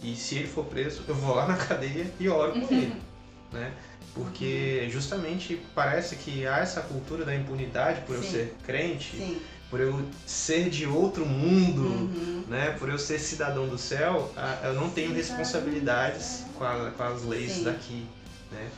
e 0.03 0.15
se 0.15 0.35
ele 0.35 0.47
for 0.47 0.65
preso, 0.65 1.03
eu 1.07 1.15
vou 1.15 1.35
lá 1.35 1.47
na 1.47 1.55
cadeia 1.57 2.05
e 2.19 2.29
oro 2.29 2.53
com 2.53 2.73
ele. 2.73 2.95
Né? 3.53 3.71
Porque 4.13 4.89
justamente 4.89 5.61
parece 5.73 6.15
que 6.17 6.45
há 6.45 6.57
essa 6.57 6.81
cultura 6.81 7.23
da 7.23 7.33
impunidade 7.33 8.01
por 8.01 8.15
eu 8.15 8.23
Sim. 8.23 8.31
ser 8.31 8.53
crente, 8.65 9.15
Sim. 9.15 9.41
Por 9.75 9.81
eu 9.81 10.05
ser 10.25 10.69
de 10.69 10.85
outro 10.87 11.25
mundo, 11.25 11.81
Uhum. 11.81 12.43
né? 12.47 12.77
Por 12.79 12.87
eu 12.87 12.97
ser 12.97 13.19
cidadão 13.19 13.67
do 13.67 13.77
céu, 13.77 14.31
eu 14.63 14.73
não 14.73 14.89
tenho 14.89 15.13
responsabilidades 15.13 16.43
com, 16.57 16.63
a- 16.63 16.91
com 16.95 17.03
as 17.03 17.23
leis 17.23 17.51
Sim. 17.51 17.63
daqui, 17.65 18.07
né? 18.53 18.69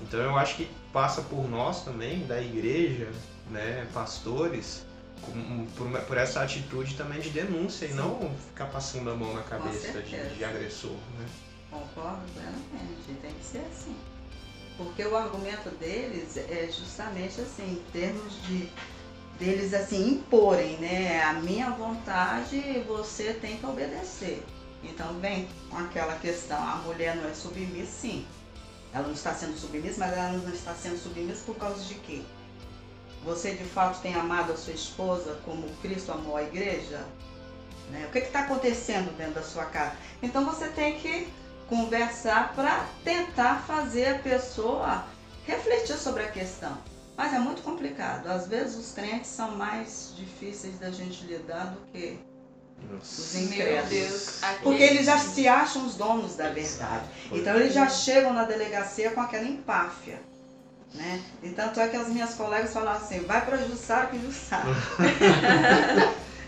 Então 0.00 0.18
eu 0.18 0.34
acho 0.38 0.56
que 0.56 0.66
passa 0.94 1.20
por 1.20 1.46
nós 1.50 1.84
também, 1.84 2.26
da 2.26 2.40
igreja, 2.40 3.06
né, 3.50 3.86
pastores, 3.92 4.82
com- 5.20 5.66
por, 5.76 5.90
por 6.06 6.16
essa 6.16 6.40
atitude 6.42 6.94
também 6.94 7.20
de 7.20 7.28
denúncia 7.28 7.84
e 7.84 7.92
não 7.92 8.30
ficar 8.48 8.66
passando 8.66 9.10
a 9.10 9.14
mão 9.14 9.34
na 9.34 9.42
cabeça 9.42 10.00
de, 10.00 10.36
de 10.36 10.42
agressor, 10.42 10.92
né? 11.18 11.26
Concordo 11.70 12.22
plenamente, 12.32 13.20
tem 13.20 13.30
que 13.30 13.44
ser 13.44 13.58
assim. 13.70 13.94
Porque 14.78 15.04
o 15.04 15.14
argumento 15.14 15.68
deles 15.78 16.34
é 16.38 16.66
justamente 16.74 17.42
assim, 17.42 17.72
em 17.72 17.90
termos 17.92 18.40
de 18.46 18.70
deles 19.38 19.74
assim 19.74 20.08
imporem, 20.08 20.76
né? 20.78 21.22
A 21.22 21.34
minha 21.34 21.70
vontade 21.70 22.82
você 22.86 23.34
tem 23.34 23.58
que 23.58 23.66
obedecer. 23.66 24.44
Então 24.82 25.18
vem 25.20 25.48
com 25.70 25.78
aquela 25.78 26.16
questão, 26.16 26.56
a 26.56 26.76
mulher 26.76 27.16
não 27.16 27.28
é 27.28 27.34
submissa, 27.34 27.90
sim. 28.00 28.26
Ela 28.92 29.06
não 29.06 29.14
está 29.14 29.34
sendo 29.34 29.58
submissa, 29.58 30.00
mas 30.00 30.12
ela 30.12 30.32
não 30.32 30.52
está 30.52 30.74
sendo 30.74 30.98
submissa 30.98 31.42
por 31.44 31.56
causa 31.56 31.82
de 31.84 31.94
quê? 31.94 32.22
Você 33.24 33.52
de 33.52 33.64
fato 33.64 34.00
tem 34.00 34.14
amado 34.14 34.52
a 34.52 34.56
sua 34.56 34.72
esposa 34.72 35.38
como 35.44 35.68
Cristo 35.82 36.12
amou 36.12 36.36
a 36.36 36.42
igreja? 36.42 37.04
Né? 37.90 38.06
O 38.08 38.12
que 38.12 38.18
está 38.18 38.40
acontecendo 38.40 39.16
dentro 39.16 39.34
da 39.34 39.42
sua 39.42 39.64
casa? 39.66 39.96
Então 40.22 40.44
você 40.44 40.68
tem 40.68 40.98
que 40.98 41.28
conversar 41.68 42.54
para 42.54 42.86
tentar 43.04 43.64
fazer 43.66 44.06
a 44.06 44.18
pessoa 44.20 45.04
refletir 45.44 45.96
sobre 45.96 46.22
a 46.22 46.30
questão. 46.30 46.78
Mas 47.16 47.32
é 47.32 47.38
muito 47.38 47.62
complicado. 47.62 48.26
Às 48.26 48.46
vezes 48.46 48.76
os 48.76 48.92
crentes 48.92 49.30
são 49.30 49.52
mais 49.56 50.12
difíceis 50.16 50.78
da 50.78 50.90
gente 50.90 51.24
lidar 51.24 51.66
do 51.66 51.80
que 51.92 52.18
os 52.82 52.90
Nossa. 52.92 53.38
Incrédulos. 53.38 54.40
Porque 54.62 54.82
eles 54.82 55.06
já 55.06 55.18
se 55.18 55.48
acham 55.48 55.86
os 55.86 55.94
donos 55.94 56.36
da 56.36 56.50
verdade. 56.50 57.04
Então 57.32 57.56
eles 57.56 57.72
já 57.72 57.88
chegam 57.88 58.34
na 58.34 58.44
delegacia 58.44 59.10
com 59.10 59.20
aquela 59.20 59.44
empáfia. 59.44 60.20
Né? 60.94 61.22
E 61.42 61.50
tanto 61.50 61.80
é 61.80 61.88
que 61.88 61.96
as 61.96 62.08
minhas 62.08 62.34
colegas 62.34 62.72
falavam 62.72 63.02
assim, 63.02 63.20
vai 63.20 63.44
para 63.44 63.58
Jussara 63.58 64.06
que 64.06 64.18
Jussara. 64.20 64.64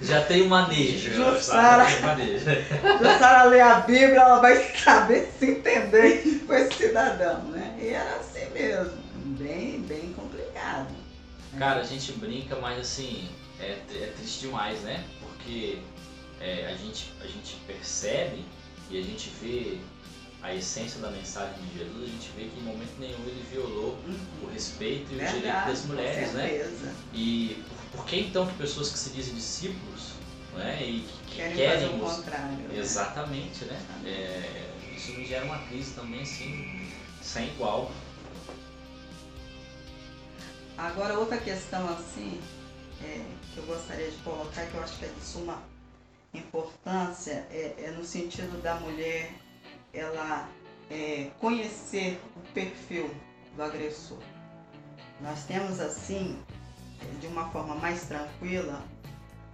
Já 0.00 0.24
tem 0.24 0.42
o 0.42 0.48
manejo. 0.48 1.12
Jussara. 1.12 1.86
Jussara 1.88 3.42
lê 3.44 3.60
a 3.60 3.80
Bíblia, 3.80 4.20
ela 4.20 4.40
vai 4.40 4.62
saber 4.76 5.32
se 5.38 5.50
entender 5.50 6.44
com 6.46 6.54
esse 6.54 6.74
cidadão. 6.74 7.42
Né? 7.44 7.76
E 7.80 7.88
era 7.88 8.16
assim 8.16 8.48
mesmo. 8.52 9.08
Bem, 9.38 9.80
bem 9.80 10.12
complicado. 10.14 10.28
Cara, 11.58 11.80
a 11.80 11.84
gente 11.84 12.12
brinca, 12.12 12.56
mas 12.56 12.78
assim, 12.78 13.28
é, 13.58 13.78
é 13.94 14.12
triste 14.16 14.40
demais, 14.40 14.80
né? 14.82 15.04
Porque 15.20 15.78
é, 16.40 16.66
a, 16.66 16.76
gente, 16.76 17.10
a 17.22 17.26
gente 17.26 17.56
percebe 17.66 18.44
e 18.90 18.98
a 18.98 19.02
gente 19.02 19.30
vê 19.40 19.78
a 20.42 20.54
essência 20.54 21.00
da 21.00 21.10
mensagem 21.10 21.56
de 21.64 21.78
Jesus, 21.78 22.04
a 22.04 22.06
gente 22.12 22.30
vê 22.36 22.44
que 22.44 22.60
em 22.60 22.62
momento 22.62 22.92
nenhum 23.00 23.18
ele 23.26 23.44
violou 23.50 23.98
o 24.42 24.46
respeito 24.46 25.10
e 25.12 25.16
o 25.16 25.18
direito 25.18 25.42
Verdade, 25.42 25.70
das 25.70 25.84
mulheres, 25.86 26.30
com 26.30 26.36
né? 26.36 26.48
E 27.12 27.64
por, 27.68 27.98
por 27.98 28.06
que 28.06 28.20
então 28.20 28.46
que 28.46 28.54
pessoas 28.54 28.90
que 28.90 28.98
se 28.98 29.10
dizem 29.10 29.34
discípulos, 29.34 30.12
né? 30.54 30.78
E 30.82 31.00
que, 31.00 31.26
que 31.26 31.36
Querem, 31.36 31.56
querem, 31.56 31.80
fazer 31.80 31.86
o 31.86 32.04
os- 32.04 32.12
contrário. 32.16 32.56
né? 32.56 32.78
Exatamente, 32.78 33.64
né? 33.64 33.80
É, 34.04 34.70
isso 34.96 35.12
me 35.12 35.24
gera 35.26 35.44
uma 35.44 35.58
crise 35.58 35.92
também, 35.94 36.20
assim, 36.22 36.86
sem 37.20 37.48
igual. 37.48 37.90
Agora, 40.79 41.18
outra 41.18 41.39
questão 41.39 41.89
assim, 41.89 42.41
é, 43.03 43.24
que 43.53 43.59
eu 43.59 43.66
gostaria 43.66 44.09
de 44.09 44.16
colocar, 44.18 44.64
que 44.64 44.74
eu 44.74 44.83
acho 44.85 44.97
que 44.97 45.07
é 45.07 45.09
de 45.09 45.20
suma 45.20 45.61
importância, 46.33 47.45
é, 47.51 47.74
é 47.79 47.91
no 47.91 48.05
sentido 48.05 48.62
da 48.62 48.76
mulher 48.76 49.33
ela 49.93 50.49
é, 50.89 51.31
conhecer 51.41 52.20
o 52.37 52.53
perfil 52.53 53.11
do 53.57 53.62
agressor. 53.64 54.18
Nós 55.20 55.43
temos 55.47 55.81
assim, 55.81 56.41
de 57.20 57.26
uma 57.26 57.51
forma 57.51 57.74
mais 57.74 58.05
tranquila, 58.05 58.81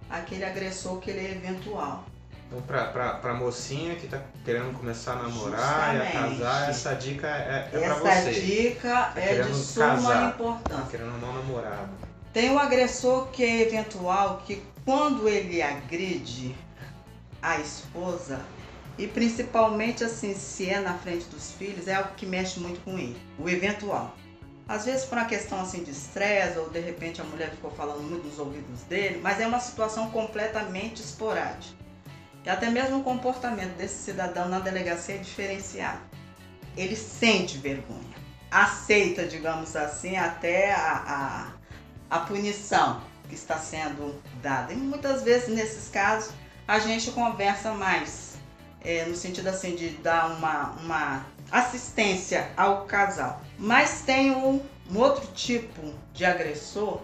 aquele 0.07 0.45
agressor 0.45 0.99
que 0.99 1.09
ele 1.09 1.25
é 1.25 1.31
eventual. 1.31 2.05
Então, 2.47 2.61
pra, 2.61 2.85
pra, 2.85 3.13
pra 3.15 3.33
mocinha 3.33 3.95
que 3.95 4.07
tá 4.07 4.21
querendo 4.43 4.71
começar 4.77 5.13
a 5.13 5.23
namorar 5.23 5.95
e 5.95 5.99
a 5.99 6.05
Justamente. 6.05 6.37
casar, 6.39 6.69
essa 6.69 6.93
dica 6.95 7.27
é, 7.27 7.69
é 7.73 7.79
pra 7.79 7.79
Essa 7.81 8.23
você. 8.23 8.41
dica 8.41 9.11
Tá 9.15 9.19
é 9.19 9.41
de 9.41 9.55
suma 9.55 9.85
casar. 9.87 10.19
Tá 10.21 10.27
importância. 10.29 10.85
querendo 10.91 11.09
arrumar 11.09 11.27
um 11.29 11.33
namorado. 11.33 11.89
Tem 12.31 12.51
o 12.51 12.59
agressor 12.59 13.27
que 13.27 13.43
é 13.43 13.61
eventual, 13.61 14.43
que 14.45 14.61
quando 14.83 15.27
ele 15.27 15.61
agride 15.61 16.55
a 17.41 17.59
esposa, 17.59 18.41
e 18.97 19.07
principalmente 19.07 20.03
assim, 20.03 20.35
se 20.35 20.69
é 20.69 20.79
na 20.79 20.93
frente 20.93 21.25
dos 21.25 21.51
filhos, 21.51 21.87
é 21.87 21.95
algo 21.95 22.11
que 22.15 22.25
mexe 22.25 22.59
muito 22.59 22.79
com 22.81 22.97
ele, 22.97 23.17
o 23.39 23.49
eventual. 23.49 24.15
Às 24.67 24.85
vezes 24.85 25.05
por 25.05 25.17
uma 25.17 25.25
questão 25.25 25.59
assim 25.61 25.83
de 25.83 25.91
estresse, 25.91 26.57
ou 26.57 26.69
de 26.69 26.79
repente 26.79 27.21
a 27.21 27.23
mulher 27.23 27.51
ficou 27.51 27.71
falando 27.71 28.01
muito 28.01 28.27
nos 28.27 28.37
ouvidos 28.39 28.81
dele, 28.83 29.19
mas 29.21 29.39
é 29.39 29.47
uma 29.47 29.59
situação 29.59 30.09
completamente 30.11 31.01
esporádica. 31.01 31.84
E 32.45 32.49
até 32.49 32.69
mesmo 32.69 32.99
o 32.99 33.03
comportamento 33.03 33.75
desse 33.75 34.03
cidadão 34.03 34.47
na 34.47 34.59
delegacia 34.59 35.15
é 35.15 35.17
diferenciado. 35.17 35.99
Ele 36.77 36.95
sente 36.95 37.57
vergonha, 37.57 38.15
aceita, 38.51 39.25
digamos 39.25 39.75
assim, 39.75 40.15
até 40.15 40.73
a, 40.73 41.53
a, 42.09 42.17
a 42.17 42.19
punição 42.19 43.01
que 43.27 43.35
está 43.35 43.57
sendo 43.57 44.21
dada. 44.41 44.73
E 44.73 44.75
muitas 44.75 45.23
vezes, 45.23 45.49
nesses 45.49 45.89
casos, 45.89 46.33
a 46.67 46.77
gente 46.79 47.11
conversa 47.11 47.71
mais, 47.71 48.35
é, 48.81 49.05
no 49.05 49.15
sentido 49.15 49.47
assim 49.47 49.75
de 49.75 49.89
dar 49.89 50.31
uma, 50.37 50.71
uma 50.81 51.25
assistência 51.51 52.51
ao 52.55 52.85
casal. 52.85 53.41
Mas 53.57 54.01
tem 54.01 54.31
um, 54.31 54.61
um 54.91 54.99
outro 54.99 55.25
tipo 55.33 55.93
de 56.13 56.25
agressor 56.25 57.01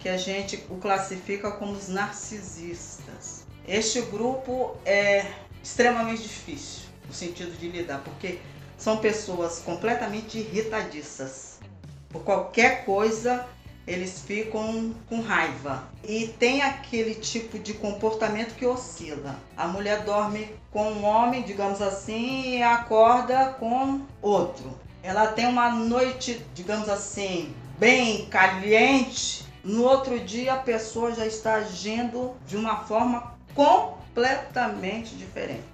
que 0.00 0.08
a 0.08 0.16
gente 0.16 0.64
o 0.70 0.76
classifica 0.76 1.50
como 1.52 1.72
os 1.72 1.88
narcisistas. 1.88 3.39
Este 3.70 4.00
grupo 4.00 4.76
é 4.84 5.24
extremamente 5.62 6.22
difícil 6.22 6.88
no 7.06 7.14
sentido 7.14 7.56
de 7.56 7.68
lidar, 7.68 8.00
porque 8.02 8.40
são 8.76 8.96
pessoas 8.96 9.60
completamente 9.60 10.38
irritadiças. 10.38 11.60
Por 12.08 12.24
qualquer 12.24 12.84
coisa, 12.84 13.46
eles 13.86 14.22
ficam 14.22 14.92
com 15.08 15.20
raiva. 15.20 15.88
E 16.02 16.26
tem 16.26 16.62
aquele 16.62 17.14
tipo 17.14 17.60
de 17.60 17.74
comportamento 17.74 18.56
que 18.56 18.66
oscila. 18.66 19.38
A 19.56 19.68
mulher 19.68 20.02
dorme 20.02 20.52
com 20.72 20.90
um 20.90 21.04
homem, 21.04 21.44
digamos 21.44 21.80
assim, 21.80 22.56
e 22.56 22.62
acorda 22.64 23.54
com 23.60 24.00
outro. 24.20 24.76
Ela 25.00 25.28
tem 25.28 25.46
uma 25.46 25.70
noite, 25.70 26.44
digamos 26.54 26.88
assim, 26.88 27.54
bem 27.78 28.26
caliente. 28.26 29.44
No 29.62 29.84
outro 29.84 30.18
dia, 30.18 30.54
a 30.54 30.58
pessoa 30.58 31.14
já 31.14 31.24
está 31.24 31.54
agindo 31.54 32.34
de 32.48 32.56
uma 32.56 32.78
forma 32.78 33.38
completamente 33.54 35.14
diferente. 35.14 35.64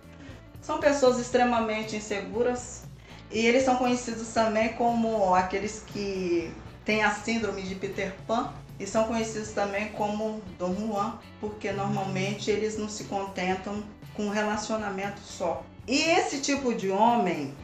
São 0.61 0.79
pessoas 0.79 1.18
extremamente 1.18 1.97
inseguras 1.97 2.83
e 3.31 3.45
eles 3.45 3.64
são 3.64 3.77
conhecidos 3.77 4.29
também 4.29 4.72
como 4.74 5.35
aqueles 5.35 5.85
que 5.87 6.53
têm 6.85 7.03
a 7.03 7.11
síndrome 7.11 7.62
de 7.62 7.74
Peter 7.74 8.14
Pan 8.27 8.53
e 8.79 8.87
são 8.87 9.05
conhecidos 9.05 9.51
também 9.51 9.89
como 9.91 10.43
Dom 10.59 10.74
Juan, 10.74 11.18
porque 11.41 11.72
normalmente 11.72 12.51
eles 12.51 12.77
não 12.77 12.89
se 12.89 13.05
contentam 13.05 13.83
com 14.14 14.27
um 14.27 14.31
relacionamento 14.31 15.20
só. 15.20 15.64
E 15.87 15.99
esse 15.99 16.41
tipo 16.41 16.74
de 16.74 16.91
homem, 16.91 17.55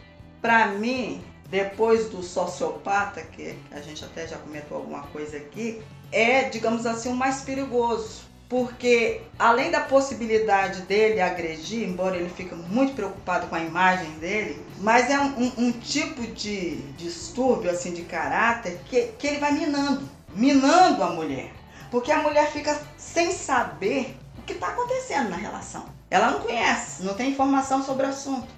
para 0.40 0.68
mim, 0.68 1.22
depois 1.50 2.08
do 2.08 2.22
sociopata, 2.22 3.20
que 3.20 3.58
a 3.70 3.80
gente 3.80 4.04
até 4.04 4.26
já 4.26 4.38
comentou 4.38 4.78
alguma 4.78 5.02
coisa 5.08 5.36
aqui, 5.36 5.82
é, 6.10 6.44
digamos 6.44 6.86
assim, 6.86 7.10
o 7.10 7.14
mais 7.14 7.42
perigoso. 7.42 8.21
Porque 8.52 9.22
além 9.38 9.70
da 9.70 9.80
possibilidade 9.80 10.82
dele 10.82 11.22
agredir, 11.22 11.88
embora 11.88 12.18
ele 12.18 12.28
fique 12.28 12.54
muito 12.54 12.92
preocupado 12.92 13.46
com 13.46 13.54
a 13.54 13.60
imagem 13.60 14.10
dele, 14.18 14.62
mas 14.76 15.08
é 15.08 15.18
um, 15.18 15.42
um- 15.42 15.52
um 15.56 15.72
tipo 15.72 16.20
de 16.26 16.76
distúrbio 16.98 17.70
assim 17.70 17.94
de 17.94 18.02
caráter 18.02 18.78
que, 18.84 19.04
que 19.18 19.26
ele 19.26 19.38
vai 19.38 19.52
minando, 19.52 20.06
minando 20.34 21.02
a 21.02 21.08
mulher. 21.08 21.50
Porque 21.90 22.12
a 22.12 22.20
mulher 22.20 22.46
fica 22.52 22.78
sem 22.98 23.32
saber 23.32 24.18
o 24.38 24.42
que 24.42 24.52
está 24.52 24.66
acontecendo 24.66 25.30
na 25.30 25.36
relação. 25.36 25.86
Ela 26.10 26.32
não 26.32 26.40
conhece, 26.40 27.04
não 27.04 27.14
tem 27.14 27.30
informação 27.30 27.82
sobre 27.82 28.04
o 28.04 28.10
assunto. 28.10 28.48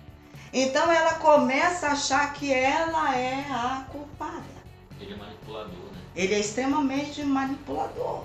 Então 0.53 0.91
ela 0.91 1.15
começa 1.15 1.87
a 1.87 1.93
achar 1.93 2.33
que 2.33 2.53
ela 2.53 3.17
é 3.17 3.45
a 3.49 3.85
culpada. 3.93 4.43
Ele 5.01 5.13
é 5.13 5.17
manipulador, 5.17 5.71
né? 5.93 5.99
Ele 6.17 6.35
é 6.35 6.41
extremamente 6.41 7.23
manipulador. 7.23 8.25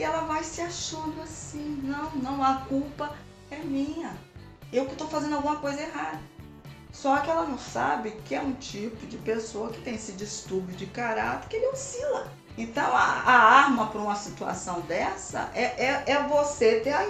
E 0.00 0.02
ela 0.02 0.22
vai 0.22 0.42
se 0.42 0.62
achando 0.62 1.20
assim, 1.20 1.78
não, 1.82 2.10
não, 2.12 2.42
a 2.42 2.62
culpa 2.66 3.14
é 3.50 3.58
minha. 3.58 4.16
Eu 4.72 4.86
que 4.86 4.92
estou 4.92 5.06
fazendo 5.06 5.36
alguma 5.36 5.56
coisa 5.56 5.82
errada. 5.82 6.18
Só 6.90 7.18
que 7.18 7.28
ela 7.28 7.44
não 7.44 7.58
sabe 7.58 8.12
que 8.24 8.34
é 8.34 8.40
um 8.40 8.54
tipo 8.54 9.06
de 9.06 9.18
pessoa 9.18 9.68
que 9.68 9.82
tem 9.82 9.96
esse 9.96 10.12
distúrbio 10.12 10.74
de 10.74 10.86
caráter 10.86 11.48
que 11.50 11.56
ele 11.56 11.66
oscila. 11.66 12.32
Então 12.56 12.96
a, 12.96 13.02
a 13.02 13.32
arma 13.60 13.88
para 13.88 14.00
uma 14.00 14.14
situação 14.14 14.80
dessa 14.80 15.50
é, 15.54 15.64
é, 15.64 16.04
é 16.06 16.22
você 16.26 16.80
ter 16.80 16.94
a, 16.94 17.06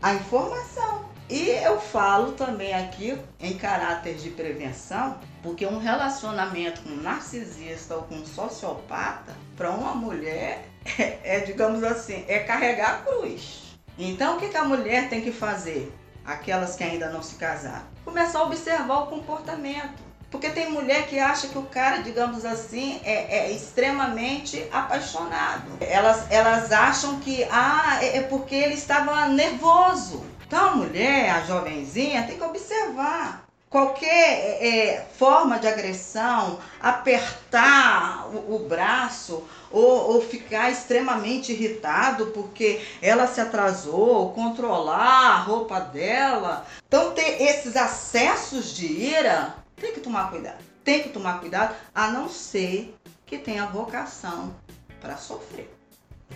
a 0.00 0.14
informação. 0.14 1.09
E 1.30 1.48
eu 1.48 1.80
falo 1.80 2.32
também 2.32 2.74
aqui 2.74 3.16
em 3.38 3.56
caráter 3.56 4.16
de 4.16 4.30
prevenção, 4.30 5.20
porque 5.40 5.64
um 5.64 5.78
relacionamento 5.78 6.80
com 6.80 6.90
um 6.90 7.02
narcisista 7.02 7.94
ou 7.94 8.02
com 8.02 8.16
um 8.16 8.26
sociopata, 8.26 9.36
para 9.56 9.70
uma 9.70 9.94
mulher, 9.94 10.64
é, 10.98 11.18
é, 11.22 11.40
digamos 11.40 11.84
assim, 11.84 12.24
é 12.26 12.40
carregar 12.40 12.94
a 12.94 12.98
cruz. 12.98 13.76
Então 13.96 14.36
o 14.36 14.40
que, 14.40 14.48
que 14.48 14.56
a 14.56 14.64
mulher 14.64 15.08
tem 15.08 15.20
que 15.20 15.30
fazer? 15.30 15.96
Aquelas 16.24 16.74
que 16.74 16.82
ainda 16.82 17.08
não 17.10 17.22
se 17.22 17.36
casaram. 17.36 17.86
Começar 18.04 18.40
a 18.40 18.44
observar 18.44 19.04
o 19.04 19.06
comportamento. 19.06 20.10
Porque 20.32 20.48
tem 20.48 20.70
mulher 20.70 21.06
que 21.08 21.18
acha 21.18 21.48
que 21.48 21.58
o 21.58 21.62
cara, 21.62 21.98
digamos 21.98 22.44
assim, 22.44 23.00
é, 23.04 23.38
é 23.38 23.50
extremamente 23.52 24.64
apaixonado. 24.72 25.72
Elas, 25.80 26.30
elas 26.30 26.70
acham 26.70 27.18
que 27.18 27.42
ah, 27.50 27.98
é 28.00 28.18
é 28.18 28.22
porque 28.22 28.54
ele 28.54 28.74
estava 28.74 29.28
nervoso. 29.28 30.29
Então 30.50 30.70
a 30.70 30.74
mulher, 30.74 31.30
a 31.30 31.42
jovenzinha, 31.42 32.26
tem 32.26 32.36
que 32.36 32.42
observar. 32.42 33.46
Qualquer 33.68 34.08
é, 34.08 34.68
é, 34.68 35.08
forma 35.16 35.60
de 35.60 35.68
agressão, 35.68 36.58
apertar 36.80 38.26
o, 38.34 38.56
o 38.56 38.58
braço 38.68 39.44
ou, 39.70 40.10
ou 40.10 40.20
ficar 40.20 40.68
extremamente 40.68 41.52
irritado 41.52 42.32
porque 42.34 42.84
ela 43.00 43.28
se 43.28 43.40
atrasou, 43.40 44.32
controlar 44.32 45.36
a 45.36 45.36
roupa 45.36 45.78
dela. 45.78 46.66
Então 46.88 47.12
ter 47.12 47.40
esses 47.40 47.76
acessos 47.76 48.74
de 48.74 48.86
ira, 48.86 49.54
tem 49.76 49.94
que 49.94 50.00
tomar 50.00 50.30
cuidado. 50.30 50.58
Tem 50.82 51.00
que 51.00 51.10
tomar 51.10 51.38
cuidado, 51.38 51.76
a 51.94 52.08
não 52.08 52.28
ser 52.28 52.92
que 53.24 53.38
tenha 53.38 53.66
vocação 53.66 54.52
para 55.00 55.16
sofrer. 55.16 55.72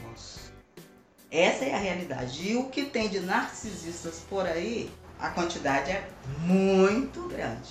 Nossa. 0.04 0.33
Essa 1.34 1.64
é 1.64 1.74
a 1.74 1.78
realidade. 1.78 2.48
E 2.48 2.56
o 2.56 2.66
que 2.66 2.84
tem 2.84 3.08
de 3.08 3.18
narcisistas 3.18 4.22
por 4.30 4.46
aí, 4.46 4.88
a 5.18 5.30
quantidade 5.30 5.90
é 5.90 6.08
muito 6.46 7.26
grande. 7.26 7.70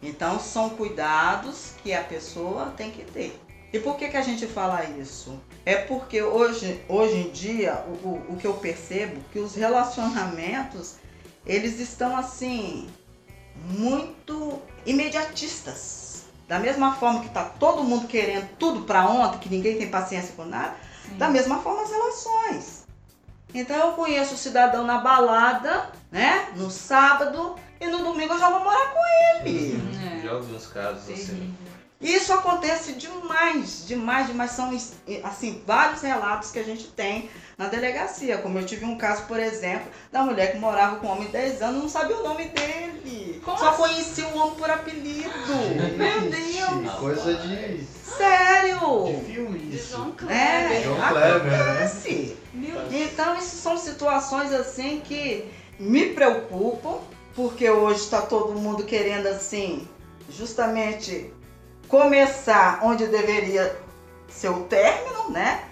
Então 0.00 0.38
são 0.38 0.70
cuidados 0.70 1.72
que 1.82 1.92
a 1.92 2.04
pessoa 2.04 2.72
tem 2.76 2.92
que 2.92 3.02
ter. 3.04 3.36
E 3.72 3.80
por 3.80 3.96
que, 3.96 4.08
que 4.08 4.16
a 4.16 4.22
gente 4.22 4.46
fala 4.46 4.84
isso? 4.84 5.36
É 5.66 5.74
porque 5.74 6.22
hoje, 6.22 6.80
hoje 6.88 7.16
em 7.16 7.30
dia, 7.30 7.84
o, 7.88 8.06
o, 8.06 8.34
o 8.34 8.36
que 8.36 8.46
eu 8.46 8.54
percebo 8.54 9.20
que 9.32 9.40
os 9.40 9.56
relacionamentos, 9.56 10.94
eles 11.44 11.80
estão 11.80 12.16
assim, 12.16 12.88
muito 13.66 14.62
imediatistas. 14.86 16.22
Da 16.46 16.60
mesma 16.60 16.94
forma 16.94 17.20
que 17.20 17.30
tá 17.30 17.44
todo 17.44 17.82
mundo 17.82 18.06
querendo 18.06 18.48
tudo 18.58 18.82
para 18.82 19.08
ontem, 19.08 19.38
que 19.38 19.48
ninguém 19.48 19.76
tem 19.76 19.88
paciência 19.88 20.34
com 20.36 20.44
nada, 20.44 20.76
Sim. 21.04 21.16
da 21.16 21.28
mesma 21.28 21.58
forma 21.58 21.82
as 21.82 21.90
relações. 21.90 22.81
Então 23.54 23.76
eu 23.76 23.92
conheço 23.92 24.34
o 24.34 24.38
cidadão 24.38 24.84
na 24.84 24.98
balada, 24.98 25.90
né? 26.10 26.48
No 26.56 26.70
sábado 26.70 27.56
e 27.80 27.86
no 27.86 27.98
domingo 27.98 28.34
eu 28.34 28.38
já 28.38 28.50
vou 28.50 28.60
morar 28.60 28.92
com 28.92 29.00
ele. 29.40 29.80
É. 30.18 30.22
Já 30.22 30.34
ouvi 30.34 30.54
uns 30.54 30.66
casos 30.66 31.10
assim. 31.10 31.54
Isso 32.00 32.32
acontece 32.32 32.94
demais, 32.94 33.86
demais, 33.86 34.26
demais. 34.26 34.50
São 34.50 34.76
assim 35.22 35.62
vários 35.64 36.02
relatos 36.02 36.50
que 36.50 36.58
a 36.58 36.64
gente 36.64 36.88
tem 36.88 37.30
na 37.56 37.68
delegacia. 37.68 38.38
Como 38.38 38.58
eu 38.58 38.66
tive 38.66 38.84
um 38.84 38.98
caso, 38.98 39.22
por 39.26 39.38
exemplo, 39.38 39.88
da 40.10 40.22
mulher 40.22 40.50
que 40.50 40.58
morava 40.58 40.96
com 40.96 41.06
um 41.06 41.12
homem 41.12 41.26
de 41.26 41.32
10 41.32 41.62
anos, 41.62 41.82
não 41.82 41.88
sabia 41.88 42.16
o 42.16 42.24
nome 42.24 42.46
dele. 42.46 43.40
Como 43.44 43.56
Só 43.56 43.68
assim? 43.68 43.82
conhecia 43.82 44.26
o 44.26 44.36
homem 44.36 44.54
por 44.56 44.68
apelido. 44.68 45.30
Meu 45.96 46.20
Deus! 46.22 46.92
Coisa 46.98 47.34
de, 47.34 47.86
Sério! 48.82 49.20
de 49.20 49.32
filme 49.32 49.58
De 49.58 49.76
isso. 49.76 49.96
João 49.96 50.08
É, 50.08 50.12
Kleber. 50.16 50.82
João 50.82 51.08
Kleber, 51.08 51.44
né? 51.44 51.60
acontece. 51.60 52.36
Meu 52.52 52.80
Deus. 52.88 52.92
Então, 52.92 53.36
isso 53.36 53.56
são 53.56 53.76
situações 53.78 54.52
assim 54.52 55.00
que 55.04 55.50
me 55.78 56.10
preocupam, 56.10 56.98
porque 57.34 57.68
hoje 57.70 58.00
está 58.00 58.22
todo 58.22 58.58
mundo 58.58 58.84
querendo 58.84 59.26
assim, 59.26 59.88
justamente 60.30 61.32
começar 61.88 62.80
onde 62.82 63.06
deveria 63.06 63.76
ser 64.28 64.48
o 64.48 64.64
término, 64.64 65.30
né? 65.30 65.64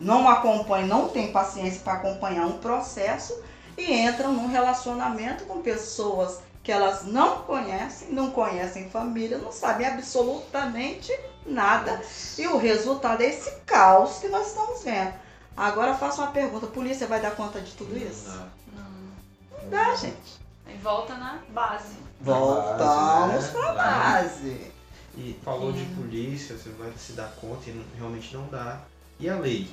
Não 0.00 0.28
acompanha, 0.28 0.86
não 0.86 1.08
tem 1.08 1.30
paciência 1.32 1.80
para 1.82 1.94
acompanhar 1.94 2.46
um 2.46 2.58
processo 2.58 3.38
e 3.76 3.92
entram 3.92 4.32
num 4.32 4.48
relacionamento 4.48 5.44
com 5.44 5.60
pessoas 5.60 6.40
que 6.62 6.70
elas 6.70 7.04
não 7.04 7.42
conhecem, 7.42 8.12
não 8.12 8.30
conhecem 8.30 8.90
família, 8.90 9.38
não 9.38 9.50
sabem 9.52 9.86
absolutamente 9.86 11.12
nada. 11.46 12.00
E 12.38 12.46
o 12.46 12.58
resultado 12.58 13.22
é 13.22 13.26
esse 13.26 13.50
caos 13.66 14.18
que 14.18 14.28
nós 14.28 14.48
estamos 14.48 14.82
vendo. 14.82 15.14
Agora 15.56 15.92
eu 15.92 15.96
faço 15.98 16.20
uma 16.22 16.30
pergunta: 16.30 16.66
a 16.66 16.70
polícia 16.70 17.06
vai 17.06 17.20
dar 17.20 17.32
conta 17.34 17.60
de 17.60 17.72
tudo 17.72 17.96
isso? 17.96 18.26
Ah, 18.30 18.46
Não. 18.76 19.62
Não 19.62 19.70
dá, 19.70 19.94
gente. 19.94 20.40
Aí 20.66 20.76
volta 20.78 21.14
na 21.14 21.38
base. 21.48 21.96
Voltamos 22.20 23.44
né? 23.44 23.50
pra 23.52 23.72
Lá. 23.72 24.12
base. 24.12 24.70
E 25.16 25.38
falou 25.44 25.72
de 25.72 25.84
polícia, 25.86 26.56
você 26.56 26.68
vai 26.70 26.92
se 26.96 27.12
dar 27.12 27.28
conta 27.40 27.68
e 27.68 27.72
não- 27.72 27.84
realmente 27.96 28.32
não 28.34 28.46
dá. 28.46 28.80
E 29.18 29.28
a 29.28 29.36
lei? 29.36 29.68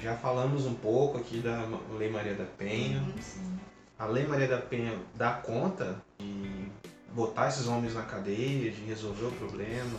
Já 0.00 0.14
falamos 0.16 0.64
um 0.66 0.74
pouco 0.74 1.18
aqui 1.18 1.40
da 1.40 1.64
Lei 1.98 2.10
Maria 2.10 2.34
da 2.34 2.44
Penha. 2.44 3.02
Sim. 3.20 3.58
A 3.98 4.04
Lei 4.06 4.26
Maria 4.26 4.46
da 4.46 4.58
Penha 4.58 4.96
dá 5.14 5.32
conta 5.32 6.00
de 6.18 6.68
botar 7.12 7.48
esses 7.48 7.66
homens 7.66 7.94
na 7.94 8.02
cadeia, 8.02 8.70
de 8.70 8.82
resolver 8.84 9.26
o 9.26 9.32
problema. 9.32 9.98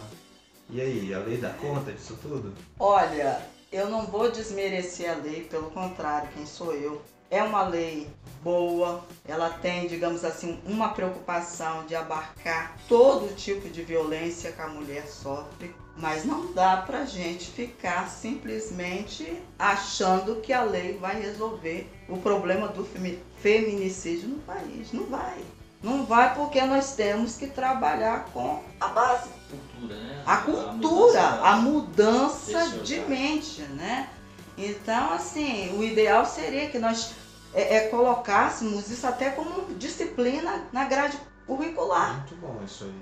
E 0.70 0.80
aí, 0.80 1.14
a 1.14 1.20
lei 1.20 1.38
dá 1.38 1.50
conta 1.50 1.92
disso 1.92 2.18
tudo? 2.22 2.54
Olha, 2.80 3.42
eu 3.72 3.90
não 3.90 4.06
vou 4.06 4.30
desmerecer 4.32 5.10
a 5.12 5.16
lei, 5.16 5.44
pelo 5.44 5.72
contrário, 5.72 6.30
quem 6.34 6.46
sou 6.46 6.74
eu? 6.74 7.02
É 7.32 7.44
uma 7.44 7.64
lei 7.64 8.08
boa, 8.44 9.04
ela 9.28 9.50
tem, 9.50 9.88
digamos 9.88 10.24
assim, 10.24 10.60
uma 10.66 10.90
preocupação 10.90 11.86
de 11.86 11.94
abarcar 11.96 12.76
todo 12.88 13.36
tipo 13.36 13.70
de 13.70 13.84
violência 13.84 14.52
que 14.52 14.62
a 14.62 14.68
mulher 14.68 15.06
sofre, 15.08 15.74
mas 15.96 16.26
não 16.26 16.52
dá 16.54 16.78
pra 16.78 17.06
gente 17.06 17.52
ficar 17.52 18.10
simplesmente 18.10 19.40
achando 19.60 20.38
que 20.42 20.52
a 20.52 20.64
lei 20.64 20.98
vai 20.98 21.22
resolver 21.22 21.88
o 22.08 22.18
problema 22.18 22.68
do 22.68 22.84
femi- 22.84 23.20
feminicídio 23.42 24.30
no 24.30 24.40
país. 24.40 24.92
Não 24.92 25.06
vai. 25.06 25.38
Não 25.82 26.06
vai 26.06 26.34
porque 26.36 26.62
nós 26.62 26.94
temos 26.96 27.38
que 27.38 27.48
trabalhar 27.48 28.26
com 28.34 28.62
a 28.80 28.88
base 28.90 29.30
Cultura, 29.50 29.96
né? 29.96 30.24
a 30.26 30.38
cultura, 30.38 31.22
a 31.44 31.56
mudança 31.56 32.60
Desse 32.60 32.80
de 32.80 32.96
olhar. 32.96 33.10
mente, 33.10 33.62
né? 33.62 34.10
Então, 34.58 35.14
assim, 35.14 35.76
o 35.78 35.84
ideal 35.84 36.26
seria 36.26 36.70
que 36.70 36.78
nós 36.78 37.12
é, 37.54 37.78
é, 37.78 37.88
colocássemos 37.88 38.92
isso 38.92 39.08
até 39.08 39.30
como 39.32 39.74
disciplina 39.76 40.64
na 40.72 40.84
grade 40.86 41.18
curricular, 41.48 42.18
Muito 42.18 42.36
bom 42.36 42.60
isso 42.64 42.84
aí. 42.84 42.94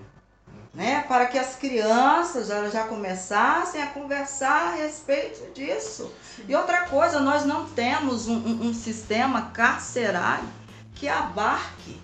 né? 0.73 1.03
Para 1.07 1.25
que 1.25 1.37
as 1.37 1.55
crianças 1.55 2.47
já, 2.47 2.69
já 2.69 2.83
começassem 2.85 3.81
a 3.81 3.87
conversar 3.87 4.73
a 4.73 4.75
respeito 4.75 5.51
disso. 5.53 6.13
E 6.47 6.55
outra 6.55 6.83
coisa, 6.85 7.19
nós 7.19 7.43
não 7.43 7.65
temos 7.69 8.27
um, 8.27 8.35
um- 8.37 8.67
um 8.69 8.73
sistema 8.73 9.49
carcerário 9.51 10.47
que 10.95 11.09
abarque 11.09 11.99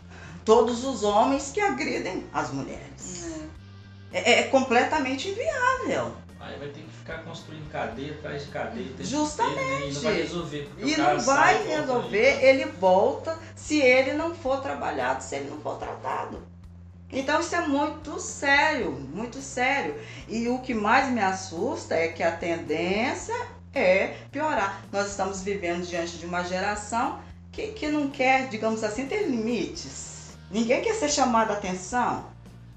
todos 0.45 0.83
os 0.83 1.03
homens 1.03 1.51
que 1.51 1.59
agridem 1.59 2.25
as 2.33 2.51
mulheres. 2.51 3.27
É. 4.11 4.17
É, 4.19 4.39
é 4.39 4.43
completamente 4.43 5.29
inviável. 5.29 6.13
Aí 6.39 6.59
vai 6.59 6.67
ter 6.67 6.81
que 6.81 6.91
ficar 6.91 7.23
construindo 7.23 7.69
cadeia 7.71 8.13
atrás 8.13 8.45
de 8.45 8.51
cadeia. 8.51 8.91
Justamente. 8.99 9.55
né? 9.55 9.89
E 9.89 9.93
não 9.93 10.01
vai 10.01 10.15
resolver. 10.15 10.69
E 10.77 10.97
não 10.97 11.19
sai 11.19 11.19
vai 11.19 11.57
volta 11.57 11.79
resolver, 11.79 12.31
ali. 12.33 12.45
ele 12.45 12.65
volta 12.65 13.39
se 13.55 13.79
ele 13.79 14.13
não 14.13 14.35
for 14.35 14.61
trabalhado, 14.61 15.23
se 15.23 15.35
ele 15.35 15.49
não 15.49 15.59
for 15.61 15.77
tratado. 15.77 16.43
Então 17.11 17.39
isso 17.39 17.55
é 17.55 17.65
muito 17.65 18.19
sério, 18.19 18.91
muito 18.91 19.39
sério. 19.41 19.95
E 20.27 20.47
o 20.49 20.59
que 20.59 20.73
mais 20.73 21.09
me 21.09 21.21
assusta 21.21 21.95
é 21.95 22.09
que 22.09 22.23
a 22.23 22.31
tendência 22.31 23.35
é 23.73 24.15
piorar. 24.31 24.83
Nós 24.91 25.11
estamos 25.11 25.41
vivendo 25.41 25.87
diante 25.87 26.17
de 26.17 26.25
uma 26.25 26.43
geração 26.43 27.19
que, 27.51 27.67
que 27.67 27.87
não 27.87 28.09
quer, 28.09 28.49
digamos 28.49 28.83
assim, 28.83 29.07
ter 29.07 29.27
limites. 29.27 30.12
Ninguém 30.53 30.81
quer 30.81 30.93
ser 30.93 31.09
chamado 31.09 31.51
a 31.51 31.53
atenção. 31.55 32.25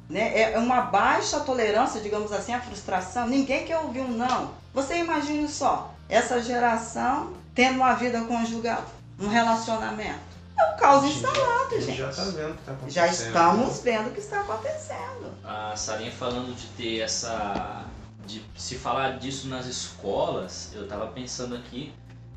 Né? 0.09 0.53
É 0.53 0.59
uma 0.59 0.81
baixa 0.83 1.41
tolerância, 1.41 2.01
digamos 2.01 2.33
assim, 2.33 2.53
à 2.55 2.61
frustração. 2.61 3.29
Ninguém 3.29 3.65
quer 3.67 3.79
ouvir 3.79 4.01
um 4.01 4.09
não. 4.11 4.53
Você 4.73 4.97
imagine 4.97 5.47
só, 5.49 5.93
essa 6.09 6.41
geração 6.43 7.35
tendo 7.55 7.77
uma 7.77 7.95
vida 7.95 8.21
conjugal, 8.23 8.85
um 9.21 9.29
relacionamento. 9.29 10.21
É 10.59 10.75
um 10.75 10.77
caos 10.79 11.05
instalado, 11.05 11.67
A 11.67 11.71
gente 11.79 11.85
gente. 11.87 11.99
já 11.99 12.09
tá 12.11 12.23
vendo 12.25 12.51
o 12.53 12.55
que 12.57 12.65
tá 12.65 12.73
acontecendo. 12.73 12.91
Já 12.91 13.07
estamos 13.09 13.81
vendo 13.81 14.07
o 14.09 14.11
que 14.13 14.21
está 14.21 14.41
acontecendo. 14.41 15.35
A 15.45 15.77
Sarinha 15.77 16.13
falando 16.13 16.55
de 16.57 16.67
ter 16.69 17.01
essa. 17.01 17.85
de 18.27 18.43
se 18.57 18.77
falar 18.77 19.19
disso 19.19 19.49
nas 19.49 19.67
escolas, 19.67 20.71
eu 20.73 20.89
tava 20.89 21.09
pensando 21.09 21.55
aqui, 21.57 21.95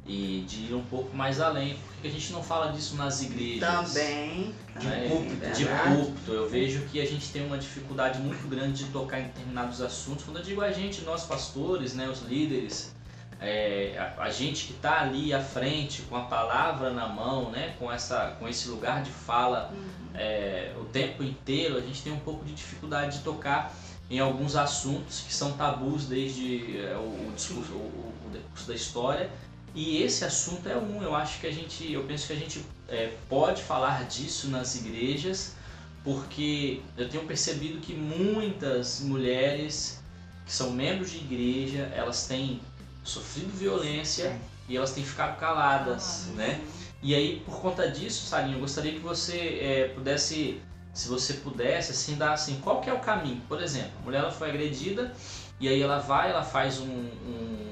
e 0.10 0.44
de 0.48 0.72
ir 0.72 0.74
um 0.74 0.84
pouco 0.84 1.16
mais 1.16 1.40
além. 1.40 1.76
Por 1.76 2.02
que 2.02 2.08
a 2.08 2.12
gente 2.12 2.32
não 2.34 2.42
fala 2.42 2.72
disso 2.72 2.96
nas 2.96 3.22
igrejas? 3.22 3.60
Também. 3.94 4.56
De 4.80 4.88
né? 4.88 5.08
púlpito, 5.08 5.50
de 5.56 5.64
verdade. 5.66 5.96
púlpito. 5.96 6.32
Eu 6.34 6.50
vejo 6.50 6.82
que 6.92 7.00
a 7.00 7.06
gente 7.06 7.30
tem 7.32 7.46
uma 7.46 7.58
dificuldade 7.60 8.20
muito 8.20 8.48
grande 8.48 8.86
de 8.86 8.92
tocar 8.92 9.20
em 9.20 9.26
determinados 9.26 9.82
assuntos. 9.82 10.26
Quando 10.26 10.38
eu 10.38 10.44
digo 10.44 10.62
a 10.62 10.72
gente, 10.72 11.02
nós 11.02 11.26
pastores, 11.26 11.94
né, 11.94 12.10
os 12.10 12.22
líderes, 12.24 12.92
é, 13.40 13.96
a, 14.18 14.24
a 14.24 14.30
gente 14.32 14.66
que 14.66 14.74
está 14.74 15.02
ali 15.02 15.32
à 15.34 15.42
frente 15.42 16.02
com 16.04 16.16
a 16.16 16.22
palavra 16.24 16.90
na 16.92 17.08
mão, 17.08 17.52
né, 17.52 17.76
com, 17.78 17.92
essa, 17.92 18.36
com 18.40 18.48
esse 18.48 18.68
lugar 18.70 19.04
de 19.04 19.12
fala 19.12 19.72
é, 20.16 20.74
o 20.80 20.86
tempo 20.86 21.22
inteiro, 21.24 21.78
a 21.78 21.82
gente 21.82 22.02
tem 22.02 22.12
um 22.12 22.20
pouco 22.20 22.44
de 22.46 22.54
dificuldade 22.54 23.20
de 23.20 23.24
tocar 23.24 23.74
em 24.10 24.20
alguns 24.20 24.56
assuntos 24.56 25.22
que 25.22 25.32
são 25.34 25.52
tabus 25.54 26.06
desde 26.06 26.80
é, 26.80 26.96
o, 26.96 27.28
o 27.30 27.32
discurso, 27.36 27.74
o, 27.74 27.76
o- 27.76 28.14
o 28.28 28.30
decurso 28.32 28.68
da 28.68 28.74
história. 28.74 29.30
E 29.76 30.02
esse 30.02 30.26
assunto 30.26 30.68
é 30.68 30.76
um, 30.76 31.02
eu 31.04 31.16
acho 31.16 31.40
que 31.40 31.48
a 31.48 31.52
gente, 31.52 31.92
eu 31.92 32.04
penso 32.04 32.28
que 32.28 32.34
a 32.34 32.36
gente 32.36 32.66
é, 32.88 33.14
pode 33.28 33.62
falar 33.62 34.06
disso 34.06 34.48
nas 34.50 34.76
igrejas, 34.76 35.56
porque 36.04 36.82
eu 36.98 37.08
tenho 37.08 37.26
percebido 37.26 37.80
que 37.80 37.94
muitas 37.94 39.00
mulheres 39.02 40.00
que 40.46 40.52
são 40.52 40.72
membros 40.72 41.12
de 41.12 41.18
igreja, 41.18 41.92
elas 41.94 42.26
têm 42.26 42.60
sofrido 43.04 43.52
violência 43.56 44.36
e 44.68 44.76
elas 44.76 44.92
têm 44.92 45.04
ficado 45.04 45.38
caladas, 45.38 46.28
Ah, 46.30 46.34
né? 46.36 46.62
E 47.02 47.14
aí, 47.16 47.42
por 47.46 47.62
conta 47.62 47.88
disso, 47.90 48.26
Sarinho, 48.26 48.56
eu 48.58 48.62
gostaria 48.62 48.92
que 48.92 49.00
você 49.00 49.60
é, 49.62 49.92
pudesse, 49.94 50.60
se 50.94 51.08
você 51.08 51.36
pudesse, 51.36 51.92
assim, 51.92 52.16
dar 52.16 52.34
assim, 52.34 52.60
qual 52.62 52.82
que 52.82 52.90
é 52.90 52.94
o 52.94 53.00
caminho? 53.00 53.42
Por 53.48 53.62
exemplo, 53.62 53.92
a 54.02 54.04
mulher 54.04 54.20
ela 54.20 54.32
foi 54.32 54.50
agredida 54.50 55.14
e 55.60 55.68
aí 55.70 55.82
ela 55.82 56.00
vai, 56.00 56.30
ela 56.32 56.44
faz 56.44 56.80
um- 56.80 56.86
um- 56.86 57.72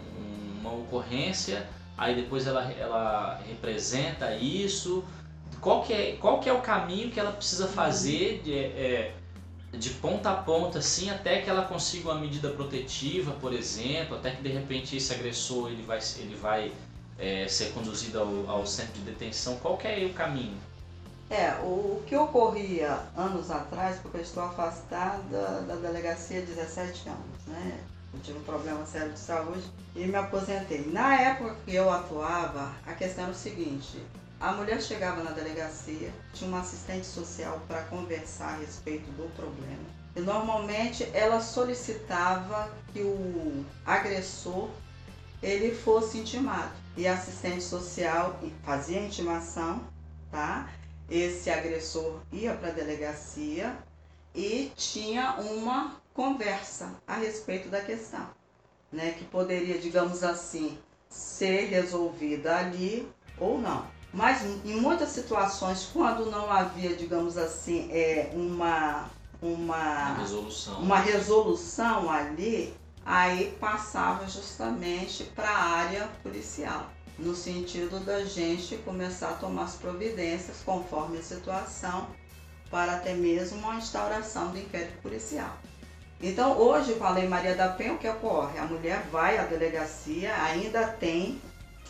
uma 0.61 0.73
ocorrência, 0.73 1.67
aí 1.97 2.15
depois 2.15 2.45
ela, 2.45 2.71
ela 2.73 3.41
representa 3.47 4.35
isso. 4.35 5.03
Qual 5.59 5.83
que, 5.83 5.93
é, 5.93 6.11
qual 6.17 6.39
que 6.39 6.47
é 6.47 6.53
o 6.53 6.61
caminho 6.61 7.09
que 7.09 7.19
ela 7.19 7.31
precisa 7.31 7.67
fazer 7.67 8.41
de, 8.43 8.53
é, 8.53 9.15
de 9.73 9.89
ponta 9.91 10.29
a 10.29 10.35
ponta, 10.35 10.79
assim, 10.79 11.09
até 11.09 11.41
que 11.41 11.49
ela 11.49 11.63
consiga 11.63 12.09
uma 12.11 12.19
medida 12.19 12.49
protetiva, 12.49 13.31
por 13.33 13.53
exemplo, 13.53 14.15
até 14.15 14.31
que 14.31 14.41
de 14.41 14.49
repente 14.49 14.95
esse 14.95 15.13
agressor 15.13 15.69
ele 15.71 15.81
vai, 15.81 15.99
ele 16.17 16.35
vai 16.35 16.71
é, 17.17 17.47
ser 17.47 17.71
conduzido 17.73 18.19
ao, 18.19 18.49
ao 18.49 18.67
centro 18.67 18.93
de 18.93 19.01
detenção? 19.01 19.57
Qual 19.57 19.77
que 19.77 19.87
é 19.87 20.05
o 20.05 20.13
caminho? 20.13 20.57
É, 21.29 21.51
o 21.61 22.01
que 22.07 22.15
ocorria 22.15 23.01
anos 23.15 23.51
atrás, 23.51 23.99
porque 23.99 24.17
eu 24.17 24.21
estou 24.21 24.43
afastada 24.43 25.61
da 25.67 25.75
delegacia 25.75 26.39
há 26.39 26.45
17 26.45 27.09
anos, 27.09 27.45
né? 27.47 27.83
Eu 28.13 28.19
tive 28.21 28.39
um 28.39 28.43
problema 28.43 28.85
sério 28.85 29.11
de 29.11 29.19
saúde 29.19 29.69
e 29.93 30.05
me 30.05 30.15
aposentei. 30.15 30.89
Na 30.91 31.19
época 31.19 31.55
que 31.65 31.75
eu 31.75 31.91
atuava, 31.91 32.71
a 32.85 32.93
questão 32.93 33.25
era 33.25 33.33
o 33.33 33.35
seguinte: 33.35 34.01
a 34.39 34.53
mulher 34.53 34.81
chegava 34.81 35.21
na 35.21 35.31
delegacia, 35.31 36.13
tinha 36.33 36.47
uma 36.47 36.61
assistente 36.61 37.05
social 37.05 37.59
para 37.67 37.81
conversar 37.83 38.53
a 38.53 38.57
respeito 38.57 39.09
do 39.11 39.29
problema. 39.35 39.83
E 40.15 40.21
normalmente 40.21 41.07
ela 41.13 41.41
solicitava 41.41 42.71
que 42.93 43.01
o 43.01 43.65
agressor 43.85 44.69
ele 45.43 45.75
fosse 45.75 46.19
intimado. 46.19 46.71
E 46.95 47.05
a 47.05 47.13
assistente 47.13 47.63
social 47.63 48.39
fazia 48.63 48.99
a 48.99 49.03
intimação, 49.03 49.81
tá? 50.31 50.69
Esse 51.09 51.49
agressor 51.49 52.19
ia 52.31 52.53
para 52.53 52.69
a 52.69 52.73
delegacia 52.73 53.77
e 54.35 54.71
tinha 54.75 55.35
uma 55.39 55.95
conversa 56.13 56.95
a 57.07 57.15
respeito 57.15 57.69
da 57.69 57.81
questão, 57.81 58.27
né, 58.91 59.13
que 59.17 59.23
poderia, 59.25 59.77
digamos 59.77 60.23
assim, 60.23 60.77
ser 61.09 61.65
resolvida 61.67 62.57
ali 62.57 63.07
ou 63.39 63.59
não. 63.59 63.85
Mas 64.13 64.43
em 64.43 64.79
muitas 64.79 65.09
situações, 65.09 65.89
quando 65.93 66.29
não 66.31 66.51
havia, 66.51 66.95
digamos 66.95 67.37
assim, 67.37 67.89
é, 67.91 68.31
uma, 68.33 69.01
A 69.01 69.09
uma, 69.41 70.13
resolução. 70.15 70.79
uma 70.79 70.97
resolução 70.99 72.09
ali, 72.09 72.73
aí 73.05 73.55
passava 73.59 74.27
justamente 74.27 75.23
para 75.23 75.49
a 75.49 75.63
área 75.63 76.09
policial 76.23 76.89
no 77.17 77.35
sentido 77.35 77.99
da 77.99 78.23
gente 78.23 78.77
começar 78.77 79.29
a 79.29 79.33
tomar 79.33 79.63
as 79.63 79.75
providências 79.75 80.57
conforme 80.63 81.17
a 81.17 81.23
situação, 81.23 82.07
para 82.69 82.93
até 82.95 83.13
mesmo 83.13 83.59
uma 83.59 83.75
instauração 83.75 84.51
do 84.51 84.59
inquérito 84.59 85.01
policial. 85.01 85.57
Então, 86.21 86.57
hoje, 86.57 86.95
com 86.95 87.03
a 87.03 87.11
Lei 87.11 87.27
Maria 87.27 87.55
da 87.55 87.69
Penha, 87.69 87.93
o 87.93 87.97
que 87.97 88.07
ocorre? 88.07 88.57
A 88.57 88.65
mulher 88.65 89.03
vai 89.11 89.37
à 89.37 89.43
delegacia, 89.43 90.35
ainda 90.43 90.87
tem 90.87 91.39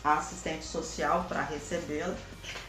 a 0.04 0.18
assistente 0.18 0.64
social 0.64 1.24
para 1.28 1.42
recebê-la, 1.42 2.14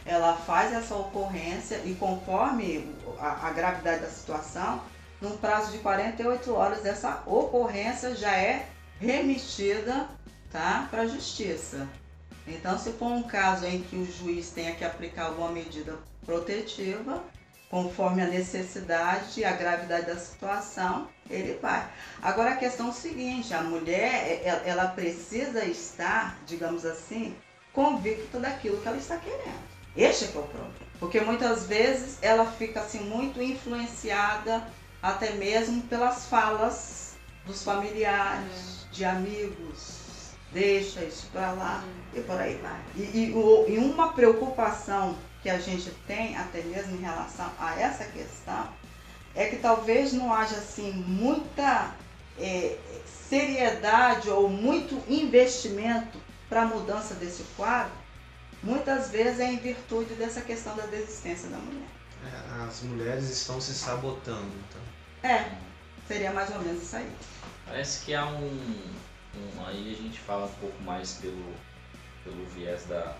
ela 0.04 0.36
faz 0.36 0.72
essa 0.72 0.94
ocorrência 0.94 1.80
e, 1.84 1.94
conforme 1.94 2.92
a, 3.18 3.48
a 3.48 3.50
gravidade 3.50 4.00
da 4.02 4.08
situação, 4.08 4.82
num 5.20 5.36
prazo 5.36 5.70
de 5.70 5.78
48 5.78 6.52
horas, 6.52 6.84
essa 6.84 7.22
ocorrência 7.26 8.14
já 8.16 8.34
é 8.34 8.66
remetida 8.98 10.08
tá, 10.50 10.88
para 10.90 11.02
a 11.02 11.06
justiça. 11.06 11.86
Então, 12.54 12.78
se 12.78 12.92
for 12.92 13.06
um 13.08 13.22
caso 13.22 13.66
em 13.66 13.82
que 13.82 13.96
o 13.96 14.04
juiz 14.10 14.50
tenha 14.50 14.74
que 14.74 14.84
aplicar 14.84 15.26
alguma 15.26 15.50
medida 15.50 15.96
protetiva, 16.24 17.22
conforme 17.70 18.22
a 18.22 18.26
necessidade 18.26 19.40
e 19.40 19.44
a 19.44 19.52
gravidade 19.52 20.06
da 20.06 20.16
situação, 20.16 21.08
ele 21.28 21.58
vai. 21.62 21.88
Agora, 22.20 22.50
a 22.50 22.56
questão 22.56 22.88
é 22.88 22.90
o 22.90 22.94
seguinte: 22.94 23.54
a 23.54 23.62
mulher, 23.62 24.42
ela- 24.44 24.62
ela 24.66 24.88
precisa 24.88 25.64
estar, 25.64 26.38
digamos 26.46 26.84
assim, 26.84 27.34
convicta 27.72 28.38
daquilo 28.40 28.80
que 28.80 28.88
ela 28.88 28.96
está 28.96 29.16
querendo. 29.16 29.70
Este 29.96 30.24
é 30.24 30.28
que 30.28 30.36
é 30.36 30.40
o 30.40 30.44
problema. 30.44 30.74
Porque 30.98 31.20
muitas 31.20 31.66
vezes 31.66 32.18
ela 32.20 32.44
fica 32.52 32.80
assim 32.80 33.00
muito 33.00 33.40
influenciada 33.42 34.66
até 35.02 35.32
mesmo 35.32 35.82
pelas 35.82 36.26
falas 36.26 37.14
dos 37.46 37.62
familiares, 37.62 38.86
de 38.92 39.04
amigos. 39.04 40.30
Deixa 40.52 41.02
isso 41.04 41.28
pra 41.32 41.52
lá 41.52 41.82
e 42.14 42.20
por 42.20 42.40
aí 42.40 42.56
vai. 42.56 42.80
E, 42.96 43.02
e 43.28 43.32
o- 43.34 43.64
e 43.68 43.78
uma 43.78 44.12
preocupação 44.12 45.16
que 45.42 45.48
a 45.50 45.58
gente 45.58 45.90
tem, 46.06 46.36
até 46.36 46.60
mesmo 46.62 46.96
em 46.96 47.00
relação 47.00 47.50
a 47.58 47.74
essa 47.80 48.04
questão, 48.04 48.68
é 49.34 49.46
que 49.46 49.56
talvez 49.56 50.12
não 50.12 50.32
haja 50.32 50.56
assim 50.56 50.92
muita 50.92 51.94
é, 52.38 52.76
seriedade 53.28 54.28
ou 54.30 54.48
muito 54.48 55.00
investimento 55.08 56.18
para 56.48 56.62
a 56.62 56.66
mudança 56.66 57.14
desse 57.14 57.42
quadro. 57.56 57.92
Muitas 58.62 59.08
vezes 59.10 59.40
é 59.40 59.44
em 59.52 59.56
virtude 59.58 60.14
dessa 60.14 60.40
questão 60.40 60.74
da 60.76 60.84
desistência 60.86 61.48
da 61.48 61.56
mulher. 61.58 61.86
É, 62.24 62.64
As 62.66 62.80
mulheres 62.82 63.30
estão 63.30 63.60
se 63.60 63.72
sabotando, 63.72 64.50
então. 64.68 65.30
É, 65.30 65.50
seria 66.08 66.32
mais 66.32 66.50
ou 66.50 66.60
menos 66.60 66.82
isso 66.82 66.96
aí. 66.96 67.10
Parece 67.66 68.04
que 68.04 68.14
há 68.14 68.26
um, 68.26 68.46
um- 68.46 69.64
Aí 69.66 69.96
a 69.98 70.02
gente 70.02 70.18
fala 70.20 70.46
um 70.46 70.52
pouco 70.60 70.82
mais 70.82 71.12
pelo, 71.12 71.54
pelo 72.24 72.44
viés 72.46 72.84
da, 72.86 73.16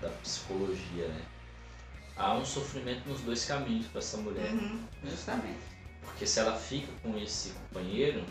da 0.00 0.08
psicologia, 0.22 1.08
né? 1.08 1.22
Há 2.16 2.34
um 2.34 2.44
sofrimento 2.44 3.08
nos 3.08 3.20
dois 3.20 3.44
caminhos 3.44 3.86
para 3.86 4.00
essa 4.00 4.16
mulher. 4.18 4.52
Uhum, 4.52 4.80
justamente. 5.04 5.58
Porque 6.02 6.26
se 6.26 6.38
ela 6.40 6.56
fica 6.56 6.88
com 7.02 7.16
esse 7.18 7.50
companheiro, 7.50 8.24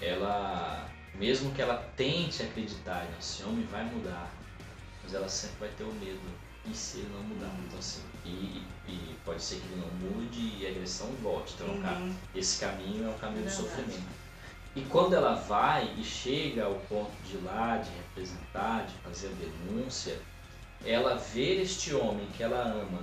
ela, 0.00 0.88
mesmo 1.14 1.52
que 1.52 1.60
ela 1.60 1.76
tente 1.96 2.42
acreditar, 2.42 3.04
"Não, 3.10 3.18
esse 3.18 3.42
homem 3.42 3.64
vai 3.66 3.84
mudar, 3.84 4.30
mas 5.02 5.12
ela 5.14 5.28
sempre 5.28 5.56
vai 5.60 5.68
ter 5.70 5.84
o 5.84 5.92
medo. 5.94 6.20
E 6.64 6.72
se 6.74 6.98
ele 6.98 7.10
não 7.12 7.22
mudar? 7.24 7.52
Então, 7.66 7.78
assim, 7.78 8.02
e, 8.24 8.62
e 8.86 9.16
pode 9.24 9.42
ser 9.42 9.56
que 9.56 9.66
ele 9.66 9.80
não 9.82 9.88
mude 10.10 10.38
e 10.58 10.66
a 10.66 10.70
agressão 10.70 11.08
volte. 11.20 11.54
Então, 11.54 11.82
cara, 11.82 11.96
Uhum. 11.96 12.14
esse 12.36 12.60
caminho 12.60 13.04
é 13.06 13.10
o 13.10 13.14
caminho 13.18 13.42
do 13.42 13.48
Verdade. 13.50 13.68
sofrimento. 13.68 14.21
E 14.74 14.80
quando 14.82 15.14
ela 15.14 15.34
vai 15.34 15.92
e 15.98 16.02
chega 16.04 16.64
ao 16.64 16.74
ponto 16.88 17.10
de 17.28 17.34
ir 17.36 17.40
lá, 17.44 17.76
de 17.76 17.90
representar, 17.90 18.86
de 18.86 18.94
fazer 19.04 19.28
a 19.28 19.30
denúncia, 19.70 20.18
ela 20.84 21.14
ver 21.16 21.60
este 21.62 21.94
homem 21.94 22.26
que 22.36 22.42
ela 22.42 22.62
ama 22.62 23.00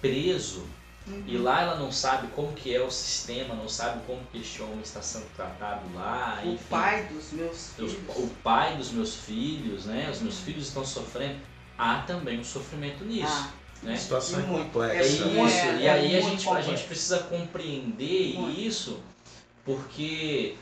preso 0.00 0.66
Uhum. 1.04 1.24
e 1.26 1.36
lá 1.36 1.62
ela 1.62 1.76
não 1.80 1.90
sabe 1.90 2.28
como 2.28 2.52
que 2.52 2.72
é 2.72 2.80
o 2.80 2.88
sistema, 2.90 3.54
não 3.56 3.68
sabe 3.68 4.00
como 4.06 4.20
que 4.30 4.38
este 4.38 4.62
homem 4.62 4.80
está 4.82 5.02
sendo 5.02 5.26
tratado 5.34 5.82
lá, 5.94 6.40
O 6.44 6.50
enfim. 6.50 6.64
pai 6.70 7.02
dos 7.06 7.32
meus 7.32 7.56
Os- 7.56 7.92
filhos. 7.92 8.16
o 8.16 8.28
pai 8.42 8.76
dos 8.76 8.92
meus 8.92 9.16
filhos, 9.16 9.84
né? 9.86 10.08
Os 10.12 10.20
meus 10.20 10.38
filhos 10.38 10.68
estão 10.68 10.84
sofrendo. 10.84 11.40
Há 11.76 12.02
também 12.02 12.38
um 12.38 12.44
sofrimento 12.44 13.04
nisso, 13.04 13.26
Ah, 13.32 13.50
né? 13.82 13.94
A 13.94 13.96
situação 13.96 14.38
é 14.38 14.42
Muito. 14.44 14.64
complexa. 14.66 14.94
É 14.94 14.98
É 15.02 15.06
isso, 15.08 15.24
muito- 15.26 15.80
e 15.80 15.86
é 15.86 15.90
aí 15.90 16.18
a 16.18 16.22
muito 16.22 16.40
gente, 16.42 16.48
a 16.56 16.62
gente 16.62 16.84
precisa 16.84 17.18
compreender 17.24 18.34
Muito. 18.38 18.60
isso, 18.60 19.00
porque 19.64 20.54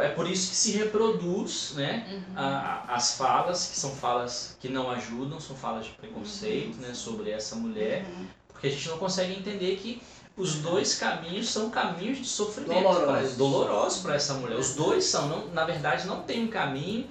é 0.00 0.08
por 0.08 0.28
isso 0.28 0.50
que 0.50 0.56
se 0.56 0.72
reproduz, 0.72 1.72
né? 1.76 2.06
Uhum. 2.10 2.22
a- 2.36 2.84
a- 2.88 2.94
as 2.94 3.14
falas, 3.16 3.66
que 3.68 3.78
são 3.78 3.90
falas 3.90 4.56
que 4.60 4.68
não 4.68 4.90
ajudam, 4.90 5.38
são 5.40 5.56
falas 5.56 5.86
de 5.86 5.92
preconceito, 5.92 6.76
né? 6.78 6.92
Sobre 6.94 7.30
essa 7.30 7.56
mulher, 7.56 8.04
uhum. 8.04 8.26
porque 8.48 8.66
a 8.66 8.70
gente 8.70 8.88
não 8.88 8.98
consegue 8.98 9.32
entender 9.34 9.76
que 9.76 10.02
os 10.36 10.56
dois 10.56 10.94
caminhos 10.96 11.48
são 11.48 11.70
caminhos 11.70 12.18
de 12.18 12.26
sofrimento, 12.26 12.82
Dolorosos. 12.82 13.28
pra- 13.28 13.38
dolorosos 13.38 14.02
para 14.02 14.14
essa 14.16 14.34
mulher. 14.34 14.58
Os 14.58 14.74
dois 14.74 15.04
são, 15.04 15.28
não, 15.28 15.48
na 15.48 15.64
verdade, 15.64 16.06
não 16.06 16.22
tem 16.22 16.44
um 16.44 16.48
caminho 16.48 17.06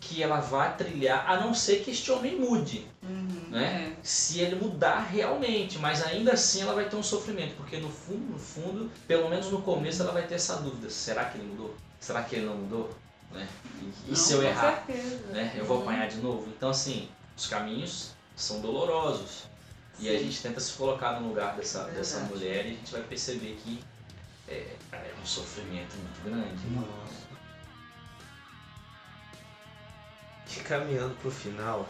que 0.00 0.22
ela 0.22 0.40
vai 0.40 0.74
trilhar, 0.76 1.28
a 1.30 1.38
não 1.38 1.52
ser 1.52 1.84
que 1.84 1.90
este 1.90 2.10
homem 2.10 2.36
mude, 2.40 2.86
Uhum. 3.02 3.48
né? 3.50 3.92
É. 3.92 4.00
Se 4.02 4.40
ele 4.40 4.56
mudar 4.56 5.00
realmente, 5.00 5.78
mas 5.78 6.02
ainda 6.02 6.32
assim 6.32 6.62
ela 6.62 6.72
vai 6.72 6.88
ter 6.88 6.96
um 6.96 7.02
sofrimento, 7.02 7.54
porque 7.56 7.76
no 7.76 7.90
fundo, 7.90 8.32
no 8.32 8.38
fundo, 8.38 8.90
pelo 9.06 9.28
menos 9.28 9.50
no 9.50 9.60
começo 9.60 10.02
ela 10.02 10.12
vai 10.12 10.22
ter 10.26 10.36
essa 10.36 10.56
dúvida, 10.56 10.88
será 10.88 11.26
que 11.26 11.36
ele 11.36 11.48
mudou? 11.48 11.74
Será 12.00 12.22
que 12.22 12.36
ele 12.36 12.46
não 12.46 12.56
mudou? 12.56 12.96
Né? 13.30 13.46
E, 14.08 14.12
e 14.12 14.16
se 14.16 14.32
eu 14.32 14.38
Não, 14.42 14.44
com 14.48 14.50
errar? 14.52 14.84
certeza. 14.86 15.26
né? 15.28 15.52
Eu 15.56 15.64
vou 15.64 15.76
Uhum. 15.78 15.82
apanhar 15.84 16.08
de 16.08 16.16
novo. 16.16 16.48
Então, 16.48 16.70
assim, 16.70 17.08
os 17.36 17.46
caminhos 17.46 18.10
são 18.34 18.60
dolorosos. 18.60 19.44
E 19.98 20.08
a 20.08 20.12
Sim. 20.18 20.24
gente 20.24 20.42
tenta 20.42 20.58
se 20.60 20.72
colocar 20.72 21.20
no 21.20 21.28
lugar 21.28 21.54
dessa, 21.56 21.84
dessa 21.84 22.20
Verdade. 22.20 22.34
mulher 22.34 22.64
e 22.66 22.68
a 22.70 22.72
gente 22.72 22.90
vai 22.92 23.02
perceber 23.02 23.58
que 23.62 23.84
é, 24.48 24.74
é 24.92 25.14
um 25.22 25.26
sofrimento 25.26 25.94
muito 25.96 26.24
grande. 26.24 26.66
Nossa. 26.70 27.20
E 30.56 30.60
caminhando 30.60 31.14
pro 31.16 31.30
final, 31.30 31.88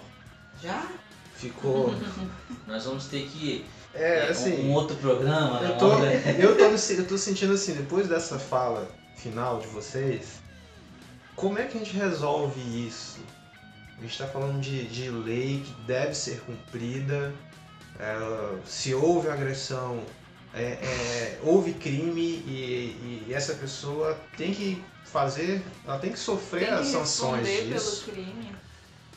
Já? 0.62 0.86
ficou. 1.36 1.94
Nós 2.66 2.84
vamos 2.84 3.06
ter 3.06 3.26
que 3.28 3.64
É, 3.94 4.26
um- 4.26 4.30
assim. 4.30 4.66
um 4.68 4.72
outro 4.74 4.96
programa, 4.96 5.60
né? 5.60 5.70
Eu 5.70 5.78
tô, 5.78 5.86
Uma 5.86 5.94
outra- 5.94 6.12
eu, 6.12 6.56
tô, 6.58 6.92
eu 6.92 7.08
tô 7.08 7.16
sentindo 7.18 7.54
assim, 7.54 7.74
depois 7.74 8.08
dessa 8.08 8.38
fala 8.38 8.90
final 9.20 9.60
de 9.60 9.66
vocês, 9.68 10.40
como 11.36 11.58
é 11.58 11.66
que 11.66 11.76
a 11.76 11.80
gente 11.80 11.96
resolve 11.96 12.60
isso? 12.86 13.20
A 13.98 14.02
gente 14.02 14.16
tá 14.16 14.26
falando 14.26 14.60
de, 14.60 14.86
de 14.86 15.10
lei 15.10 15.62
que 15.64 15.72
deve 15.82 16.14
ser 16.14 16.40
cumprida, 16.40 17.32
é, 17.98 18.58
se 18.64 18.94
houve 18.94 19.28
agressão, 19.28 20.02
é, 20.54 20.62
é, 20.62 21.40
houve 21.42 21.74
crime 21.74 22.20
e, 22.46 23.26
e 23.28 23.34
essa 23.34 23.54
pessoa 23.54 24.18
tem 24.36 24.54
que 24.54 24.82
fazer, 25.04 25.62
ela 25.86 25.98
tem 25.98 26.12
que 26.12 26.18
sofrer 26.18 26.66
Tem 26.66 26.74
as 26.74 26.86
que 26.86 26.92
sanções 26.92 27.46
responder 27.46 27.74
disso. 27.74 28.04
pelo 28.04 28.16
crime. 28.16 28.56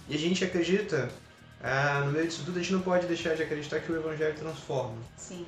E 0.09 0.15
a 0.15 0.17
gente 0.17 0.43
acredita, 0.43 1.09
ah, 1.61 2.01
no 2.05 2.11
meio 2.11 2.27
disso 2.27 2.43
tudo, 2.43 2.59
a 2.59 2.61
gente 2.61 2.73
não 2.73 2.81
pode 2.81 3.07
deixar 3.07 3.35
de 3.35 3.43
acreditar 3.43 3.79
que 3.79 3.91
o 3.91 3.95
Evangelho 3.95 4.35
transforma. 4.35 4.97
Sim. 5.15 5.45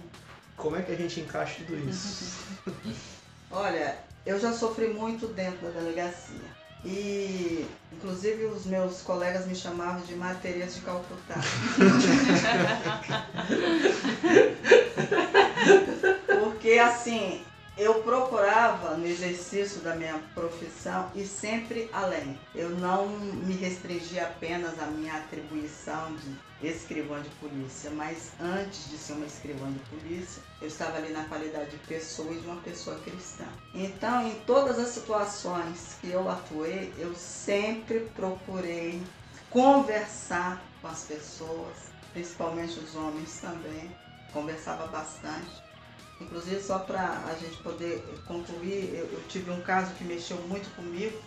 Como 0.55 0.77
é 0.77 0.81
que 0.81 0.93
a 0.93 0.95
gente 0.95 1.19
encaixa 1.19 1.55
tudo 1.65 1.89
isso? 1.89 2.45
Olha, 3.51 3.97
eu 4.25 4.39
já 4.39 4.51
sofri 4.51 4.87
muito 4.87 5.27
dentro 5.27 5.67
da 5.67 5.79
delegacia. 5.79 6.55
E, 6.83 7.65
inclusive, 7.91 8.45
os 8.45 8.65
meus 8.65 9.01
colegas 9.01 9.45
me 9.47 9.55
chamavam 9.55 10.01
de 10.01 10.15
Materias 10.15 10.75
de 10.75 10.81
Calcutá. 10.81 11.35
Porque, 16.39 16.73
assim, 16.77 17.43
eu 17.77 17.95
procurava 17.95 18.95
no 18.95 19.05
exercício 19.05 19.81
da 19.81 19.95
minha 19.95 20.17
profissão 20.33 21.11
e 21.15 21.25
sempre 21.25 21.89
além. 21.91 22.39
Eu 22.53 22.69
não 22.69 23.07
me 23.09 23.53
restringia 23.55 24.23
apenas 24.23 24.79
à 24.79 24.85
minha 24.85 25.15
atribuição 25.15 26.15
de 26.15 26.35
escrivã 26.61 27.21
de 27.21 27.29
polícia, 27.31 27.91
mas 27.91 28.31
antes 28.39 28.89
de 28.89 28.97
ser 28.97 29.13
uma 29.13 29.25
escrivã 29.25 29.71
de 29.71 29.79
polícia, 29.79 30.41
eu 30.61 30.67
estava 30.67 30.97
ali 30.97 31.11
na 31.11 31.25
qualidade 31.25 31.71
de 31.71 31.77
pessoa 31.79 32.31
e 32.31 32.39
de 32.39 32.45
uma 32.47 32.61
pessoa 32.61 32.97
cristã. 32.99 33.45
Então, 33.73 34.27
em 34.27 34.35
todas 34.45 34.79
as 34.79 34.89
situações 34.89 35.97
que 35.99 36.09
eu 36.09 36.29
atuei, 36.29 36.93
eu 36.97 37.13
sempre 37.13 38.01
procurei 38.15 39.01
conversar 39.49 40.63
com 40.81 40.87
as 40.87 41.03
pessoas, 41.03 41.75
principalmente 42.13 42.79
os 42.79 42.95
homens 42.95 43.39
também. 43.39 43.89
Conversava 44.31 44.87
bastante. 44.87 45.63
Inclusive, 46.19 46.61
só 46.61 46.79
para 46.79 47.23
a 47.25 47.35
gente 47.35 47.57
poder 47.57 48.01
concluir, 48.25 48.93
eu, 48.93 49.05
eu 49.05 49.23
tive 49.27 49.51
um 49.51 49.61
caso 49.61 49.93
que 49.95 50.03
mexeu 50.03 50.37
muito 50.47 50.73
comigo 50.75 51.21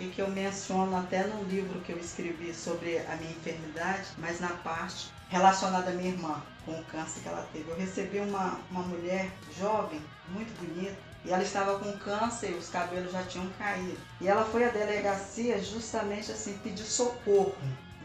e 0.00 0.08
que 0.08 0.22
eu 0.22 0.30
menciono 0.30 0.96
até 0.96 1.24
no 1.26 1.44
livro 1.44 1.78
que 1.80 1.92
eu 1.92 1.98
escrevi 1.98 2.54
sobre 2.54 2.98
a 2.98 3.16
minha 3.16 3.30
enfermidade, 3.30 4.08
mas 4.16 4.40
na 4.40 4.48
parte 4.48 5.12
relacionada 5.28 5.90
à 5.90 5.94
minha 5.94 6.10
irmã, 6.10 6.42
com 6.64 6.72
o 6.72 6.84
câncer 6.84 7.20
que 7.20 7.28
ela 7.28 7.46
teve. 7.52 7.70
Eu 7.70 7.76
recebi 7.76 8.18
uma, 8.18 8.58
uma 8.70 8.82
mulher 8.82 9.30
jovem, 9.58 10.00
muito 10.30 10.52
bonita, 10.58 10.96
e 11.24 11.30
ela 11.30 11.42
estava 11.42 11.78
com 11.78 11.92
câncer 11.98 12.50
e 12.50 12.54
os 12.54 12.70
cabelos 12.70 13.12
já 13.12 13.22
tinham 13.24 13.48
caído. 13.58 13.98
E 14.20 14.26
ela 14.26 14.44
foi 14.44 14.64
à 14.64 14.70
delegacia 14.70 15.62
justamente 15.62 16.32
assim 16.32 16.56
pedir 16.58 16.82
socorro 16.82 17.54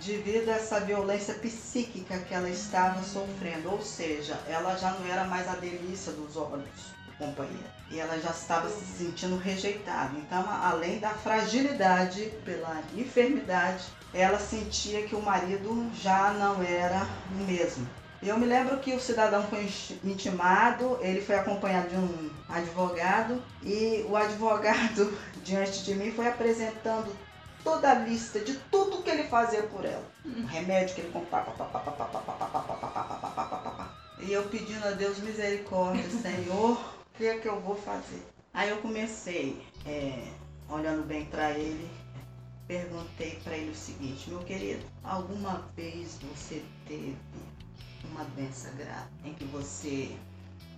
devido 0.06 0.50
a 0.50 0.56
essa 0.56 0.82
violência 0.82 1.34
psíquica 1.36 2.20
que 2.20 2.34
ela 2.34 2.50
estava 2.50 3.02
sofrendo, 3.02 3.72
ou 3.72 3.82
seja, 3.82 4.38
ela 4.48 4.76
já 4.76 4.92
não 4.92 5.08
era 5.08 5.24
mais 5.24 5.48
a 5.48 5.56
delícia 5.56 6.12
dos 6.12 6.36
olhos 6.36 6.95
companheira. 7.18 7.76
E 7.90 8.00
ela 8.00 8.20
já 8.20 8.32
estava 8.32 8.70
se 8.70 8.86
sentindo 8.86 9.38
rejeitada. 9.38 10.12
Então, 10.18 10.46
além 10.50 11.00
da 11.00 11.10
fragilidade 11.10 12.32
pela 12.44 12.82
enfermidade, 12.96 13.86
ela 14.14 14.40
sentia 14.40 15.04
que 15.04 15.16
o 15.16 15.22
marido 15.22 15.90
já 15.94 16.32
não 16.32 16.62
era 16.64 17.08
o 17.32 17.44
mesmo. 17.44 17.88
Eu 18.24 18.40
me 18.40 18.46
lembro 18.46 18.80
que 18.80 18.94
o 18.94 19.00
cidadão 19.00 19.44
foi 19.44 19.70
intimado, 20.04 20.98
ele 21.02 21.22
foi 21.22 21.36
acompanhado 21.36 21.90
de 21.90 21.96
um 21.96 22.30
advogado 22.50 23.44
e 23.62 24.04
o 24.10 24.16
advogado 24.16 25.16
diante 25.44 25.84
de 25.84 25.94
mim 25.94 26.12
foi 26.12 26.28
apresentando 26.28 27.16
toda 27.64 27.92
a 27.92 27.96
lista 27.96 28.40
de 28.40 28.54
tudo 28.72 29.04
que 29.04 29.10
ele 29.10 29.26
fazia 29.26 29.64
por 29.64 29.86
ela. 29.86 30.04
O 30.26 30.46
remédio 30.46 30.96
que 30.96 31.02
ele 31.02 31.12
comprava. 31.12 31.54
E 34.20 34.32
eu 34.32 34.44
pedindo 34.44 34.88
a 34.88 34.92
Deus 34.92 35.20
misericórdia, 35.20 36.10
Senhor, 36.10 36.95
o 37.16 37.18
que 37.18 37.28
é 37.28 37.38
que 37.38 37.48
eu 37.48 37.62
vou 37.62 37.78
fazer? 37.78 38.22
Aí 38.54 38.70
eu 38.70 38.78
comecei, 38.82 39.66
é, 39.86 40.34
olhando 40.70 41.08
bem 41.08 41.24
para 41.26 41.52
ele, 41.52 41.90
perguntei 42.68 43.40
para 43.42 43.56
ele 43.56 43.72
o 43.72 43.76
seguinte, 43.76 44.30
meu 44.30 44.40
querido, 44.40 44.84
alguma 45.02 45.60
vez 45.78 46.18
você 46.22 46.62
teve 46.86 47.16
uma 48.12 48.26
doença 48.26 48.70
grave 48.72 49.10
em 49.24 49.34
que 49.34 49.46
você 49.46 50.14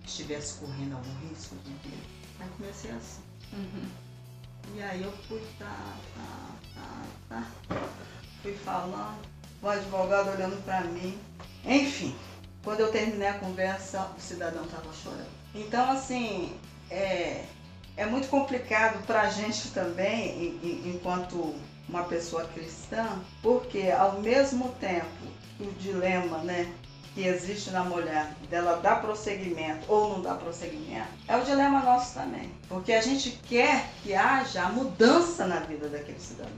estivesse 0.04 0.60
correndo 0.60 0.94
algum 0.94 1.28
risco 1.28 1.56
de 1.56 1.72
vida? 1.88 2.04
Aí 2.38 2.48
comecei 2.56 2.92
assim. 2.92 3.22
Uhum. 3.52 3.88
E 4.76 4.82
aí 4.82 5.02
eu 5.02 5.10
fui, 5.26 5.42
tá, 5.58 5.96
tá, 6.14 7.02
tá, 7.28 7.44
tá. 7.68 7.88
Fui 8.42 8.54
falando, 8.58 9.26
o 9.60 9.68
advogado 9.68 10.30
olhando 10.30 10.62
pra 10.64 10.82
mim. 10.82 11.18
Enfim, 11.64 12.14
quando 12.62 12.78
eu 12.78 12.92
terminei 12.92 13.26
a 13.26 13.40
conversa, 13.40 14.08
o 14.16 14.20
cidadão 14.20 14.64
tava 14.68 14.92
chorando. 14.92 15.38
Então, 15.54 15.90
assim, 15.90 16.52
é, 16.90 17.44
é 17.96 18.06
muito 18.06 18.28
complicado 18.28 19.04
pra 19.06 19.28
gente 19.28 19.70
também, 19.70 20.58
enquanto 20.86 21.54
uma 21.88 22.04
pessoa 22.04 22.44
cristã, 22.44 23.18
porque 23.42 23.90
ao 23.90 24.20
mesmo 24.20 24.68
tempo 24.80 25.06
o 25.58 25.72
dilema, 25.72 26.38
né, 26.38 26.72
que 27.14 27.24
existe 27.24 27.70
na 27.70 27.82
mulher, 27.82 28.32
dela 28.48 28.76
dar 28.76 29.00
prosseguimento 29.00 29.90
ou 29.90 30.10
não 30.10 30.22
dar 30.22 30.36
prosseguimento, 30.36 31.08
é 31.26 31.36
o 31.36 31.42
dilema 31.42 31.80
nosso 31.80 32.14
também. 32.14 32.52
Porque 32.68 32.92
a 32.92 33.00
gente 33.00 33.30
quer 33.48 33.88
que 34.02 34.14
haja 34.14 34.62
a 34.62 34.68
mudança 34.68 35.46
na 35.46 35.60
vida 35.60 35.88
daquele 35.88 36.20
cidadão, 36.20 36.52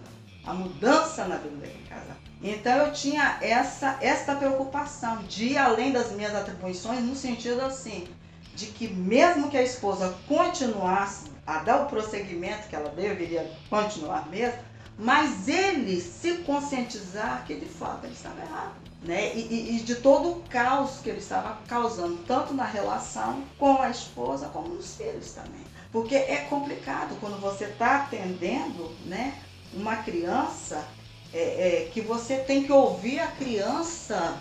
a 0.44 0.52
mudança 0.52 1.24
na 1.24 1.36
vida 1.36 1.56
daquele 1.56 1.88
casal. 1.88 2.16
Então 2.42 2.72
eu 2.72 2.92
tinha 2.92 3.38
essa, 3.40 3.96
essa 4.00 4.34
preocupação 4.34 5.22
de 5.22 5.52
ir 5.52 5.58
além 5.58 5.92
das 5.92 6.12
minhas 6.12 6.34
atribuições, 6.34 7.02
no 7.02 7.14
sentido 7.14 7.60
assim, 7.62 8.06
de 8.54 8.66
que 8.66 8.88
mesmo 8.88 9.48
que 9.50 9.56
a 9.56 9.62
esposa 9.62 10.16
continuasse 10.28 11.30
a 11.46 11.58
dar 11.58 11.82
o 11.82 11.86
prosseguimento 11.86 12.68
que 12.68 12.76
ela 12.76 12.90
deveria 12.90 13.50
continuar 13.68 14.28
mesmo, 14.28 14.58
mas 14.98 15.48
ele 15.48 16.00
se 16.00 16.38
conscientizar 16.38 17.44
que 17.46 17.54
de 17.54 17.66
fato 17.66 18.04
ele 18.04 18.12
estava 18.14 18.40
errado 18.40 18.90
né? 19.02 19.34
E, 19.34 19.40
e- 19.40 19.76
e 19.76 19.80
de 19.80 19.94
todo 19.96 20.30
o 20.30 20.42
caos 20.48 20.98
que 21.02 21.08
ele 21.08 21.18
estava 21.18 21.58
causando, 21.66 22.18
tanto 22.26 22.52
na 22.54 22.64
relação 22.64 23.42
com 23.58 23.80
a 23.80 23.90
esposa 23.90 24.46
como 24.48 24.68
nos 24.68 24.96
filhos 24.96 25.32
também. 25.32 25.64
Porque 25.90 26.14
é 26.14 26.46
complicado 26.48 27.16
quando 27.20 27.40
você 27.40 27.64
está 27.64 27.96
atendendo 28.02 28.90
né, 29.06 29.34
uma 29.72 29.96
criança 29.96 30.86
é, 31.32 31.38
é, 31.86 31.90
que 31.92 32.00
você 32.00 32.36
tem 32.36 32.64
que 32.64 32.72
ouvir 32.72 33.20
a 33.20 33.28
criança, 33.28 34.36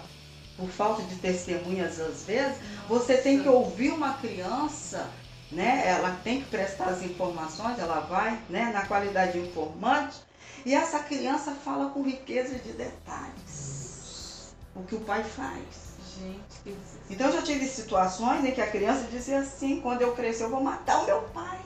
por 0.57 0.67
falta 0.69 1.03
de 1.03 1.15
testemunhas 1.15 1.99
às 1.99 2.23
vezes, 2.25 2.57
você 2.89 3.17
tem 3.17 3.43
que 3.43 3.47
ouvir 3.47 3.91
uma 3.91 4.15
criança, 4.15 5.07
né? 5.51 5.83
Ela 5.85 6.19
tem 6.23 6.41
que 6.41 6.49
prestar 6.49 6.85
as 6.85 7.03
informações, 7.03 7.77
ela 7.77 7.99
vai, 7.99 8.41
né, 8.49 8.71
na 8.73 8.87
qualidade 8.87 9.33
de 9.33 9.47
informante, 9.47 10.17
e 10.65 10.73
essa 10.73 10.99
criança 10.99 11.51
fala 11.51 11.91
com 11.91 12.01
riqueza 12.01 12.55
de 12.57 12.73
detalhes. 12.73 14.55
O 14.75 14.81
que 14.83 14.95
o 14.95 15.01
pai 15.01 15.23
faz. 15.23 15.89
Gente. 16.17 16.77
Então 17.09 17.27
eu 17.27 17.33
já 17.33 17.41
tive 17.43 17.65
situações 17.67 18.43
em 18.43 18.51
que 18.51 18.61
a 18.61 18.69
criança 18.69 19.07
dizia 19.09 19.39
assim, 19.39 19.79
quando 19.81 20.01
eu 20.01 20.15
crescer 20.15 20.45
eu 20.45 20.49
vou 20.49 20.61
matar 20.61 21.03
o 21.03 21.05
meu 21.05 21.21
pai. 21.33 21.61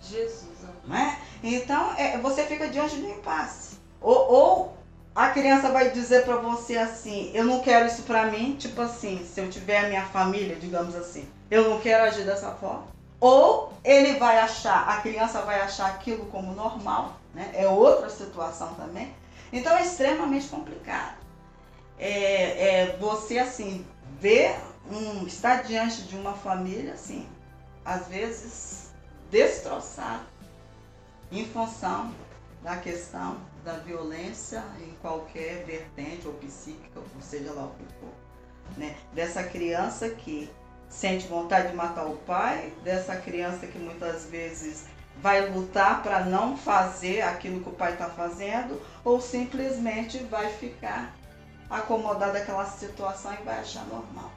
Jesus. 0.00 0.56
amado. 0.62 0.80
Não 0.86 0.96
é? 0.96 1.18
Então 1.42 1.94
é, 1.96 2.18
você 2.18 2.44
fica 2.46 2.68
diante 2.68 2.96
do 2.96 3.08
impasse. 3.08 3.76
Ou, 4.00 4.32
ou 4.32 4.76
a 5.14 5.28
criança 5.28 5.70
vai 5.70 5.90
dizer 5.90 6.24
pra 6.24 6.36
você 6.36 6.76
assim, 6.76 7.30
eu 7.34 7.44
não 7.44 7.60
quero 7.60 7.86
isso 7.86 8.02
pra 8.02 8.26
mim, 8.26 8.56
tipo 8.56 8.80
assim, 8.80 9.24
se 9.24 9.40
eu 9.40 9.50
tiver 9.50 9.84
a 9.84 9.88
minha 9.88 10.06
família, 10.06 10.56
digamos 10.56 10.94
assim, 10.94 11.28
eu 11.50 11.68
não 11.68 11.80
quero 11.80 12.04
agir 12.04 12.24
dessa 12.24 12.50
forma. 12.52 12.86
ou 13.20 13.72
ele 13.84 14.18
vai 14.18 14.38
achar, 14.38 14.88
a 14.88 15.00
criança 15.00 15.42
vai 15.42 15.60
achar 15.60 15.86
aquilo 15.90 16.26
como 16.26 16.54
normal, 16.54 17.16
né? 17.34 17.50
É 17.54 17.68
outra 17.68 18.08
situação 18.10 18.74
também. 18.74 19.14
Então 19.52 19.76
é 19.76 19.82
extremamente 19.82 20.48
complicado. 20.48 21.16
É, 21.98 22.90
é 22.90 22.96
você 22.98 23.38
assim 23.38 23.86
ver 24.20 24.56
um 24.90 25.26
estar 25.26 25.62
diante 25.62 26.02
de 26.02 26.16
uma 26.16 26.32
família 26.32 26.94
assim, 26.94 27.28
às 27.84 28.08
vezes 28.08 28.90
destroçado 29.30 30.24
em 31.30 31.46
função 31.46 32.12
da 32.62 32.76
questão 32.76 33.36
da 33.64 33.74
violência 33.74 34.62
em 34.80 34.92
qualquer 35.00 35.64
vertente 35.64 36.26
ou 36.26 36.34
psíquica, 36.34 36.98
ou 36.98 37.22
seja 37.22 37.52
lá 37.52 37.64
o 37.64 37.70
que 37.70 37.84
for. 38.00 38.12
Né? 38.76 38.96
Dessa 39.12 39.42
criança 39.44 40.08
que 40.10 40.50
sente 40.88 41.26
vontade 41.26 41.68
de 41.68 41.74
matar 41.74 42.06
o 42.06 42.16
pai, 42.18 42.72
dessa 42.84 43.16
criança 43.16 43.66
que 43.66 43.78
muitas 43.78 44.26
vezes 44.26 44.84
vai 45.18 45.48
lutar 45.50 46.02
para 46.02 46.24
não 46.24 46.56
fazer 46.56 47.22
aquilo 47.22 47.60
que 47.62 47.68
o 47.68 47.72
pai 47.72 47.92
está 47.92 48.08
fazendo, 48.08 48.80
ou 49.04 49.20
simplesmente 49.20 50.18
vai 50.18 50.50
ficar 50.50 51.14
acomodado 51.70 52.32
naquela 52.32 52.66
situação 52.66 53.32
e 53.34 53.44
vai 53.44 53.60
achar 53.60 53.84
normal. 53.86 54.30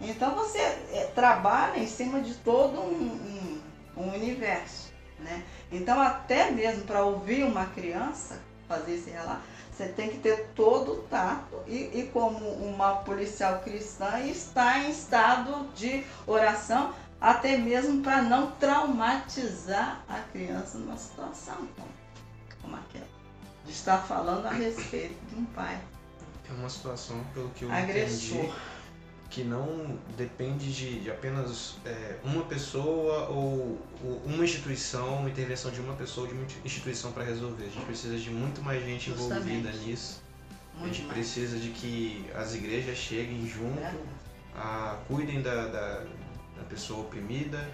Então 0.00 0.34
você 0.34 0.58
é, 0.58 1.10
trabalha 1.14 1.78
em 1.78 1.86
cima 1.86 2.20
de 2.20 2.34
todo 2.34 2.80
um, 2.80 3.60
um, 3.96 4.02
um 4.02 4.14
universo. 4.14 4.91
Né? 5.22 5.44
Então 5.70 6.00
até 6.00 6.50
mesmo 6.50 6.82
para 6.84 7.04
ouvir 7.04 7.44
uma 7.44 7.66
criança 7.66 8.40
fazer 8.68 8.94
esse 8.94 9.10
relato, 9.10 9.42
você 9.72 9.86
tem 9.86 10.10
que 10.10 10.18
ter 10.18 10.48
todo 10.54 10.92
o 10.92 11.02
tato 11.04 11.56
e, 11.66 11.90
e 11.94 12.10
como 12.12 12.48
uma 12.48 12.96
policial 12.96 13.60
cristã 13.60 14.20
está 14.20 14.78
em 14.80 14.90
estado 14.90 15.68
de 15.74 16.04
oração, 16.26 16.94
até 17.20 17.56
mesmo 17.56 18.02
para 18.02 18.22
não 18.22 18.50
traumatizar 18.52 20.02
a 20.08 20.18
criança 20.32 20.78
numa 20.78 20.96
situação 20.96 21.56
como, 21.76 21.88
como 22.60 22.76
aquela. 22.76 23.06
De 23.64 23.72
estar 23.72 23.98
falando 23.98 24.46
a 24.46 24.50
respeito 24.50 25.14
de 25.26 25.36
um 25.36 25.44
pai. 25.46 25.80
É 26.50 26.52
uma 26.52 26.68
situação, 26.68 27.22
pelo 27.32 27.48
que 27.50 27.64
eu 27.64 27.72
Agressor. 27.72 28.38
entendi, 28.38 28.54
que 29.32 29.42
não 29.42 29.98
depende 30.14 30.70
de, 30.70 31.00
de 31.00 31.10
apenas 31.10 31.76
é, 31.86 32.16
uma 32.22 32.44
pessoa 32.44 33.28
ou, 33.30 33.80
ou 34.04 34.22
uma 34.26 34.44
instituição, 34.44 35.16
uma 35.20 35.30
intervenção 35.30 35.70
de 35.70 35.80
uma 35.80 35.94
pessoa 35.94 36.26
ou 36.26 36.32
de 36.32 36.38
uma 36.38 36.46
instituição 36.66 37.12
para 37.12 37.24
resolver. 37.24 37.64
A 37.64 37.68
gente 37.68 37.86
precisa 37.86 38.18
de 38.18 38.28
muito 38.28 38.60
mais 38.60 38.84
gente 38.84 39.08
envolvida 39.08 39.40
Justamente. 39.40 39.78
nisso. 39.78 40.22
A 40.76 40.80
Muito 40.80 40.94
gente 40.94 41.06
mais. 41.06 41.18
precisa 41.18 41.58
de 41.58 41.70
que 41.70 42.26
as 42.34 42.54
igrejas 42.54 42.98
cheguem 42.98 43.46
junto, 43.46 43.74
Verdade. 43.74 43.96
a, 44.54 44.98
cuidem 45.08 45.40
da, 45.40 45.66
da, 45.66 46.04
da 46.56 46.62
pessoa 46.68 47.00
oprimida, 47.00 47.66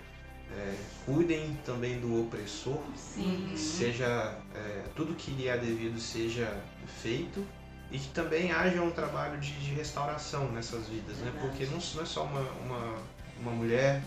é, 0.56 0.74
cuidem 1.04 1.58
também 1.66 1.98
do 2.00 2.22
opressor, 2.22 2.80
Sim. 2.96 3.52
seja 3.56 4.38
é, 4.54 4.84
tudo 4.94 5.14
que 5.14 5.32
lhe 5.32 5.48
é 5.48 5.58
devido 5.58 5.98
seja 5.98 6.56
feito 7.02 7.44
e 7.90 7.98
que 7.98 8.08
também 8.08 8.52
haja 8.52 8.82
um 8.82 8.90
trabalho 8.90 9.38
de, 9.38 9.52
de 9.60 9.72
restauração 9.72 10.50
nessas 10.52 10.86
vidas, 10.88 11.16
né? 11.18 11.32
Porque 11.40 11.64
não, 11.66 11.78
não 11.78 12.02
é 12.02 12.06
só 12.06 12.24
uma, 12.24 12.40
uma, 12.40 12.98
uma 13.40 13.52
mulher, 13.52 14.02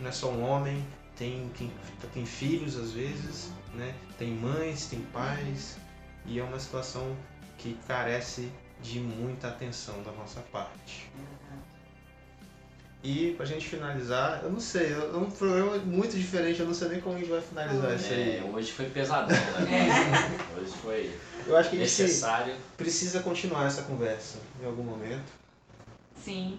não 0.00 0.08
é 0.08 0.12
só 0.12 0.30
um 0.30 0.42
homem, 0.42 0.84
tem, 1.16 1.50
tem, 1.58 1.70
tem 2.12 2.26
filhos 2.26 2.76
às 2.76 2.92
vezes, 2.92 3.50
né? 3.74 3.94
Tem 4.18 4.30
mães, 4.30 4.86
tem 4.86 5.00
pais 5.12 5.76
e 6.24 6.38
é 6.38 6.42
uma 6.42 6.58
situação 6.58 7.16
que 7.58 7.78
carece 7.86 8.50
de 8.82 9.00
muita 9.00 9.48
atenção 9.48 10.02
da 10.02 10.12
nossa 10.12 10.40
parte. 10.40 11.10
E 13.08 13.34
pra 13.36 13.46
gente 13.46 13.68
finalizar, 13.68 14.40
eu 14.42 14.50
não 14.50 14.58
sei, 14.58 14.92
é 14.92 15.16
um 15.16 15.30
programa 15.30 15.76
muito 15.78 16.16
diferente, 16.18 16.58
eu 16.58 16.66
não 16.66 16.74
sei 16.74 16.88
nem 16.88 17.00
como 17.00 17.14
a 17.14 17.18
gente 17.20 17.30
vai 17.30 17.40
finalizar 17.40 17.94
isso 17.94 18.12
aí. 18.12 18.38
É, 18.38 18.50
hoje 18.52 18.72
foi 18.72 18.86
pesadão, 18.86 19.36
né? 19.36 20.40
Hoje 20.58 20.72
foi 20.82 21.10
Eu 21.46 21.56
acho 21.56 21.70
que 21.70 21.76
a 21.76 21.78
gente 21.78 22.02
necessário. 22.02 22.52
precisa 22.76 23.20
continuar 23.20 23.68
essa 23.68 23.82
conversa 23.82 24.38
em 24.60 24.66
algum 24.66 24.82
momento. 24.82 25.22
Sim. 26.20 26.58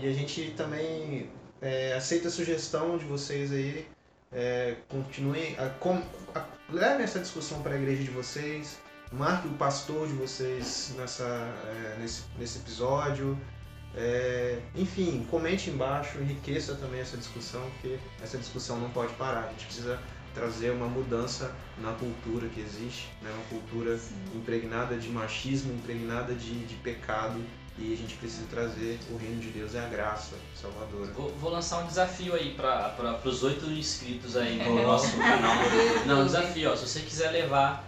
E 0.00 0.06
a 0.06 0.12
gente 0.12 0.54
também 0.56 1.28
é, 1.60 1.94
aceita 1.94 2.28
a 2.28 2.30
sugestão 2.30 2.96
de 2.96 3.04
vocês 3.04 3.50
aí. 3.50 3.84
É, 4.30 4.76
continuem, 4.88 5.56
a, 5.58 5.68
com, 5.68 6.00
a, 6.32 6.44
levem 6.70 7.02
essa 7.02 7.18
discussão 7.18 7.60
para 7.60 7.72
a 7.72 7.76
igreja 7.76 8.04
de 8.04 8.10
vocês. 8.10 8.78
Marque 9.10 9.48
o 9.48 9.54
pastor 9.54 10.06
de 10.06 10.14
vocês 10.14 10.94
nessa, 10.96 11.24
é, 11.24 11.96
nesse, 11.98 12.22
nesse 12.38 12.58
episódio. 12.58 13.36
É, 13.94 14.58
enfim, 14.74 15.26
comente 15.30 15.68
embaixo, 15.68 16.18
enriqueça 16.18 16.74
também 16.74 17.00
essa 17.00 17.16
discussão, 17.16 17.62
porque 17.72 17.98
essa 18.22 18.38
discussão 18.38 18.78
não 18.78 18.90
pode 18.90 19.12
parar. 19.14 19.46
A 19.46 19.50
gente 19.50 19.66
precisa 19.66 19.98
trazer 20.34 20.70
uma 20.70 20.86
mudança 20.86 21.54
na 21.78 21.92
cultura 21.92 22.48
que 22.48 22.60
existe, 22.60 23.08
né? 23.20 23.30
uma 23.34 23.44
cultura 23.44 23.98
impregnada 24.34 24.96
de 24.96 25.08
machismo, 25.08 25.72
impregnada 25.74 26.34
de, 26.34 26.64
de 26.64 26.74
pecado, 26.76 27.38
e 27.78 27.92
a 27.92 27.96
gente 27.96 28.14
precisa 28.16 28.46
trazer 28.50 28.98
o 29.10 29.16
reino 29.16 29.40
de 29.40 29.48
Deus 29.48 29.72
e 29.72 29.78
a 29.78 29.86
graça 29.86 30.36
salvadora. 30.54 31.10
Vou, 31.12 31.30
vou 31.36 31.50
lançar 31.50 31.82
um 31.82 31.86
desafio 31.86 32.34
aí 32.34 32.54
para 32.54 33.18
os 33.24 33.42
oito 33.42 33.66
inscritos 33.70 34.36
aí 34.36 34.56
no 34.56 34.74
nosso 34.82 35.16
canal. 35.16 35.56
Não, 36.06 36.22
um 36.22 36.26
desafio, 36.26 36.70
ó, 36.70 36.76
se 36.76 36.86
você 36.86 37.00
quiser 37.00 37.30
levar 37.30 37.84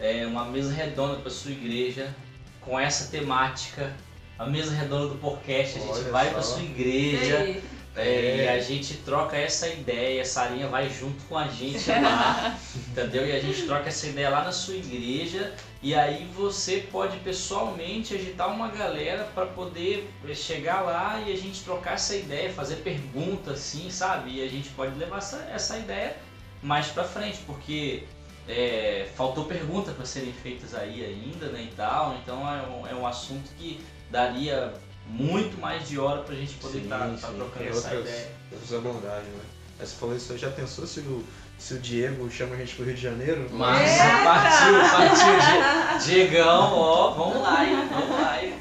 é, 0.00 0.26
uma 0.26 0.44
mesa 0.44 0.72
redonda 0.72 1.16
para 1.16 1.30
sua 1.30 1.52
igreja 1.52 2.14
com 2.60 2.78
essa 2.78 3.10
temática, 3.10 3.94
a 4.38 4.46
mesa 4.46 4.72
redonda 4.72 5.08
do 5.08 5.16
podcast, 5.16 5.78
a 5.78 5.80
gente 5.80 5.92
Olha 5.92 6.10
vai 6.10 6.26
só. 6.26 6.32
para 6.32 6.42
sua 6.42 6.62
igreja. 6.62 7.44
E 7.44 7.62
É, 7.94 8.02
É. 8.04 8.36
E 8.44 8.48
a 8.48 8.60
gente 8.60 8.94
troca 8.98 9.36
essa 9.36 9.68
ideia, 9.68 10.22
a 10.22 10.24
Sarinha 10.24 10.66
vai 10.68 10.88
junto 10.88 11.22
com 11.24 11.36
a 11.36 11.46
gente 11.46 11.90
lá, 11.90 12.58
entendeu? 12.88 13.26
E 13.26 13.32
a 13.32 13.40
gente 13.40 13.66
troca 13.66 13.88
essa 13.88 14.06
ideia 14.06 14.30
lá 14.30 14.44
na 14.44 14.52
sua 14.52 14.76
igreja 14.76 15.52
e 15.82 15.94
aí 15.94 16.26
você 16.34 16.86
pode 16.90 17.18
pessoalmente 17.18 18.14
agitar 18.14 18.48
uma 18.48 18.68
galera 18.68 19.24
para 19.34 19.46
poder 19.46 20.10
chegar 20.34 20.80
lá 20.80 21.20
e 21.26 21.32
a 21.32 21.36
gente 21.36 21.62
trocar 21.62 21.94
essa 21.94 22.16
ideia, 22.16 22.50
fazer 22.50 22.76
perguntas 22.76 23.54
assim, 23.54 23.90
sabe? 23.90 24.38
E 24.38 24.42
a 24.42 24.48
gente 24.48 24.70
pode 24.70 24.98
levar 24.98 25.18
essa, 25.18 25.46
essa 25.52 25.78
ideia 25.78 26.16
mais 26.62 26.86
para 26.86 27.04
frente, 27.04 27.40
porque 27.46 28.04
é, 28.48 29.06
faltou 29.14 29.44
pergunta 29.44 29.92
para 29.92 30.06
serem 30.06 30.32
feitas 30.32 30.74
aí 30.74 31.04
ainda, 31.04 31.46
né, 31.46 31.68
e 31.70 31.74
tal. 31.74 32.16
Então 32.22 32.40
é 32.48 32.62
um, 32.62 32.86
é 32.86 32.94
um 32.94 33.06
assunto 33.06 33.50
que 33.58 33.80
daria 34.12 34.72
muito 35.08 35.60
mais 35.60 35.88
de 35.88 35.98
hora 35.98 36.22
pra 36.22 36.34
gente 36.36 36.54
poder 36.54 36.78
estar 36.80 37.08
sim, 37.16 37.16
trocando 37.20 37.50
tem 37.58 37.68
essa 37.68 37.88
outras- 37.88 38.00
ideia. 38.08 38.30
Outras 38.52 38.72
abordagens, 38.74 39.32
né? 39.34 39.40
Aí 39.80 39.86
Você 39.86 39.96
falou 39.96 40.16
isso, 40.16 40.38
já 40.38 40.50
pensou 40.50 40.86
se 40.86 41.00
o, 41.00 41.24
se 41.58 41.74
o 41.74 41.78
Diego 41.80 42.30
chama 42.30 42.54
a 42.54 42.58
gente 42.58 42.76
pro 42.76 42.84
Rio 42.84 42.94
de 42.94 43.00
Janeiro? 43.02 43.48
Mas 43.50 43.90
Eita! 43.90 44.04
partiu, 44.24 44.80
partiu, 44.90 45.98
Di- 45.98 46.04
Diegão, 46.04 46.72
ó, 46.78 47.10
vamos 47.10 47.42
lá, 47.42 47.64
hein, 47.64 47.88
vamos 47.90 48.10
lá, 48.10 48.44
hein. 48.44 48.58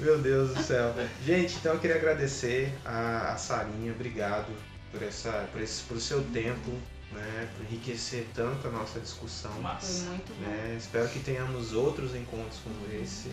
Meu 0.00 0.18
Deus 0.18 0.54
do 0.54 0.62
céu. 0.62 0.92
Gente, 1.24 1.54
então 1.56 1.74
eu 1.74 1.78
queria 1.80 1.96
agradecer 1.96 2.72
a, 2.84 3.32
a 3.32 3.36
Sarinha, 3.36 3.92
obrigado 3.92 4.48
por, 4.92 5.02
essa, 5.02 5.46
por, 5.52 5.60
esse, 5.62 5.82
por 5.84 5.98
seu 6.00 6.22
tempo, 6.24 6.70
né? 7.12 7.48
Por 7.56 7.64
enriquecer 7.64 8.26
tanto 8.34 8.66
a 8.68 8.70
nossa 8.70 8.98
discussão. 9.00 9.52
Foi 9.52 9.62
Mas, 9.62 10.02
muito 10.08 10.34
bom. 10.34 10.46
né? 10.50 10.76
Espero 10.78 11.08
que 11.08 11.20
tenhamos 11.20 11.72
outros 11.72 12.14
encontros 12.14 12.58
como 12.62 12.76
esse. 13.02 13.30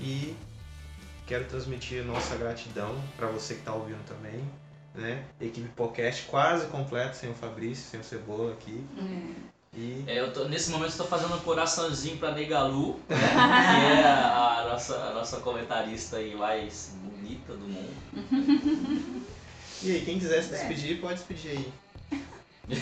E 0.00 0.34
quero 1.26 1.44
transmitir 1.44 2.04
nossa 2.04 2.36
gratidão 2.36 2.94
para 3.16 3.26
você 3.28 3.54
que 3.54 3.60
está 3.60 3.72
ouvindo 3.72 4.04
também. 4.06 4.42
Né? 4.94 5.24
Equipe 5.40 5.68
podcast 5.68 6.26
quase 6.26 6.66
completa, 6.66 7.14
sem 7.14 7.30
o 7.30 7.34
Fabrício, 7.34 7.90
sem 7.90 8.00
o 8.00 8.04
Cebola 8.04 8.52
aqui. 8.52 8.84
É. 8.98 9.52
E 9.74 10.04
é, 10.06 10.20
eu 10.20 10.30
tô, 10.30 10.44
nesse 10.44 10.70
momento 10.70 10.90
estou 10.90 11.06
fazendo 11.06 11.34
um 11.34 11.40
coraçãozinho 11.40 12.18
pra 12.18 12.32
Negalu, 12.32 13.00
né, 13.08 13.16
que 13.16 13.96
é 13.96 14.04
a, 14.04 14.58
a 14.58 14.68
nossa, 14.68 14.96
a 14.96 15.14
nossa 15.14 15.40
comentarista 15.40 16.18
aí 16.18 16.34
mais 16.34 16.94
bonita 17.02 17.54
do 17.54 17.66
mundo. 17.66 19.22
E 19.84 19.90
aí, 19.90 20.04
quem 20.04 20.16
quiser 20.16 20.40
se 20.44 20.50
despedir, 20.50 21.00
pode 21.00 21.14
despedir 21.14 21.50
aí. 21.50 21.72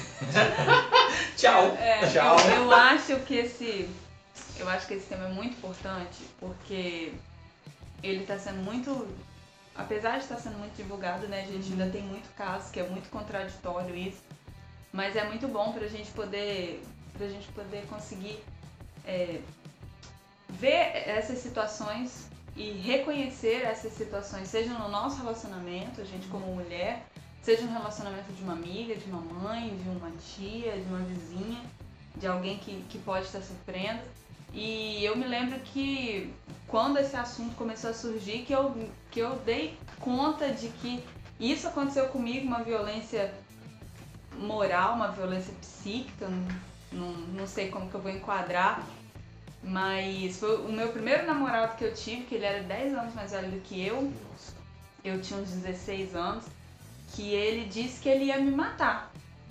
Tchau! 1.34 1.74
É, 1.80 2.07
Tchau. 2.12 2.38
Eu, 2.41 2.64
eu 2.64 2.72
acho 2.72 3.16
que 3.20 3.36
esse. 3.36 3.88
Eu 4.59 4.68
acho 4.68 4.86
que 4.86 4.95
esse 4.95 5.07
tema 5.07 5.24
é 5.24 5.32
muito 5.32 5.57
importante 5.57 6.18
porque 6.38 7.14
ele 8.03 8.23
está 8.23 8.39
sendo 8.39 8.63
muito. 8.63 9.09
Apesar 9.75 10.19
de 10.19 10.25
estar 10.25 10.37
sendo 10.37 10.59
muito 10.59 10.75
divulgado, 10.77 11.27
né? 11.29 11.43
A 11.43 11.47
gente 11.47 11.73
ainda 11.73 11.89
tem 11.89 12.03
muito 12.03 12.29
caso 12.35 12.71
que 12.73 12.81
é 12.81 12.89
muito 12.89 13.09
contraditório 13.11 13.95
isso. 13.97 14.23
Mas 14.93 15.15
é 15.17 15.25
muito 15.25 15.47
bom 15.49 15.73
pra 15.73 15.87
gente 15.87 16.11
poder. 16.11 16.83
pra 17.17 17.29
gente 17.29 17.47
poder 17.53 17.87
conseguir 17.87 18.43
é, 19.07 19.41
ver 20.49 21.09
essas 21.09 21.39
situações 21.39 22.29
e 22.57 22.73
reconhecer 22.73 23.63
essas 23.63 23.93
situações, 23.93 24.49
seja 24.49 24.73
no 24.75 24.89
nosso 24.89 25.19
relacionamento, 25.19 26.01
a 26.01 26.05
gente 26.05 26.27
como 26.29 26.47
mulher, 26.47 27.07
seja 27.43 27.63
no 27.63 27.73
relacionamento 27.73 28.33
de 28.33 28.43
uma 28.43 28.53
amiga, 28.53 28.95
de 28.95 29.05
uma 29.05 29.21
mãe, 29.21 29.77
de 29.77 29.89
uma 29.89 30.11
tia, 30.11 30.73
de 30.73 30.85
uma 30.85 30.99
vizinha, 30.99 31.63
de 32.17 32.27
alguém 32.27 32.59
que, 32.59 32.83
que 32.89 32.99
pode 32.99 33.27
estar 33.27 33.41
sofrendo. 33.41 34.03
E 34.53 35.05
eu 35.05 35.17
me 35.17 35.27
lembro 35.27 35.59
que 35.61 36.33
quando 36.67 36.99
esse 36.99 37.17
assunto 37.17 37.55
começou 37.55 37.91
a 37.91 37.95
surgir, 37.95 38.43
que 38.43 38.53
eu, 38.53 38.75
que 39.11 39.21
eu 39.21 39.37
dei 39.45 39.79
conta 40.01 40.49
de 40.53 40.69
que 40.69 41.03
isso 41.39 41.69
aconteceu 41.69 42.09
comigo, 42.09 42.47
uma 42.47 42.63
violência 42.63 43.33
moral, 44.37 44.95
uma 44.95 45.09
violência 45.09 45.55
psíquica, 45.61 46.29
não, 46.29 46.47
não, 46.93 47.13
não 47.13 47.47
sei 47.47 47.71
como 47.71 47.89
que 47.89 47.95
eu 47.95 48.01
vou 48.01 48.11
enquadrar, 48.11 48.85
mas 49.63 50.39
foi 50.39 50.57
o 50.65 50.73
meu 50.73 50.89
primeiro 50.89 51.27
namorado 51.27 51.77
que 51.77 51.85
eu 51.85 51.95
tive, 51.95 52.25
que 52.25 52.35
ele 52.35 52.45
era 52.45 52.63
10 52.63 52.95
anos 52.95 53.15
mais 53.15 53.33
velho 53.33 53.51
do 53.51 53.61
que 53.61 53.85
eu, 53.85 54.13
eu 55.05 55.21
tinha 55.21 55.39
uns 55.39 55.51
16 55.51 56.15
anos, 56.15 56.45
que 57.13 57.33
ele 57.33 57.67
disse 57.69 58.01
que 58.01 58.09
ele 58.09 58.25
ia 58.25 58.39
me 58.39 58.51
matar 58.51 59.10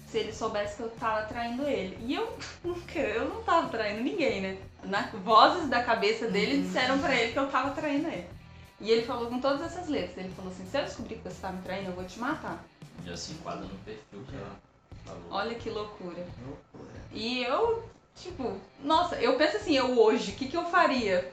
se 0.10 0.18
ele 0.18 0.34
soubesse 0.34 0.76
que 0.78 0.84
eu 0.84 0.90
tava 0.92 1.24
traindo 1.28 1.68
ele. 1.68 1.98
E 2.02 2.16
eu 2.16 2.38
nunca, 2.64 3.00
eu 3.00 3.30
não 3.30 3.44
tava 3.44 3.70
traindo 3.70 4.02
ninguém, 4.02 4.42
né? 4.42 4.58
Na, 4.84 5.02
vozes 5.24 5.70
da 5.70 5.84
cabeça 5.84 6.28
dele 6.28 6.62
disseram 6.64 7.00
pra 7.00 7.16
ele 7.16 7.34
que 7.34 7.40
eu 7.40 7.48
tava 7.48 7.72
traindo 7.72 8.08
ele. 8.08 8.28
E 8.82 8.90
ele 8.92 9.06
falou 9.06 9.28
com 9.28 9.40
todas 9.40 9.62
essas 9.62 9.88
letras. 9.90 10.18
Ele 10.18 10.34
falou 10.36 10.52
assim, 10.52 10.66
se 10.66 10.78
eu 10.78 10.84
descobrir 10.84 11.16
que 11.16 11.24
você 11.30 11.42
tá 11.42 11.52
me 11.52 11.62
traindo, 11.62 11.90
eu 11.90 11.96
vou 11.96 12.06
te 12.06 12.18
matar. 12.20 12.64
Já 13.06 13.16
se 13.16 13.34
enquadra 13.34 13.62
no 13.62 13.78
perfil 13.80 14.24
que 14.30 14.36
ela 14.36 14.56
falou. 15.06 15.22
Olha 15.32 15.56
que 15.56 15.70
loucura. 15.70 16.26
Loucura. 16.46 17.00
E 17.12 17.44
eu, 17.44 17.84
tipo, 18.16 18.58
nossa, 18.84 19.16
eu 19.18 19.36
penso 19.36 19.58
assim, 19.58 19.76
eu 19.76 20.00
hoje, 20.00 20.32
o 20.32 20.36
que, 20.36 20.48
que 20.48 20.56
eu 20.58 20.66
faria? 20.66 21.32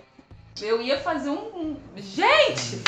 Eu 0.61 0.81
ia 0.83 0.99
fazer 0.99 1.31
um. 1.31 1.47
um- 1.57 1.81
Gente! 1.97 2.83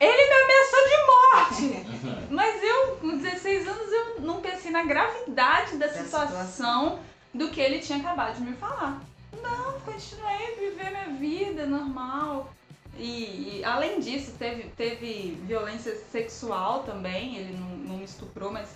Ele 0.00 0.28
me 0.28 0.34
ameaçou 0.42 0.88
de 0.88 0.96
morte! 1.06 2.30
Mas 2.30 2.62
eu, 2.62 2.96
com 2.96 3.18
16 3.18 3.68
anos, 3.68 3.92
eu 3.92 4.20
não 4.22 4.40
pensei 4.40 4.70
na 4.70 4.82
gravidade 4.82 5.76
da 5.76 5.88
Da 5.88 5.92
situação 5.92 7.00
do 7.34 7.50
que 7.50 7.60
ele 7.60 7.80
tinha 7.80 7.98
acabado 7.98 8.36
de 8.36 8.42
me 8.42 8.56
falar. 8.56 9.02
Não, 9.42 9.78
continuei 9.80 10.52
a 10.52 10.58
viver 10.58 10.90
minha 10.90 11.18
vida 11.18 11.66
normal. 11.66 12.50
E, 12.96 13.58
e, 13.58 13.64
além 13.64 14.00
disso, 14.00 14.34
teve, 14.38 14.64
teve 14.76 15.38
violência 15.46 15.94
sexual 16.10 16.82
também. 16.82 17.36
Ele 17.36 17.56
não, 17.58 17.68
não 17.76 17.96
me 17.98 18.04
estuprou, 18.04 18.50
mas 18.50 18.74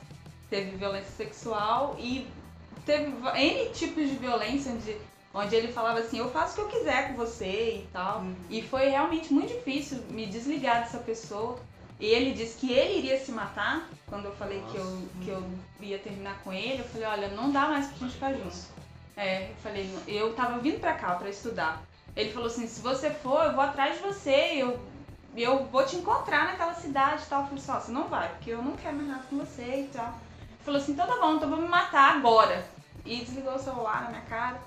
teve 0.49 0.77
violência 0.77 1.11
sexual. 1.11 1.97
E 1.99 2.27
teve 2.87 3.13
N 3.35 3.71
tipos 3.71 4.09
de 4.09 4.17
violência 4.17 4.73
onde, 4.73 4.97
onde 5.35 5.57
ele 5.57 5.73
falava 5.73 5.99
assim: 5.99 6.19
eu 6.19 6.31
faço 6.31 6.53
o 6.53 6.55
que 6.55 6.61
eu 6.77 6.79
quiser 6.79 7.09
com 7.09 7.15
você 7.15 7.81
e 7.83 7.89
tal. 7.93 8.21
Uhum. 8.21 8.37
E 8.49 8.63
foi 8.63 8.89
realmente 8.89 9.33
muito 9.33 9.53
difícil 9.53 9.99
me 10.09 10.27
desligar 10.27 10.81
dessa 10.81 10.99
pessoa. 10.99 11.59
E 11.99 12.07
ele 12.07 12.33
disse 12.33 12.59
que 12.59 12.73
ele 12.73 12.99
iria 12.99 13.19
se 13.19 13.33
matar 13.33 13.89
quando 14.09 14.27
eu 14.27 14.33
falei 14.37 14.63
que 14.71 14.77
eu, 14.77 15.09
que 15.23 15.31
eu 15.31 15.45
ia 15.81 15.99
terminar 15.99 16.39
com 16.45 16.53
ele. 16.53 16.81
Eu 16.81 16.85
falei: 16.85 17.07
olha, 17.07 17.29
não 17.29 17.51
dá 17.51 17.69
mais 17.69 17.89
pra 17.89 17.99
gente 17.99 18.15
ficar 18.15 18.33
junto. 18.33 18.57
É, 19.17 19.51
eu 19.51 19.55
falei: 19.57 19.99
eu 20.07 20.35
tava 20.35 20.59
vindo 20.61 20.79
pra 20.79 20.95
cá 20.95 21.15
pra 21.17 21.29
estudar. 21.29 21.83
Ele 22.15 22.33
falou 22.33 22.47
assim: 22.47 22.67
se 22.67 22.81
você 22.81 23.11
for, 23.11 23.45
eu 23.45 23.53
vou 23.53 23.63
atrás 23.63 23.97
de 23.97 24.03
você, 24.03 24.55
eu, 24.57 24.79
eu 25.37 25.65
vou 25.67 25.85
te 25.85 25.97
encontrar 25.97 26.47
naquela 26.47 26.75
cidade 26.75 27.25
e 27.25 27.27
tal. 27.27 27.43
Eu 27.43 27.47
falei 27.49 27.63
assim: 27.63 27.73
ó, 27.73 27.81
você 27.81 27.93
não 27.93 28.09
vai, 28.09 28.29
porque 28.29 28.51
eu 28.51 28.63
não 28.63 28.77
quero 28.77 28.97
mais 28.97 29.09
nada 29.09 29.25
com 29.29 29.39
você 29.39 29.81
e 29.81 29.91
tal. 29.93 30.07
Ele 30.07 30.65
falou 30.65 30.81
assim: 30.81 30.93
então 30.93 31.07
tá 31.07 31.17
bom, 31.21 31.35
então 31.35 31.49
eu 31.49 31.57
vou 31.57 31.65
me 31.65 31.69
matar 31.69 32.17
agora. 32.17 32.65
E 33.05 33.19
desligou 33.19 33.55
o 33.55 33.59
celular 33.59 34.05
na 34.05 34.09
minha 34.11 34.23
cara. 34.23 34.59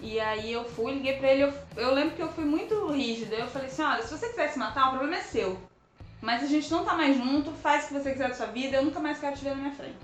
E 0.00 0.20
aí 0.20 0.52
eu 0.52 0.64
fui, 0.64 0.92
liguei 0.92 1.16
pra 1.16 1.32
ele, 1.32 1.42
eu, 1.42 1.52
eu 1.76 1.92
lembro 1.92 2.14
que 2.14 2.22
eu 2.22 2.28
fui 2.32 2.44
muito 2.44 2.86
rígida. 2.92 3.34
Eu 3.34 3.48
falei 3.48 3.68
assim, 3.68 3.82
olha, 3.82 4.02
se 4.02 4.16
você 4.16 4.28
quiser 4.28 4.48
se 4.48 4.58
matar, 4.58 4.88
o 4.88 4.90
problema 4.90 5.16
é 5.16 5.22
seu. 5.22 5.58
Mas 6.20 6.42
a 6.42 6.46
gente 6.46 6.70
não 6.70 6.84
tá 6.84 6.94
mais 6.94 7.16
junto, 7.16 7.50
faz 7.52 7.84
o 7.84 7.88
que 7.88 7.94
você 7.94 8.12
quiser 8.12 8.28
da 8.28 8.34
sua 8.34 8.46
vida, 8.46 8.76
eu 8.76 8.84
nunca 8.84 9.00
mais 9.00 9.18
quero 9.18 9.36
te 9.36 9.44
ver 9.44 9.50
na 9.50 9.56
minha 9.56 9.74
frente. 9.74 9.96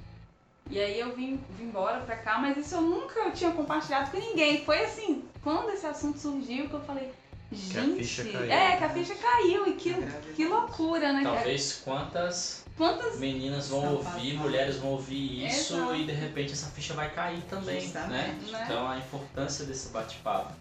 E 0.71 0.81
aí 0.81 0.99
eu 0.99 1.15
vim, 1.15 1.41
vim 1.59 1.65
embora 1.65 2.01
pra 2.01 2.17
cá, 2.17 2.39
mas 2.39 2.57
isso 2.57 2.75
eu 2.75 2.81
nunca 2.81 3.31
tinha 3.31 3.51
compartilhado 3.51 4.11
com 4.11 4.19
ninguém. 4.19 4.65
Foi 4.65 4.83
assim, 4.85 5.25
quando 5.43 5.71
esse 5.71 5.87
assunto 5.87 6.19
surgiu, 6.19 6.69
que 6.69 6.75
eu 6.75 6.81
falei, 6.81 7.13
Que 7.51 7.79
a 7.79 7.83
gente. 7.83 7.99
ficha 7.99 8.25
caiu. 8.25 8.53
É, 8.53 8.77
que 8.77 8.85
a 8.85 8.89
ficha 8.89 9.15
caiu 9.15 9.67
e 9.67 9.73
que, 9.75 9.95
que 10.35 10.47
loucura, 10.47 11.13
né? 11.13 11.23
cara? 11.23 11.37
Talvez 11.37 11.83
quantas 11.85 12.64
Quantas. 12.77 13.19
meninas 13.19 13.69
vão 13.69 13.85
ouvir, 13.95 14.05
passadas. 14.05 14.33
mulheres 14.35 14.77
vão 14.79 14.91
ouvir 14.91 15.47
isso 15.47 15.75
Exato. 15.77 15.95
e 15.95 16.05
de 16.07 16.13
repente 16.13 16.53
essa 16.53 16.67
ficha 16.71 16.95
vai 16.95 17.11
cair 17.15 17.41
também, 17.43 17.77
né? 17.77 17.81
Justamente. 17.81 18.51
Né? 18.51 18.63
Então 18.65 18.89
a 18.89 18.99
importância 18.99 19.65
desse 19.65 19.89
bate-papo. 19.91 20.53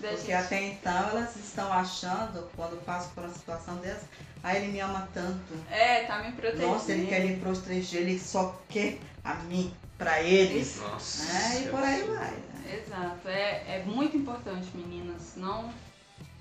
Porque 0.00 0.16
gente- 0.16 0.32
até 0.32 0.62
então 0.68 1.08
elas 1.10 1.36
estão 1.36 1.70
achando, 1.70 2.48
quando 2.56 2.82
passam 2.86 3.10
por 3.14 3.24
uma 3.24 3.34
situação 3.34 3.76
dessa, 3.76 4.04
ah, 4.42 4.56
ele 4.56 4.68
me 4.72 4.80
ama 4.80 5.06
tanto. 5.12 5.52
É, 5.70 6.04
tá 6.04 6.22
me 6.22 6.32
protegendo. 6.32 6.68
Nossa, 6.68 6.92
ele 6.92 7.06
quer 7.06 7.20
me 7.26 7.36
proteger, 7.36 8.00
ele 8.02 8.18
só 8.18 8.58
quer 8.70 8.98
a 9.22 9.34
mim, 9.34 9.74
pra 9.98 10.22
ele. 10.22 10.60
Nossa. 10.80 11.24
Né? 11.30 11.64
E 11.66 11.68
por 11.68 11.82
aí 11.82 12.02
vai. 12.04 12.30
né? 12.30 12.82
Exato, 12.86 13.28
é, 13.28 13.76
é 13.80 13.82
muito 13.84 14.16
importante, 14.16 14.68
meninas. 14.74 15.34
Não, 15.36 15.70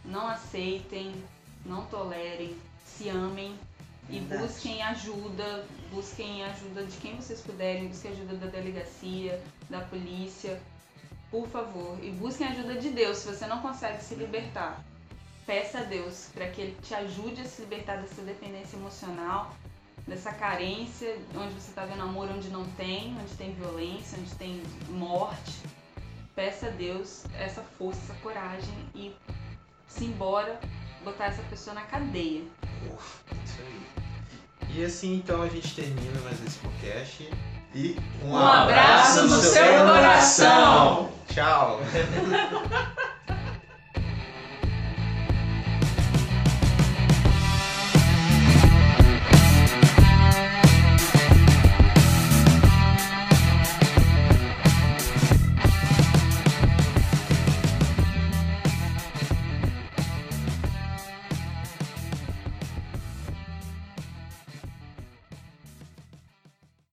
não 0.05 0.29
aceitem, 0.29 1.13
não 1.65 1.83
tolerem, 1.87 2.55
se 2.85 3.09
amem 3.09 3.59
e 4.09 4.19
Verdade. 4.19 4.43
busquem 4.43 4.81
ajuda. 4.83 5.65
Busquem 5.91 6.43
ajuda 6.43 6.83
de 6.85 6.97
quem 6.97 7.15
vocês 7.15 7.41
puderem, 7.41 7.87
busquem 7.87 8.11
ajuda 8.11 8.35
da 8.35 8.47
delegacia, 8.47 9.41
da 9.69 9.81
polícia, 9.81 10.61
por 11.31 11.47
favor. 11.47 11.97
E 12.03 12.11
busquem 12.11 12.47
ajuda 12.47 12.75
de 12.75 12.89
Deus 12.89 13.17
se 13.17 13.27
você 13.27 13.47
não 13.47 13.61
consegue 13.61 14.03
se 14.03 14.15
libertar. 14.15 14.83
Peça 15.45 15.79
a 15.79 15.83
Deus 15.83 16.29
para 16.33 16.47
que 16.47 16.61
Ele 16.61 16.77
te 16.83 16.93
ajude 16.93 17.41
a 17.41 17.45
se 17.45 17.61
libertar 17.61 17.97
dessa 17.97 18.21
dependência 18.21 18.77
emocional, 18.77 19.55
dessa 20.07 20.31
carência, 20.31 21.17
onde 21.35 21.53
você 21.53 21.69
está 21.69 21.85
vendo 21.85 22.03
amor 22.03 22.29
onde 22.29 22.49
não 22.49 22.65
tem, 22.71 23.17
onde 23.19 23.33
tem 23.35 23.53
violência, 23.53 24.19
onde 24.19 24.35
tem 24.35 24.61
morte 24.89 25.59
peça 26.39 26.67
a 26.67 26.69
Deus 26.69 27.25
essa 27.37 27.61
força, 27.61 27.99
essa 28.03 28.13
coragem 28.21 28.73
e 28.95 29.13
se 29.89 30.05
embora 30.05 30.57
botar 31.03 31.25
essa 31.25 31.43
pessoa 31.43 31.73
na 31.73 31.81
cadeia. 31.81 32.43
Isso 33.43 33.61
aí. 33.61 33.98
E 34.75 34.83
assim 34.85 35.15
então 35.15 35.41
a 35.41 35.47
gente 35.47 35.75
termina 35.75 36.19
mais 36.21 36.37
esse 36.45 36.57
podcast. 36.59 37.29
E 37.75 37.97
Um 38.23 38.35
abraço 38.35 39.23
no 39.27 39.39
seu 39.41 39.85
coração. 39.85 41.09
Tchau! 41.33 41.81